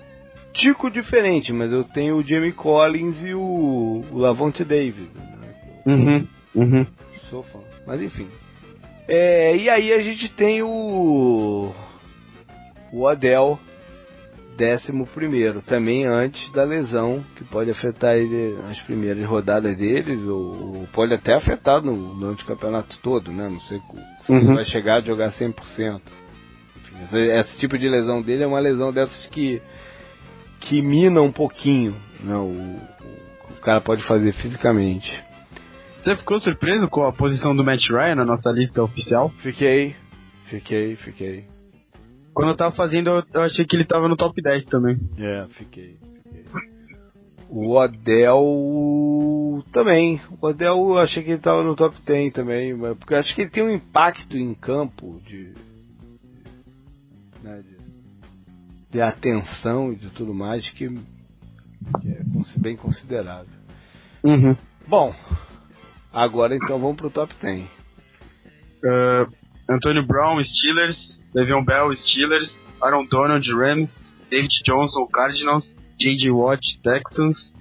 [0.53, 5.09] tico diferente, mas eu tenho o Jamie Collins e o, o Lavonte Davis.
[5.15, 5.55] Né?
[5.87, 6.87] Uhum, uhum.
[7.29, 7.61] Sou fã.
[7.87, 8.27] Mas enfim.
[9.09, 11.73] É, e aí a gente tem o.
[12.93, 13.59] O Odell,
[14.57, 20.79] décimo primeiro, também antes da lesão, que pode afetar ele nas primeiras rodadas deles, ou,
[20.79, 23.49] ou pode até afetar no, no campeonato todo, né?
[23.49, 23.79] Não sei
[24.27, 24.55] se uhum.
[24.55, 26.01] vai chegar a jogar 100%.
[27.05, 29.61] Esse, esse, tipo de lesão dele é uma lesão dessas que,
[30.61, 32.35] que mina um pouquinho né?
[32.35, 35.11] o, o, o cara pode fazer fisicamente.
[36.03, 39.29] Você ficou surpreso com a posição do Matt Ryan na nossa lista oficial?
[39.43, 39.95] Fiquei,
[40.47, 41.45] fiquei, fiquei.
[42.33, 44.99] Quando eu tava fazendo, eu achei que ele tava no top 10 também.
[45.19, 46.45] É, fiquei, fiquei.
[47.51, 50.21] O Odell também.
[50.41, 52.79] O Odell eu achei que ele tava no top 10 também.
[52.97, 55.53] Porque eu acho que ele tem um impacto em campo de.
[57.43, 57.77] Né, de,
[58.91, 62.23] de atenção e de tudo mais que, que é
[62.59, 63.61] bem considerável.
[64.23, 64.57] Uhum.
[64.87, 65.15] Bom,
[66.13, 67.63] Agora então vamos pro top 10.
[67.63, 69.33] Uh,
[69.71, 72.53] Antônio Brown, Steelers, Le'Veon Bell, Steelers,
[72.83, 73.91] Aaron Donald, Rams,
[74.29, 76.31] David Johnson, Cardinals, J.J.
[76.31, 77.53] Watt, Texans,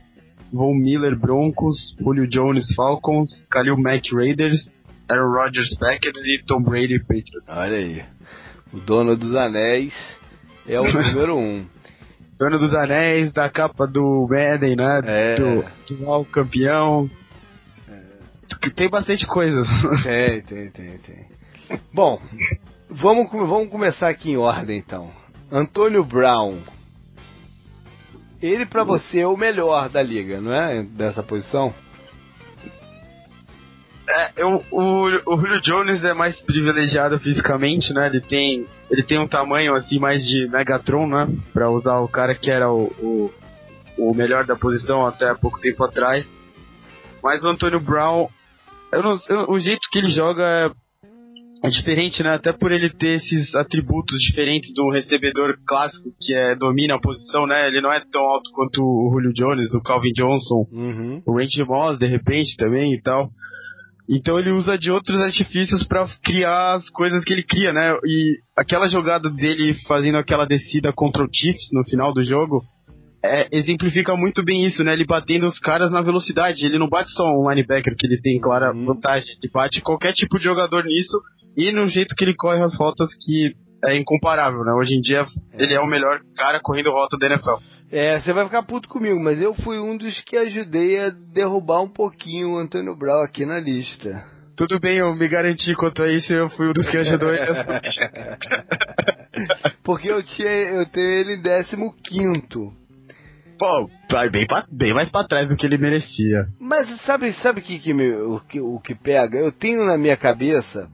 [0.51, 4.67] Von Miller, Broncos, Julio Jones, Falcons, Khalil Mack, Raiders,
[5.07, 7.47] Aaron Rodgers, Packers e Tom Brady, Patriots.
[7.47, 8.03] Olha aí,
[8.73, 9.93] o dono dos anéis
[10.67, 11.65] é o número um.
[12.37, 15.01] Dono dos anéis, da capa do Madden, né?
[15.03, 15.35] É.
[15.35, 15.65] Do,
[15.95, 17.09] do campeão,
[18.75, 19.63] tem bastante coisa.
[20.03, 21.25] Tem, tem, tem, tem.
[21.93, 22.19] Bom,
[22.89, 25.11] vamos, vamos começar aqui em ordem então.
[25.51, 26.57] Antônio Brown.
[28.41, 30.83] Ele para você é o melhor da liga, não é?
[30.83, 31.73] Dessa posição?
[34.11, 38.07] É, eu, o, o Julio Jones é mais privilegiado fisicamente, né?
[38.07, 41.27] Ele tem, ele tem um tamanho assim mais de Megatron, né?
[41.53, 43.31] Pra usar o cara que era o, o,
[43.97, 46.31] o melhor da posição até pouco tempo atrás.
[47.21, 48.29] Mas o Antônio Brown
[48.91, 52.33] eu não, eu, o jeito que ele joga é, é, diferente, né?
[52.33, 57.45] Até por ele ter esses atributos diferentes do recebedor clássico que é domina a posição,
[57.45, 57.67] né?
[57.67, 61.21] Ele não é tão alto quanto o Julio Jones, o Calvin Johnson, uhum.
[61.25, 63.29] o Randy Moss, de repente, também e tal.
[64.09, 67.93] Então ele usa de outros artifícios para criar as coisas que ele cria, né?
[68.03, 72.63] E aquela jogada dele fazendo aquela descida contra o Chiefs no final do jogo,
[73.23, 74.93] é, exemplifica muito bem isso, né?
[74.93, 76.65] Ele batendo os caras na velocidade.
[76.65, 78.85] Ele não bate só um linebacker que ele tem clara uhum.
[78.85, 79.35] vantagem.
[79.41, 81.21] Ele bate qualquer tipo de jogador nisso
[81.55, 83.53] e no jeito que ele corre as rotas que
[83.85, 84.73] é incomparável, né?
[84.73, 85.63] Hoje em dia é.
[85.63, 87.57] ele é o melhor cara correndo rota da NFL.
[87.91, 91.81] É, você vai ficar puto comigo, mas eu fui um dos que ajudei a derrubar
[91.81, 94.23] um pouquinho o Antônio Brown aqui na lista.
[94.55, 97.49] Tudo bem, eu me garanti quanto a isso, eu fui um dos que ajudou ele
[97.49, 97.79] a
[99.83, 102.79] Porque eu tinha, eu tenho ele em 15
[103.57, 103.89] Pô,
[104.31, 106.47] bem, pra, bem mais pra trás do que ele merecia.
[106.59, 109.37] Mas sabe, sabe que, que me, o, que, o que pega?
[109.37, 110.89] Eu tenho na minha cabeça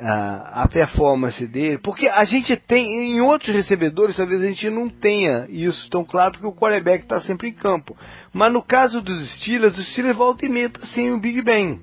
[0.00, 4.88] a, a performance dele, porque a gente tem, em outros recebedores, talvez a gente não
[4.88, 7.96] tenha isso tão claro, porque o quarterback está sempre em campo.
[8.32, 11.80] Mas no caso dos Steelers, os Steelers volta e meia tá sem o Big Ben.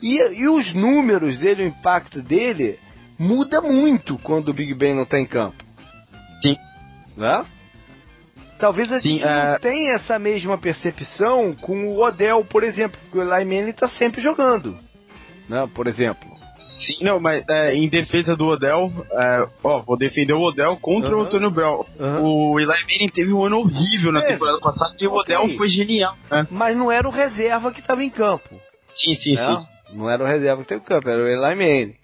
[0.00, 2.78] E, e os números dele, o impacto dele,
[3.18, 5.64] muda muito quando o Big Ben não está em campo.
[6.40, 6.56] Sim.
[7.16, 7.44] Né?
[8.58, 9.52] Talvez a Sim, gente é...
[9.52, 13.88] não tenha essa mesma percepção com o Odell, por exemplo, porque o Eli Manning está
[13.88, 14.78] sempre jogando,
[15.48, 15.68] né?
[15.74, 16.31] Por exemplo.
[16.58, 21.16] Sim, não, mas é, em defesa do Odell, é, ó, vou defender o Odell contra
[21.16, 21.84] o Antônio Brown.
[22.22, 25.36] O Eli Manning teve um ano horrível na temporada passada e o okay.
[25.36, 26.16] Odell foi genial.
[26.30, 26.46] Né?
[26.50, 28.48] Mas não era o reserva que estava em campo.
[28.92, 29.58] Sim, sim, não?
[29.58, 29.66] sim.
[29.94, 31.94] Não era o reserva que estava em campo, era o Eli Manning.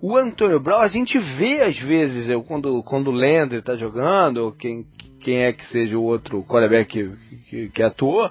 [0.00, 4.38] O Antônio Brown, a gente vê às vezes, eu, quando, quando o Landry está jogando,
[4.38, 4.86] ou quem,
[5.20, 8.30] quem é que seja o outro quarterback que, que, que atuou,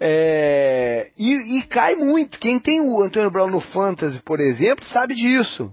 [0.00, 2.38] é, e, e, cai muito.
[2.38, 5.70] Quem tem o Antônio Brown no Fantasy, por exemplo, sabe disso.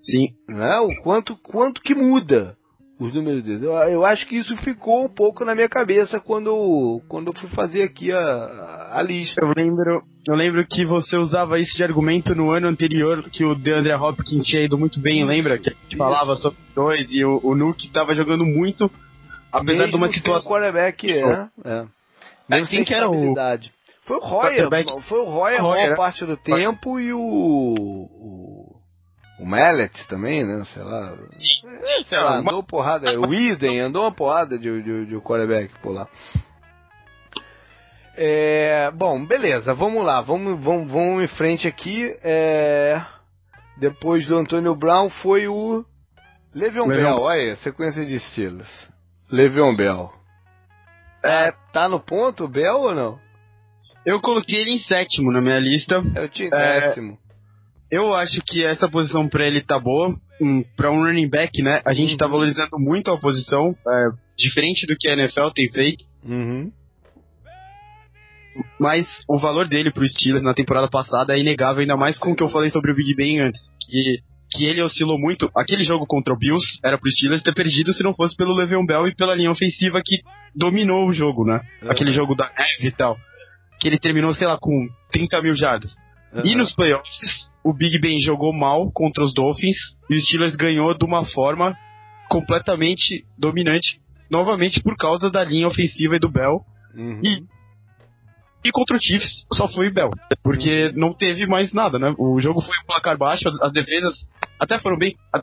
[0.00, 0.28] Sim.
[0.48, 0.78] Né?
[0.80, 2.56] O quanto, quanto que muda
[2.98, 3.66] os números dele.
[3.66, 7.48] Eu, eu, acho que isso ficou um pouco na minha cabeça quando, quando eu fui
[7.50, 9.40] fazer aqui a, a lista.
[9.40, 13.54] Eu lembro, eu lembro que você usava isso de argumento no ano anterior, que o
[13.54, 15.58] DeAndre Hopkins tinha ido muito bem, lembra?
[15.58, 18.88] Que a gente falava sobre dois e o, o Nuke estava jogando muito,
[19.50, 20.52] apesar Mesmo de uma situação.
[20.52, 21.84] Quarterback, é, é.
[22.48, 23.34] Mesmo quem que era o.
[24.06, 24.68] Foi o Royer,
[25.08, 25.96] foi o Royer a maior né?
[25.96, 27.20] parte do tempo e o.
[27.20, 28.74] o...
[29.36, 30.62] O Mallet também, né?
[30.72, 31.16] Sei lá.
[31.30, 31.68] Sim.
[31.82, 33.18] É, sei lá, andou porrada.
[33.18, 36.08] O Iden andou uma porrada de, de, de quarterback por lá.
[38.16, 42.16] É, bom, beleza, vamos lá, vamos, vamos, vamos em frente aqui.
[42.22, 43.02] É,
[43.76, 45.84] depois do Antônio Brown foi o
[46.54, 48.68] Le'Veon Bell, olha, sequência de estilos.
[49.28, 50.12] Le'Veon Bell.
[51.24, 53.18] É, tá no ponto o Bell ou não?
[54.04, 56.02] Eu coloquei ele em sétimo na minha lista.
[56.14, 57.18] Eu tinha é, décimo.
[57.90, 60.14] Eu acho que essa posição pra ele tá boa.
[60.40, 61.80] Um, pra um running back, né?
[61.86, 62.30] A gente tá uhum.
[62.30, 63.74] tá valorizando muito a posição.
[63.88, 66.04] É, diferente do que a NFL tem feito.
[66.24, 66.70] Uhum.
[68.78, 72.36] Mas o valor dele pro Steelers na temporada passada é inegável, ainda mais com o
[72.36, 73.60] que eu falei sobre o Big Ben antes.
[73.88, 74.18] Que
[74.54, 75.50] que ele oscilou muito.
[75.56, 78.86] Aquele jogo contra o Bills era pro Steelers ter perdido se não fosse pelo Le'Veon
[78.86, 80.22] Bell e pela linha ofensiva que
[80.54, 81.60] dominou o jogo, né?
[81.82, 81.90] Uhum.
[81.90, 83.16] Aquele jogo da neve e tal.
[83.80, 85.92] Que ele terminou, sei lá, com 30 mil jardas.
[86.32, 86.46] Uhum.
[86.46, 89.76] E nos playoffs, o Big Ben jogou mal contra os Dolphins
[90.08, 91.76] e o Steelers ganhou de uma forma
[92.28, 93.98] completamente dominante,
[94.30, 96.60] novamente por causa da linha ofensiva e do Bell.
[96.96, 97.20] Uhum.
[97.24, 97.42] E
[98.64, 100.10] e contra o Chiefs só foi Bell,
[100.42, 102.14] porque não teve mais nada, né?
[102.18, 104.14] O jogo foi um placar baixo, as, as defesas
[104.58, 105.14] até foram bem.
[105.30, 105.40] A,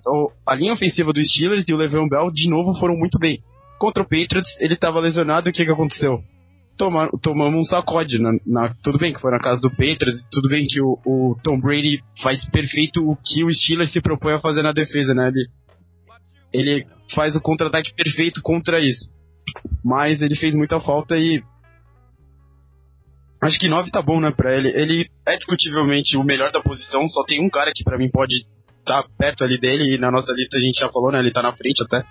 [0.47, 3.39] a, linha ofensiva dos Steelers e o Le'Veon Bell de novo foram muito bem.
[3.77, 6.19] Contra o Patriots, ele estava lesionado e o que, que aconteceu?
[6.77, 8.17] Tomar, tomamos um sacode.
[8.19, 11.35] Na, na, tudo bem que foi na casa do Patriots, tudo bem que o, o,
[11.43, 15.27] Tom Brady faz perfeito o que o Steelers se propõe a fazer na defesa, né?
[15.27, 15.47] Ele,
[16.51, 19.11] ele faz o contra-ataque perfeito contra isso.
[19.83, 21.43] Mas ele fez muita falta e
[23.41, 24.69] Acho que 9 tá bom, né, pra ele.
[24.69, 28.45] Ele é discutivelmente o melhor da posição, só tem um cara que para mim pode
[28.79, 31.31] estar tá perto ali dele, e na nossa lista a gente já falou, né, ele
[31.31, 32.03] tá na frente até.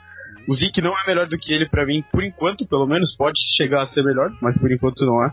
[0.49, 3.39] O Zeke não é melhor do que ele para mim, por enquanto, pelo menos, pode
[3.57, 5.31] chegar a ser melhor, mas por enquanto não é.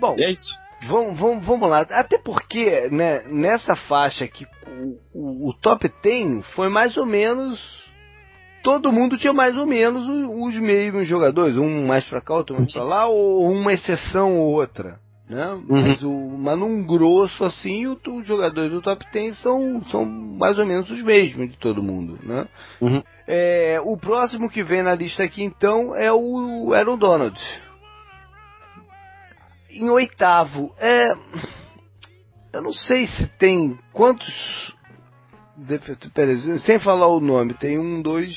[0.00, 0.56] Bom, e é isso.
[0.88, 1.80] Vamos, vamos, vamos lá.
[1.80, 7.84] Até porque, né, nessa faixa que o, o, o top 10 foi mais ou menos
[8.62, 12.72] todo mundo tinha mais ou menos os mesmos jogadores, um mais pra cá, outro mais
[12.72, 15.46] pra lá, ou uma exceção ou outra né?
[15.68, 15.88] Uhum.
[15.88, 20.66] Mas, o, mas num grosso assim, os jogadores do top 10 são, são mais ou
[20.66, 22.46] menos os mesmos de todo mundo, né?
[22.80, 23.02] Uhum.
[23.26, 27.40] É, o próximo que vem na lista aqui então é o Aaron Donald.
[29.70, 31.12] Em oitavo, é,
[32.52, 34.74] eu não sei se tem quantos
[36.14, 38.36] peraí, sem falar o nome, tem um, dois,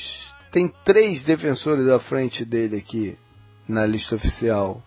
[0.50, 3.16] tem três defensores à frente dele aqui
[3.68, 4.82] na lista oficial.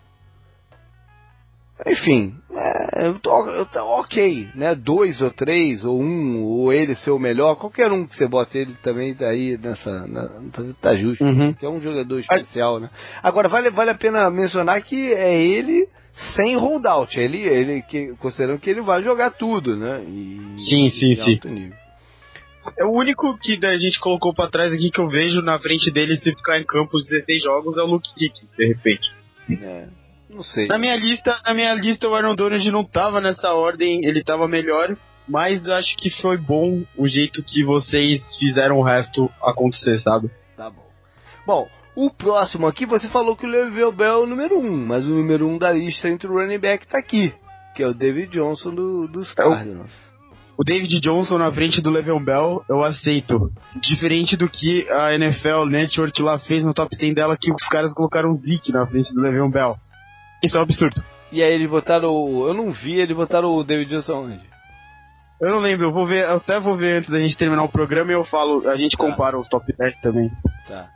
[1.86, 4.76] Enfim, é, eu tô, eu tô, ok, né?
[4.76, 8.56] Dois ou três, ou um, ou ele ser o melhor, qualquer um que você bota
[8.56, 10.06] ele também daí tá nessa.
[10.06, 10.30] Na,
[10.80, 11.52] tá justo, uhum.
[11.52, 12.88] que é um jogador especial, né?
[13.22, 15.88] Agora, vale, vale a pena mencionar que é ele
[16.36, 20.04] sem holdout, ele, ele que, considerando que ele vai jogar tudo, né?
[20.04, 21.72] E, sim, sim, sim.
[22.78, 25.90] É o único que a gente colocou para trás aqui que eu vejo na frente
[25.90, 29.12] dele se ficar em campo 16 jogos é o Luke Kick, de repente.
[29.50, 30.03] É.
[30.34, 30.66] Não sei.
[30.66, 34.48] Na minha lista, na minha lista o Aaron Donald não tava nessa ordem, ele tava
[34.48, 34.96] melhor,
[35.28, 40.28] mas acho que foi bom o jeito que vocês fizeram o resto acontecer, sabe?
[40.56, 40.84] Tá bom.
[41.46, 44.86] Bom, o próximo aqui, você falou que o Le'Veon Bell é o número 1, um,
[44.86, 47.32] mas o número 1 um da lista entre o running back tá aqui,
[47.76, 49.92] que é o David Johnson do, dos Cardinals.
[50.58, 53.52] o David Johnson na frente do Le'Veon Bell, eu aceito.
[53.80, 57.94] Diferente do que a NFL Network lá fez no top 100 dela, que os caras
[57.94, 59.76] colocaram o Zeke na frente do Le'Veon Bell.
[60.44, 61.02] Isso é um absurdo.
[61.32, 62.46] E aí eles botaram o...
[62.46, 64.54] Eu não vi, eles botaram o David Johnson onde?
[65.40, 67.68] Eu não lembro, eu vou ver, eu até vou ver antes da gente terminar o
[67.68, 69.04] programa e eu falo, a gente tá.
[69.04, 70.30] compara os top 10 também.
[70.68, 70.88] Tá.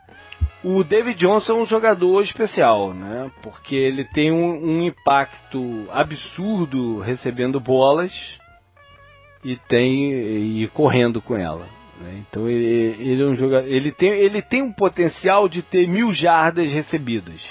[0.63, 3.31] O David Johnson é um jogador especial, né?
[3.41, 8.11] Porque ele tem um, um impacto absurdo recebendo bolas
[9.43, 10.11] e tem
[10.61, 11.65] e correndo com ela.
[12.01, 12.23] Né?
[12.27, 16.11] Então ele, ele é um jogador, ele tem ele tem um potencial de ter mil
[16.11, 17.41] jardas recebidas.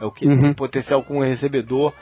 [0.00, 0.38] É o que uhum.
[0.38, 1.92] tem potencial como recebedor,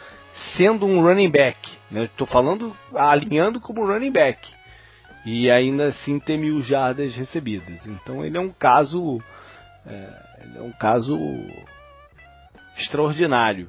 [0.57, 1.59] sendo um running back.
[1.91, 2.05] Né?
[2.05, 4.39] Estou falando alinhando como running back
[5.25, 7.87] e ainda assim ter mil jardas recebidas.
[7.87, 9.21] Então ele é um caso
[9.87, 11.17] é, é um caso
[12.77, 13.69] extraordinário.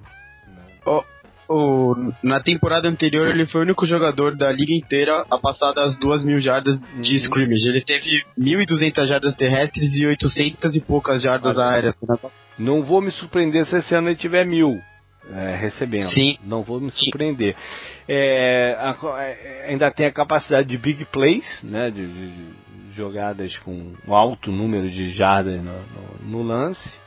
[0.86, 1.04] Oh,
[1.48, 5.98] oh, na temporada anterior ele foi o único jogador da liga inteira a passar das
[5.98, 7.24] duas mil jardas de uhum.
[7.24, 7.68] scrimmage.
[7.68, 11.96] Ele teve 1.200 jardas terrestres e 800 e poucas jardas aéreas.
[12.58, 14.82] Não vou me surpreender se esse ano ele tiver mil.
[15.34, 16.10] É, recebendo.
[16.10, 16.38] Sim.
[16.44, 17.56] Não vou me surpreender.
[18.08, 22.34] É, a, é, ainda tem a capacidade de big plays, né, de, de,
[22.96, 27.00] jogadas com um alto número de jardas no, no, no lance,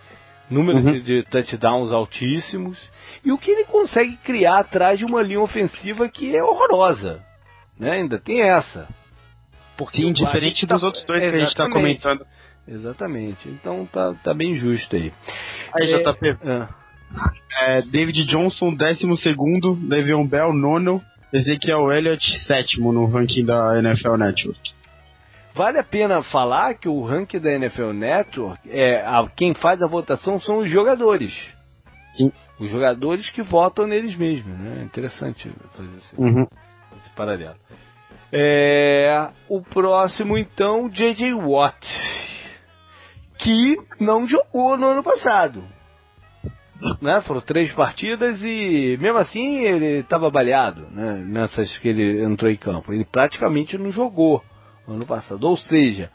[0.50, 0.92] número uhum.
[0.94, 2.78] de, de, touchdowns altíssimos,
[3.24, 7.22] e o que ele consegue criar atrás de uma linha ofensiva que é horrorosa.
[7.78, 7.92] Né?
[7.92, 8.88] Ainda tem essa.
[9.76, 12.26] Porque Sim, diferente dos tá, outros dois que a gente está comentando.
[12.68, 13.48] Exatamente.
[13.48, 15.12] Então tá, tá bem justo aí.
[15.72, 16.38] Aí, é, JP.
[16.44, 16.68] Ah.
[17.62, 24.16] É, David Johnson, 12 segundo, Le'Veon Bell, nono, Ezekiel Elliott, sétimo no ranking da NFL
[24.16, 24.78] Network.
[25.54, 29.88] Vale a pena falar que o ranking da NFL Network, é, a, quem faz a
[29.88, 31.34] votação são os jogadores.
[32.16, 32.30] Sim.
[32.60, 34.82] Os jogadores que votam neles mesmos, né?
[34.84, 36.46] Interessante fazer esse, uhum.
[36.96, 37.56] esse paralelo.
[38.32, 41.32] É, o próximo, então, J.J.
[41.34, 41.86] Watt,
[43.38, 45.62] que não jogou no ano passado.
[47.00, 47.20] Né?
[47.22, 51.22] Foram três partidas e mesmo assim ele estava baleado né?
[51.26, 52.92] nessas que ele entrou em campo.
[52.92, 54.42] Ele praticamente não jogou
[54.86, 55.44] ano passado.
[55.44, 56.10] Ou seja,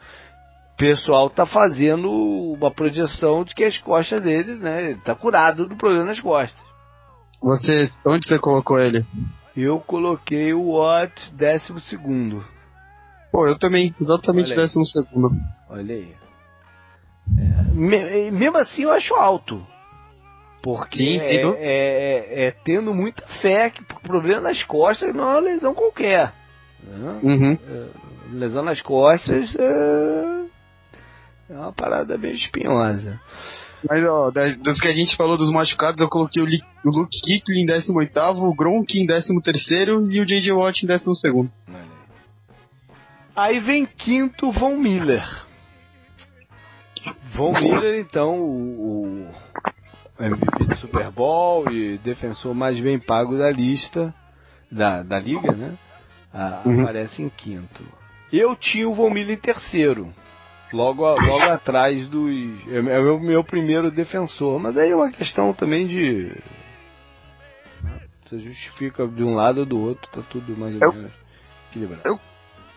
[0.73, 5.75] o pessoal está fazendo uma projeção de que as costas dele, né, está curado do
[5.75, 6.61] problema nas costas.
[7.41, 9.05] Você, onde você colocou ele?
[9.55, 12.43] Eu coloquei o Watt décimo segundo.
[13.31, 15.35] Pô, eu também, exatamente décimo segundo.
[15.69, 16.22] Olha aí.
[17.37, 19.65] É, mesmo assim eu acho alto.
[20.61, 25.25] Porque Sim, é, é, é, é, tendo muita fé que o problema nas costas não
[25.25, 26.33] é uma lesão qualquer.
[26.81, 27.19] Né?
[27.21, 27.57] Uhum.
[27.67, 27.87] É,
[28.31, 30.45] lesão nas costas é,
[31.49, 33.19] é uma parada bem espinhosa.
[33.89, 37.63] Mas, ó, dos que a gente falou dos machucados, eu coloquei o, o Luke Kickley
[37.63, 39.33] em 18, o Gronk em 13
[40.09, 40.53] e o J.J.
[40.53, 41.49] Watt em 12.
[43.35, 45.25] Aí vem quinto Von Miller.
[47.33, 49.27] Von Miller, então, o,
[50.19, 54.13] MVP do Super Bowl e defensor mais bem pago da lista,
[54.71, 55.77] da, da liga, né?
[56.33, 56.81] Ah, uhum.
[56.81, 57.83] Aparece em quinto.
[58.31, 60.13] Eu tinha o Von Miller em terceiro.
[60.71, 62.31] Logo, logo atrás dos.
[62.67, 64.59] É, é o meu, meu primeiro defensor.
[64.59, 66.35] Mas aí é uma questão também de.
[68.25, 71.11] Você justifica de um lado ou do outro, tá tudo mais ou menos
[71.69, 72.01] equilibrado.
[72.05, 72.19] Eu,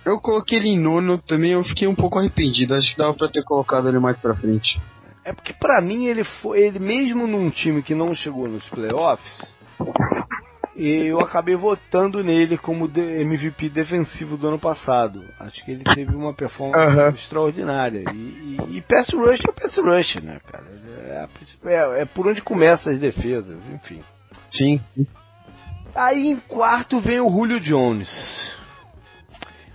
[0.07, 2.75] eu coloquei ele em nono também, eu fiquei um pouco arrependido.
[2.75, 4.81] Acho que dava pra ter colocado ele mais pra frente.
[5.25, 6.61] É porque pra mim ele foi.
[6.61, 9.53] Ele mesmo num time que não chegou nos playoffs,
[10.77, 15.25] e eu acabei votando nele como MVP defensivo do ano passado.
[15.41, 17.09] Acho que ele teve uma performance uhum.
[17.09, 18.05] extraordinária.
[18.13, 20.67] E, e, e pass rush é pass rush, né, cara?
[21.09, 21.29] É,
[21.65, 24.03] é, é, por onde começam as defesas, enfim.
[24.51, 24.81] Sim.
[25.95, 28.56] Aí em quarto vem o Julio Jones.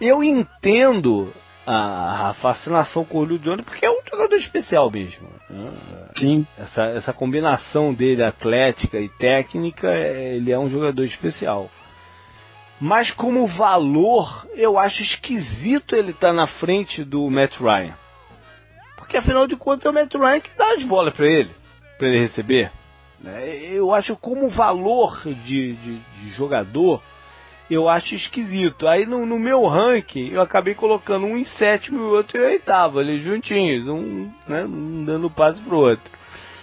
[0.02, 1.32] Eu entendo
[1.66, 5.28] a, fascinação com o Julio Jones porque é um jogador especial mesmo.
[5.48, 5.72] Né?
[6.18, 6.48] Sim.
[6.58, 11.70] Essa, essa combinação dele atlética e técnica, ele é um jogador especial.
[12.80, 17.94] Mas como valor, eu acho esquisito ele estar tá na frente do Matt Ryan.
[18.98, 21.52] Porque afinal de contas é o Matt Ryan que dá as bolas para ele,
[22.00, 22.72] para ele receber.
[23.20, 23.56] Né?
[23.72, 27.04] Eu acho como valor de, de, de jogador,
[27.74, 28.88] eu acho esquisito.
[28.88, 32.46] Aí no, no, meu ranking, eu acabei colocando um em sétimo e o outro em
[32.46, 36.12] oitavo, ali juntinhos, um, né, um dando passo pro outro.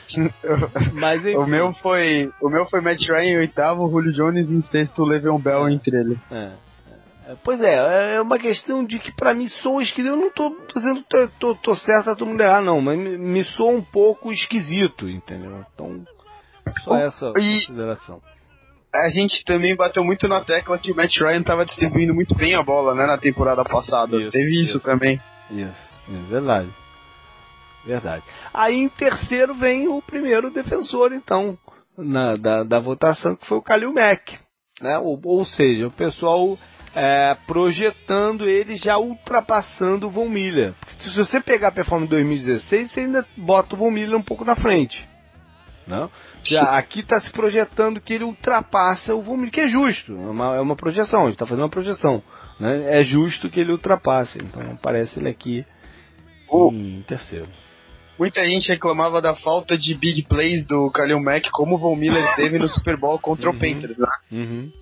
[0.94, 5.05] Mas o meu foi o meu foi Matt Ryan em oitavo, Julio Jones em sexto,
[5.05, 6.20] Le'Veon Bell é, entre eles.
[6.30, 6.52] É,
[7.28, 7.36] é.
[7.44, 10.12] Pois é, é uma questão de que para mim soa esquisito.
[10.12, 13.18] Eu não tô dizendo tô, tô, tô certo, tá todo mundo errar, não, mas me,
[13.18, 15.64] me soa um pouco esquisito, entendeu?
[15.74, 16.02] Então,
[16.85, 18.22] só essa e, consideração.
[19.07, 22.55] A gente também bateu muito na tecla que o Matt Ryan estava distribuindo muito bem
[22.55, 24.16] a bola, né, na temporada passada.
[24.16, 25.20] Isso, Teve isso, isso também.
[25.51, 25.75] Isso,
[26.09, 26.69] é verdade.
[27.85, 28.25] Verdade.
[28.53, 31.57] Aí em terceiro vem o primeiro defensor, então,
[31.97, 34.39] na, da, da votação, que foi o Kalil Mack.
[34.81, 34.99] Né?
[34.99, 36.59] Ou, ou seja, o pessoal
[36.95, 40.75] é, projetando ele já ultrapassando o Von Miller.
[41.01, 44.45] se você pegar a performance de 2016, você ainda bota o Von Miller um pouco
[44.45, 45.09] na frente.
[45.87, 46.11] Não?
[46.49, 50.31] Já, aqui está se projetando que ele ultrapassa o Von Miller, que é justo, é
[50.31, 52.23] uma, é uma projeção, a gente está fazendo uma projeção.
[52.59, 53.01] Né?
[53.01, 55.65] É justo que ele ultrapasse, então aparece ele aqui
[56.49, 56.70] oh.
[56.73, 57.49] em terceiro.
[58.19, 62.25] Muita gente reclamava da falta de big plays do Kalil Mack, como o Von Miller
[62.35, 63.57] teve no Super Bowl contra uhum.
[63.57, 64.07] o Panthers, né?
[64.33, 64.73] Uhum.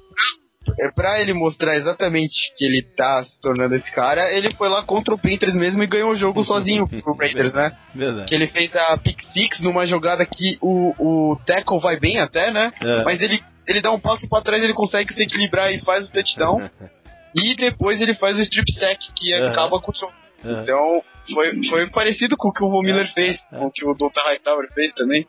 [0.80, 4.82] É pra ele mostrar exatamente que ele tá se tornando esse cara, ele foi lá
[4.82, 7.76] contra o Panthers mesmo e ganhou o jogo sozinho pro Raiders, né?
[7.94, 8.28] Verdade.
[8.28, 10.94] Que ele fez a pick six numa jogada que o,
[11.32, 12.72] o tackle vai bem até, né?
[12.80, 13.04] É.
[13.04, 16.12] Mas ele, ele dá um passo para trás, ele consegue se equilibrar e faz o
[16.12, 16.70] touchdown.
[17.34, 20.12] e depois ele faz o strip sack, que acaba com o jogo.
[20.44, 21.02] Então,
[21.34, 24.20] foi, foi parecido com o que o Von Miller fez, com o que o Dr.
[24.26, 25.26] Hightower fez também.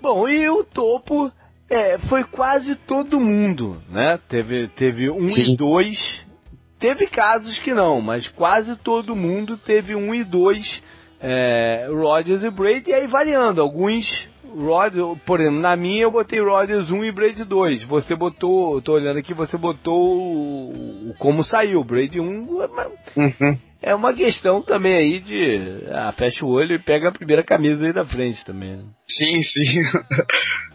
[0.00, 1.30] Bom, e o topo
[1.70, 4.18] é, foi quase todo mundo, né?
[4.28, 5.52] Teve, teve um Sim.
[5.52, 6.26] e dois.
[6.80, 10.82] Teve casos que não, mas quase todo mundo teve um e dois
[11.20, 13.60] é, Rodgers e Brady, e aí variando.
[13.60, 14.04] Alguns
[14.52, 17.84] Rodgers, por exemplo, na minha eu botei Rodgers 1 e Brady 2.
[17.84, 22.24] Você botou, tô olhando aqui, você botou o, como saiu, Brady 1.
[22.26, 23.58] Uhum.
[23.82, 25.84] É uma questão também aí de.
[25.90, 28.76] Ah, fecha o olho e pega a primeira camisa aí da frente também.
[28.76, 28.84] Né?
[29.06, 29.82] Sim, sim.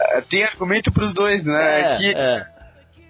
[0.00, 1.80] É, tem argumento pros dois, né?
[1.80, 2.44] É, que é.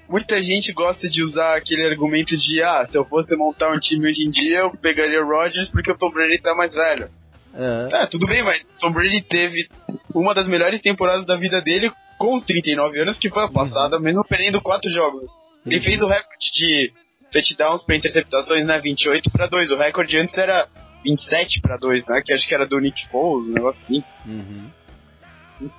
[0.09, 4.09] muita gente gosta de usar aquele argumento de ah, se eu fosse montar um time
[4.09, 7.09] hoje em dia, eu pegaria o Rodgers porque o Tom Brady tá mais velho.
[7.55, 7.89] É.
[7.89, 9.69] Tá, tudo bem, mas o Tom Brady teve
[10.15, 14.03] uma das melhores temporadas da vida dele com 39 anos, que foi a passada, uhum.
[14.03, 15.21] mesmo perdendo quatro jogos.
[15.65, 15.83] Ele uhum.
[15.83, 16.93] fez o recorde de
[17.31, 18.81] touchdowns para interceptações, né?
[18.81, 19.71] 28 para 2.
[19.71, 20.67] O recorde antes era
[21.05, 22.23] 27 para 2, né?
[22.25, 24.05] Que acho que era do Nick Foles, um negócio assim.
[24.27, 24.71] Uhum.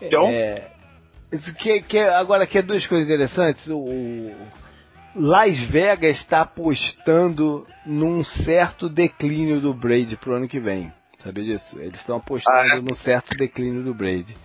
[0.01, 0.71] Então, é,
[1.57, 3.67] que, que, agora, que é duas coisas interessantes.
[3.67, 4.31] O
[5.15, 10.91] Las Vegas está apostando num certo declínio do Brady pro ano que vem.
[11.23, 11.77] Sabe disso?
[11.79, 12.81] Eles estão apostando ah, é?
[12.81, 14.35] num certo declínio do Brady.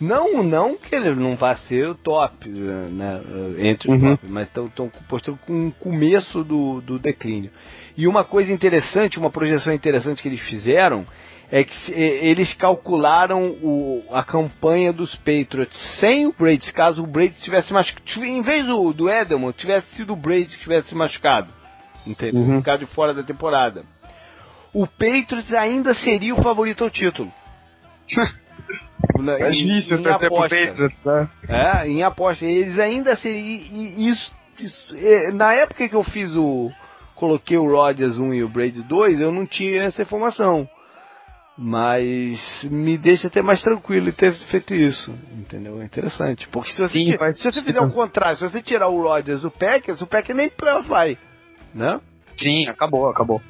[0.00, 3.20] Não, não que ele não vá ser o top, né,
[3.58, 4.16] entre os uhum.
[4.16, 4.70] top, mas estão
[5.04, 7.50] apostando com o começo do, do declínio.
[7.96, 11.06] E uma coisa interessante, uma projeção interessante que eles fizeram
[11.50, 17.34] é que eles calcularam o, a campanha dos Patriots sem o Brady, caso o Brady
[17.42, 21.52] tivesse machucado, em vez do, do Edelman, tivesse sido o Brady que tivesse machucado,
[22.06, 22.40] entendeu?
[22.40, 22.58] Uhum.
[22.58, 23.84] Ficado de fora da temporada.
[24.72, 27.32] O Patriots ainda seria o favorito ao título.
[29.40, 31.28] é difícil torcer pro Patriots, né?
[31.48, 32.44] É, em aposta.
[32.44, 33.60] Eles ainda seriam.
[33.98, 36.70] Isso, isso, é, na época que eu fiz o.
[37.16, 40.66] Coloquei o Rodgers 1 e o Brady 2, eu não tinha essa informação.
[41.62, 45.14] Mas me deixa até mais tranquilo ter feito isso.
[45.30, 45.82] Entendeu?
[45.82, 46.48] É interessante.
[46.48, 49.42] Porque se você, Sim, tira, se você fizer o contrário, se você tirar o Rodgers
[49.42, 51.18] do Packers, o Packers nem playoff vai.
[51.74, 52.00] Né?
[52.38, 53.42] Sim, acabou, acabou.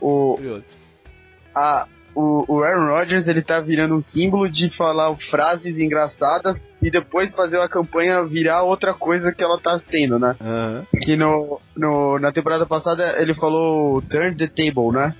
[0.00, 0.36] O,
[1.54, 6.90] a, o, o Aaron Rodgers ele tá virando um símbolo de falar frases engraçadas e
[6.90, 10.34] depois fazer a campanha virar outra coisa que ela tá sendo, né?
[10.40, 10.84] Uhum.
[11.02, 15.14] Que no, no, na temporada passada ele falou turn the table, né?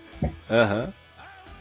[0.50, 0.84] Aham.
[0.84, 1.06] Uhum.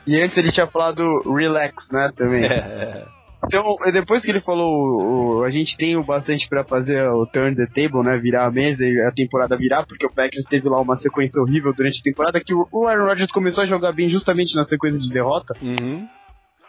[0.07, 1.03] E antes ele tinha falado
[1.36, 2.45] relax, né, também.
[2.45, 3.06] É.
[3.45, 7.56] Então, depois que ele falou, o, a gente tem o bastante para fazer o turn
[7.56, 10.82] the table, né, virar a mesa e a temporada virar, porque o Packers teve lá
[10.82, 14.10] uma sequência horrível durante a temporada, que o, o Aaron Rodgers começou a jogar bem
[14.10, 15.53] justamente na sequência de derrota.
[15.61, 16.07] Uhum.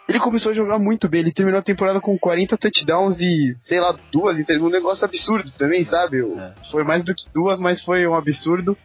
[0.07, 3.79] Ele começou a jogar muito bem, ele terminou a temporada com 40 touchdowns e, sei
[3.79, 6.19] lá, duas, um negócio absurdo também, sabe?
[6.19, 6.53] É.
[6.71, 8.77] Foi mais do que duas, mas foi um absurdo.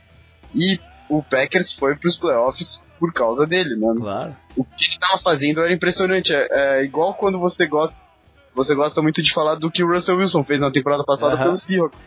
[0.55, 3.93] E o Packers foi pros playoffs por causa dele, né?
[3.97, 4.37] Claro.
[4.57, 6.33] O que ele tava fazendo era impressionante.
[6.33, 7.97] É, é, igual quando você gosta.
[8.55, 11.43] Você gosta muito de falar do que o Russell Wilson fez na temporada passada uhum.
[11.43, 12.01] pelo Seahawks.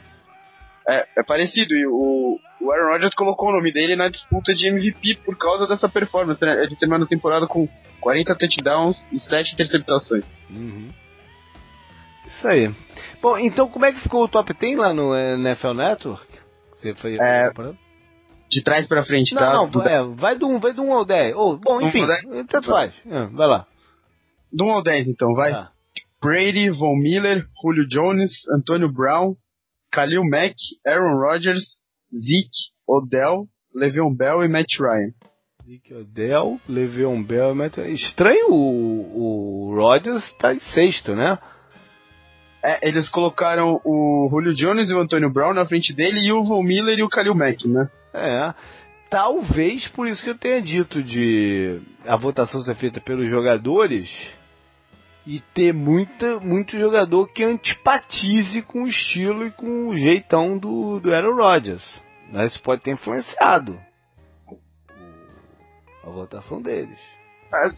[0.88, 1.74] É, é parecido.
[1.74, 5.68] E o, o Aaron Rodgers colocou o nome dele na disputa de MVP por causa
[5.68, 6.64] dessa performance, né?
[6.64, 7.68] Ele terminou a temporada com
[8.00, 10.24] 40 touchdowns e 7 interceptações.
[10.50, 10.94] Uhum.
[12.26, 12.74] Isso aí.
[13.22, 16.28] Bom, então como é que ficou o top 10 lá no NFL Network?
[16.78, 17.52] Você foi é,
[18.50, 19.54] de trás pra frente, não, tá?
[19.54, 21.36] Não, do é, vai do 1, vai do 1 ao 10.
[21.36, 22.94] Ou, bom, enfim, um tanto faz.
[23.06, 23.68] É, vai lá.
[24.52, 25.52] Do 1 ao 10, então, vai.
[25.52, 25.70] Ah.
[26.22, 29.36] Brady, Von Miller, Julio Jones, Antonio Brown,
[29.94, 30.56] Khalil Mack,
[30.86, 31.64] Aaron Rodgers,
[32.12, 35.12] Zeke, Odell, Le'Veon Bell e Matt Ryan.
[35.66, 37.94] Zeke, Odell, Le'Veon Bell e Matt Ryan.
[37.94, 41.38] Estranho o, o Rodgers tá em sexto, né?
[42.64, 46.44] É, eles colocaram o Julio Jones e o Antônio Brown na frente dele e o
[46.44, 47.88] Von Miller e o Kalil Mack, né?
[48.16, 48.54] É.
[49.10, 54.10] Talvez por isso que eu tenha dito de a votação ser feita pelos jogadores
[55.28, 61.00] e ter muita, muito jogador que antipatize com o estilo e com o jeitão do,
[61.00, 61.84] do Aaron Rodgers.
[62.30, 62.46] Né?
[62.46, 63.80] Isso pode ter influenciado
[66.04, 67.00] a votação deles.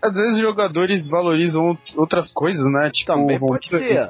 [0.02, 2.90] Às vezes jogadores valorizam outras coisas, né?
[2.92, 4.10] Tipo, Também pode ser.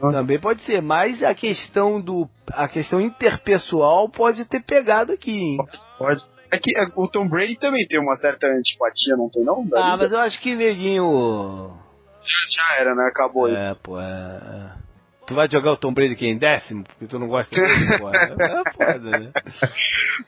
[0.00, 5.38] Também pode ser, mas a questão do a questão interpessoal pode ter pegado aqui.
[5.38, 5.58] Hein?
[5.98, 6.24] Pode.
[6.50, 9.66] É que é, o Tom Brady também tem uma certa antipatia, não tem não?
[9.74, 11.72] Ah, mas eu acho que neguinho
[12.20, 13.08] já, já era, né?
[13.08, 13.62] Acabou é, isso.
[13.62, 14.72] É, pô, é.
[15.26, 16.84] Tu vai jogar o Tom Brady aqui em décimo?
[16.84, 18.10] Porque tu não gosta dele, pô.
[18.10, 18.28] É,
[18.76, 19.32] foda, né?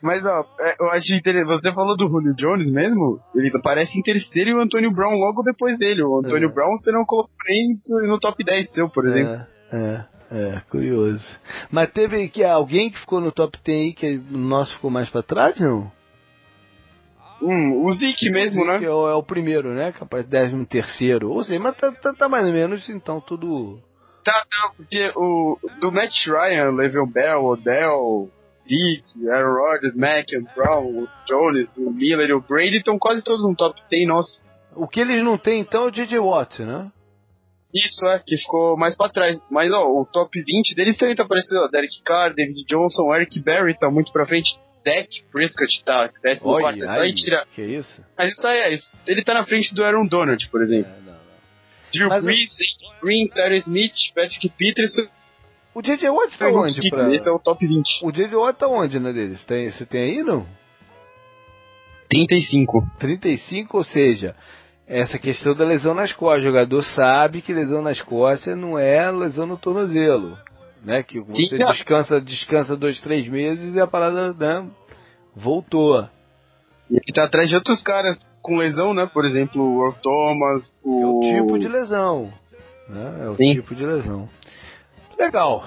[0.01, 1.63] Mas, ó, é, eu acho interessante.
[1.63, 3.21] Você falou do Julio Jones mesmo?
[3.35, 6.03] Ele aparece em terceiro e o Antônio Brown logo depois dele.
[6.03, 6.53] O Antônio é.
[6.53, 9.33] Brown você não colocou nem no top 10 seu, por exemplo.
[9.33, 11.25] É, é, é, curioso.
[11.71, 15.11] Mas teve que alguém que ficou no top 10 aí que o nosso ficou mais
[15.11, 15.91] pra trás, não?
[17.43, 18.87] Hum, o Zik mesmo, o Zik né?
[18.87, 19.93] É o, é o, primeiro, né?
[19.93, 21.31] Capaz décimo terceiro.
[21.31, 23.79] Ou seja, mas tá, tá, tá, mais ou menos então tudo.
[24.25, 28.31] Tá, tá, porque o do Matt Ryan, Le'Veon Bell, Odell,
[28.63, 33.43] Zeke, Aaron Rodgers, Mack, Brown, o Jones, o Miller e o Brady estão quase todos
[33.43, 34.41] no top 10 nosso.
[34.75, 36.91] O que eles não têm então é o DJ Watt, né?
[37.73, 39.37] Isso, é, que ficou mais pra trás.
[39.51, 43.41] Mas, ó, o top 20 deles também tá aparecendo, ó, Derek Carr, David Johnson, Eric
[43.41, 44.59] Berry tá muito pra frente.
[44.85, 46.85] Dak Prescott tá 14.
[46.85, 47.47] É só aí tira.
[47.55, 48.05] Que isso?
[48.17, 48.97] Mas isso aí é isso.
[49.07, 50.93] Ele tá na frente do Aaron Donald, por exemplo.
[51.01, 51.04] É.
[51.95, 53.01] Drew Mas Brees, eu...
[53.03, 55.07] Green, Terry Smith, Patrick Peterson.
[55.75, 56.09] O J.J.
[56.09, 56.91] Watt tá onde?
[56.91, 57.13] Pra...
[57.13, 58.05] Esse é o top 20.
[58.05, 58.37] O J.J.
[58.37, 59.45] Watt tá onde, né, deles?
[59.45, 60.47] Tem, você tem aí, não?
[62.09, 62.87] 35.
[62.99, 64.37] 35, ou seja,
[64.87, 66.43] essa questão da lesão nas costas.
[66.43, 70.39] O jogador sabe que lesão nas costas não é lesão no tornozelo
[70.85, 71.03] né?
[71.03, 74.71] Que você Sim, descansa, descansa dois, três meses e a parada né,
[75.35, 76.09] voltou.
[76.95, 79.05] E ele tá atrás de outros caras com lesão, né?
[79.13, 81.25] Por exemplo, o Earl Thomas, o...
[81.25, 82.33] É o tipo de lesão.
[82.89, 83.25] Né?
[83.25, 83.55] É o Sim.
[83.55, 84.29] tipo de lesão.
[85.19, 85.65] Legal.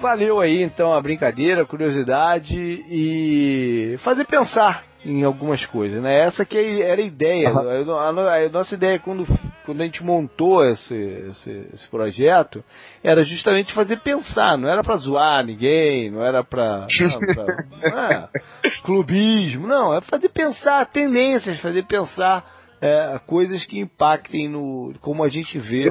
[0.00, 6.20] Valeu aí então a brincadeira, a curiosidade e fazer pensar em algumas coisas, né?
[6.20, 7.50] Essa que era a ideia.
[7.50, 7.92] Uhum.
[7.92, 9.26] A, a, a, nossa ideia quando,
[9.64, 12.62] quando a gente montou esse, esse, esse projeto
[13.02, 16.86] era justamente fazer pensar, não era para zoar ninguém, não era para
[17.82, 18.28] é,
[18.84, 22.44] clubismo, não, é fazer pensar tendências, fazer pensar
[22.80, 25.88] é, coisas que impactem no como a gente vê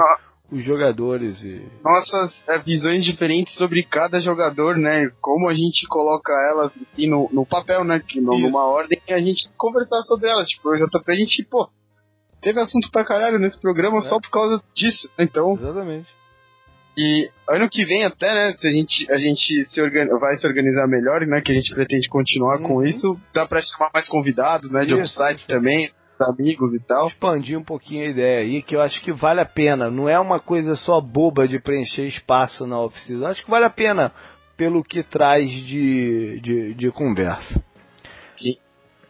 [0.51, 5.09] os jogadores e nossas é, visões diferentes sobre cada jogador, né?
[5.19, 7.99] Como a gente coloca elas no, no papel, né?
[8.07, 10.47] Que no, numa ordem a gente conversar sobre elas.
[10.47, 11.67] Tipo, o JP a gente, pô,
[12.43, 14.01] teve assunto pra caralho nesse programa é.
[14.01, 15.09] só por causa disso.
[15.17, 15.53] Então.
[15.53, 16.07] Exatamente.
[16.95, 20.45] E ano que vem até, né, se a gente, a gente se organiza, vai se
[20.45, 22.67] organizar melhor, né, que a gente pretende continuar uhum.
[22.67, 25.89] com isso, dá pra chamar mais convidados, né, de outros sites também,
[26.19, 27.07] amigos e tal.
[27.07, 29.89] Expandir um pouquinho a ideia aí, que eu acho que vale a pena.
[29.89, 33.29] Não é uma coisa só boba de preencher espaço na oficina.
[33.29, 34.11] Acho que vale a pena
[34.55, 37.63] pelo que traz de, de, de conversa.
[38.37, 38.55] Sim.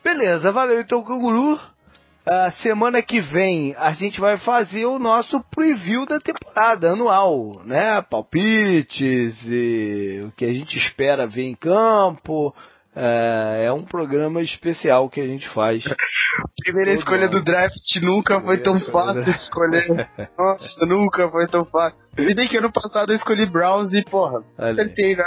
[0.01, 1.59] Beleza, valeu então, Canguru.
[2.25, 8.01] A semana que vem a gente vai fazer o nosso preview da temporada anual, né?
[8.01, 12.55] Palpites e o que a gente espera ver em campo,
[12.95, 15.83] é, é, um programa especial que a gente faz.
[16.63, 17.31] Primeira escolha ano.
[17.31, 20.09] do draft nunca foi tão fácil de escolher.
[20.37, 21.97] Nossa, nunca foi tão fácil.
[22.17, 25.23] E bem que ano passado eu escolhi Browns e, porra, acertei, né?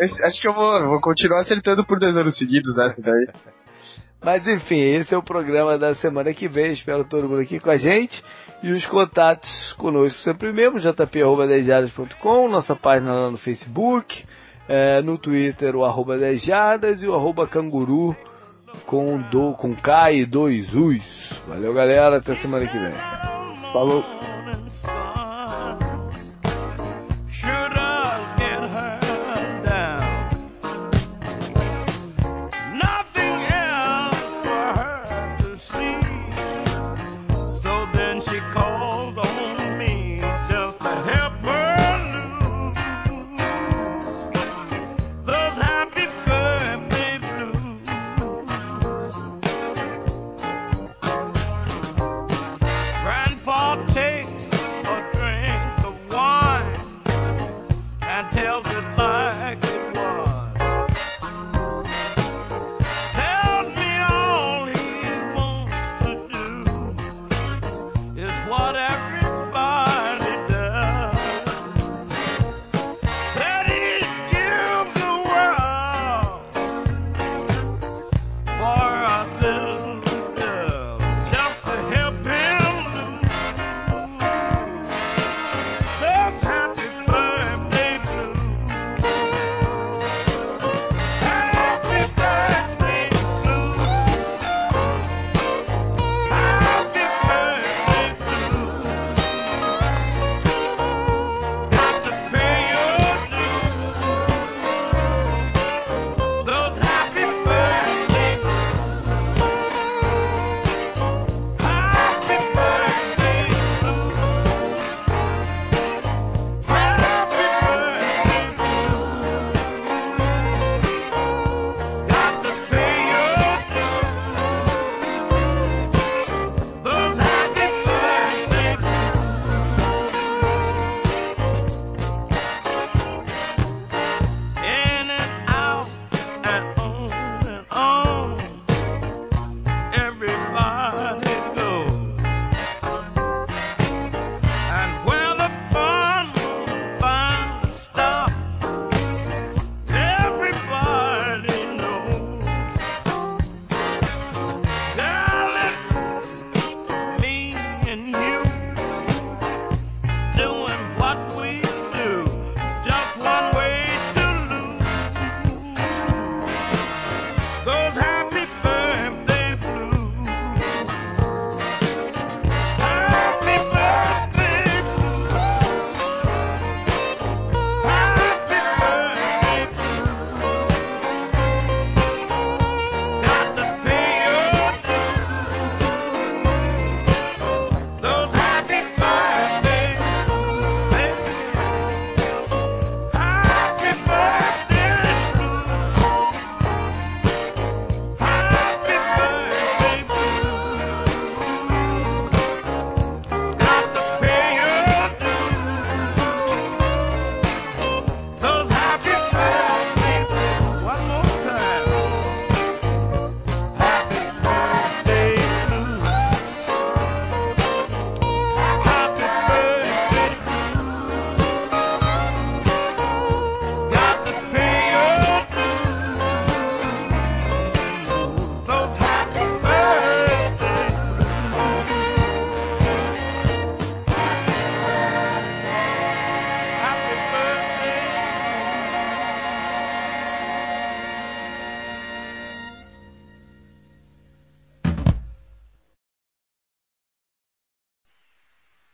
[0.00, 3.26] Esse, acho que eu vou, vou continuar acertando por dois anos seguidos daí.
[4.22, 6.72] Mas enfim, esse é o programa da semana que vem.
[6.72, 8.22] Espero todo mundo aqui com a gente.
[8.62, 14.24] E os contatos conosco sempre mesmo, jp.com, nossa página lá no Facebook
[14.68, 18.16] é, no Twitter o arroba 10 jardas e o arroba canguru
[18.84, 21.42] com, do, com K e dois U's.
[21.46, 22.92] Valeu galera, até semana que vem.
[23.72, 24.35] Falou!
[58.24, 59.65] tells it like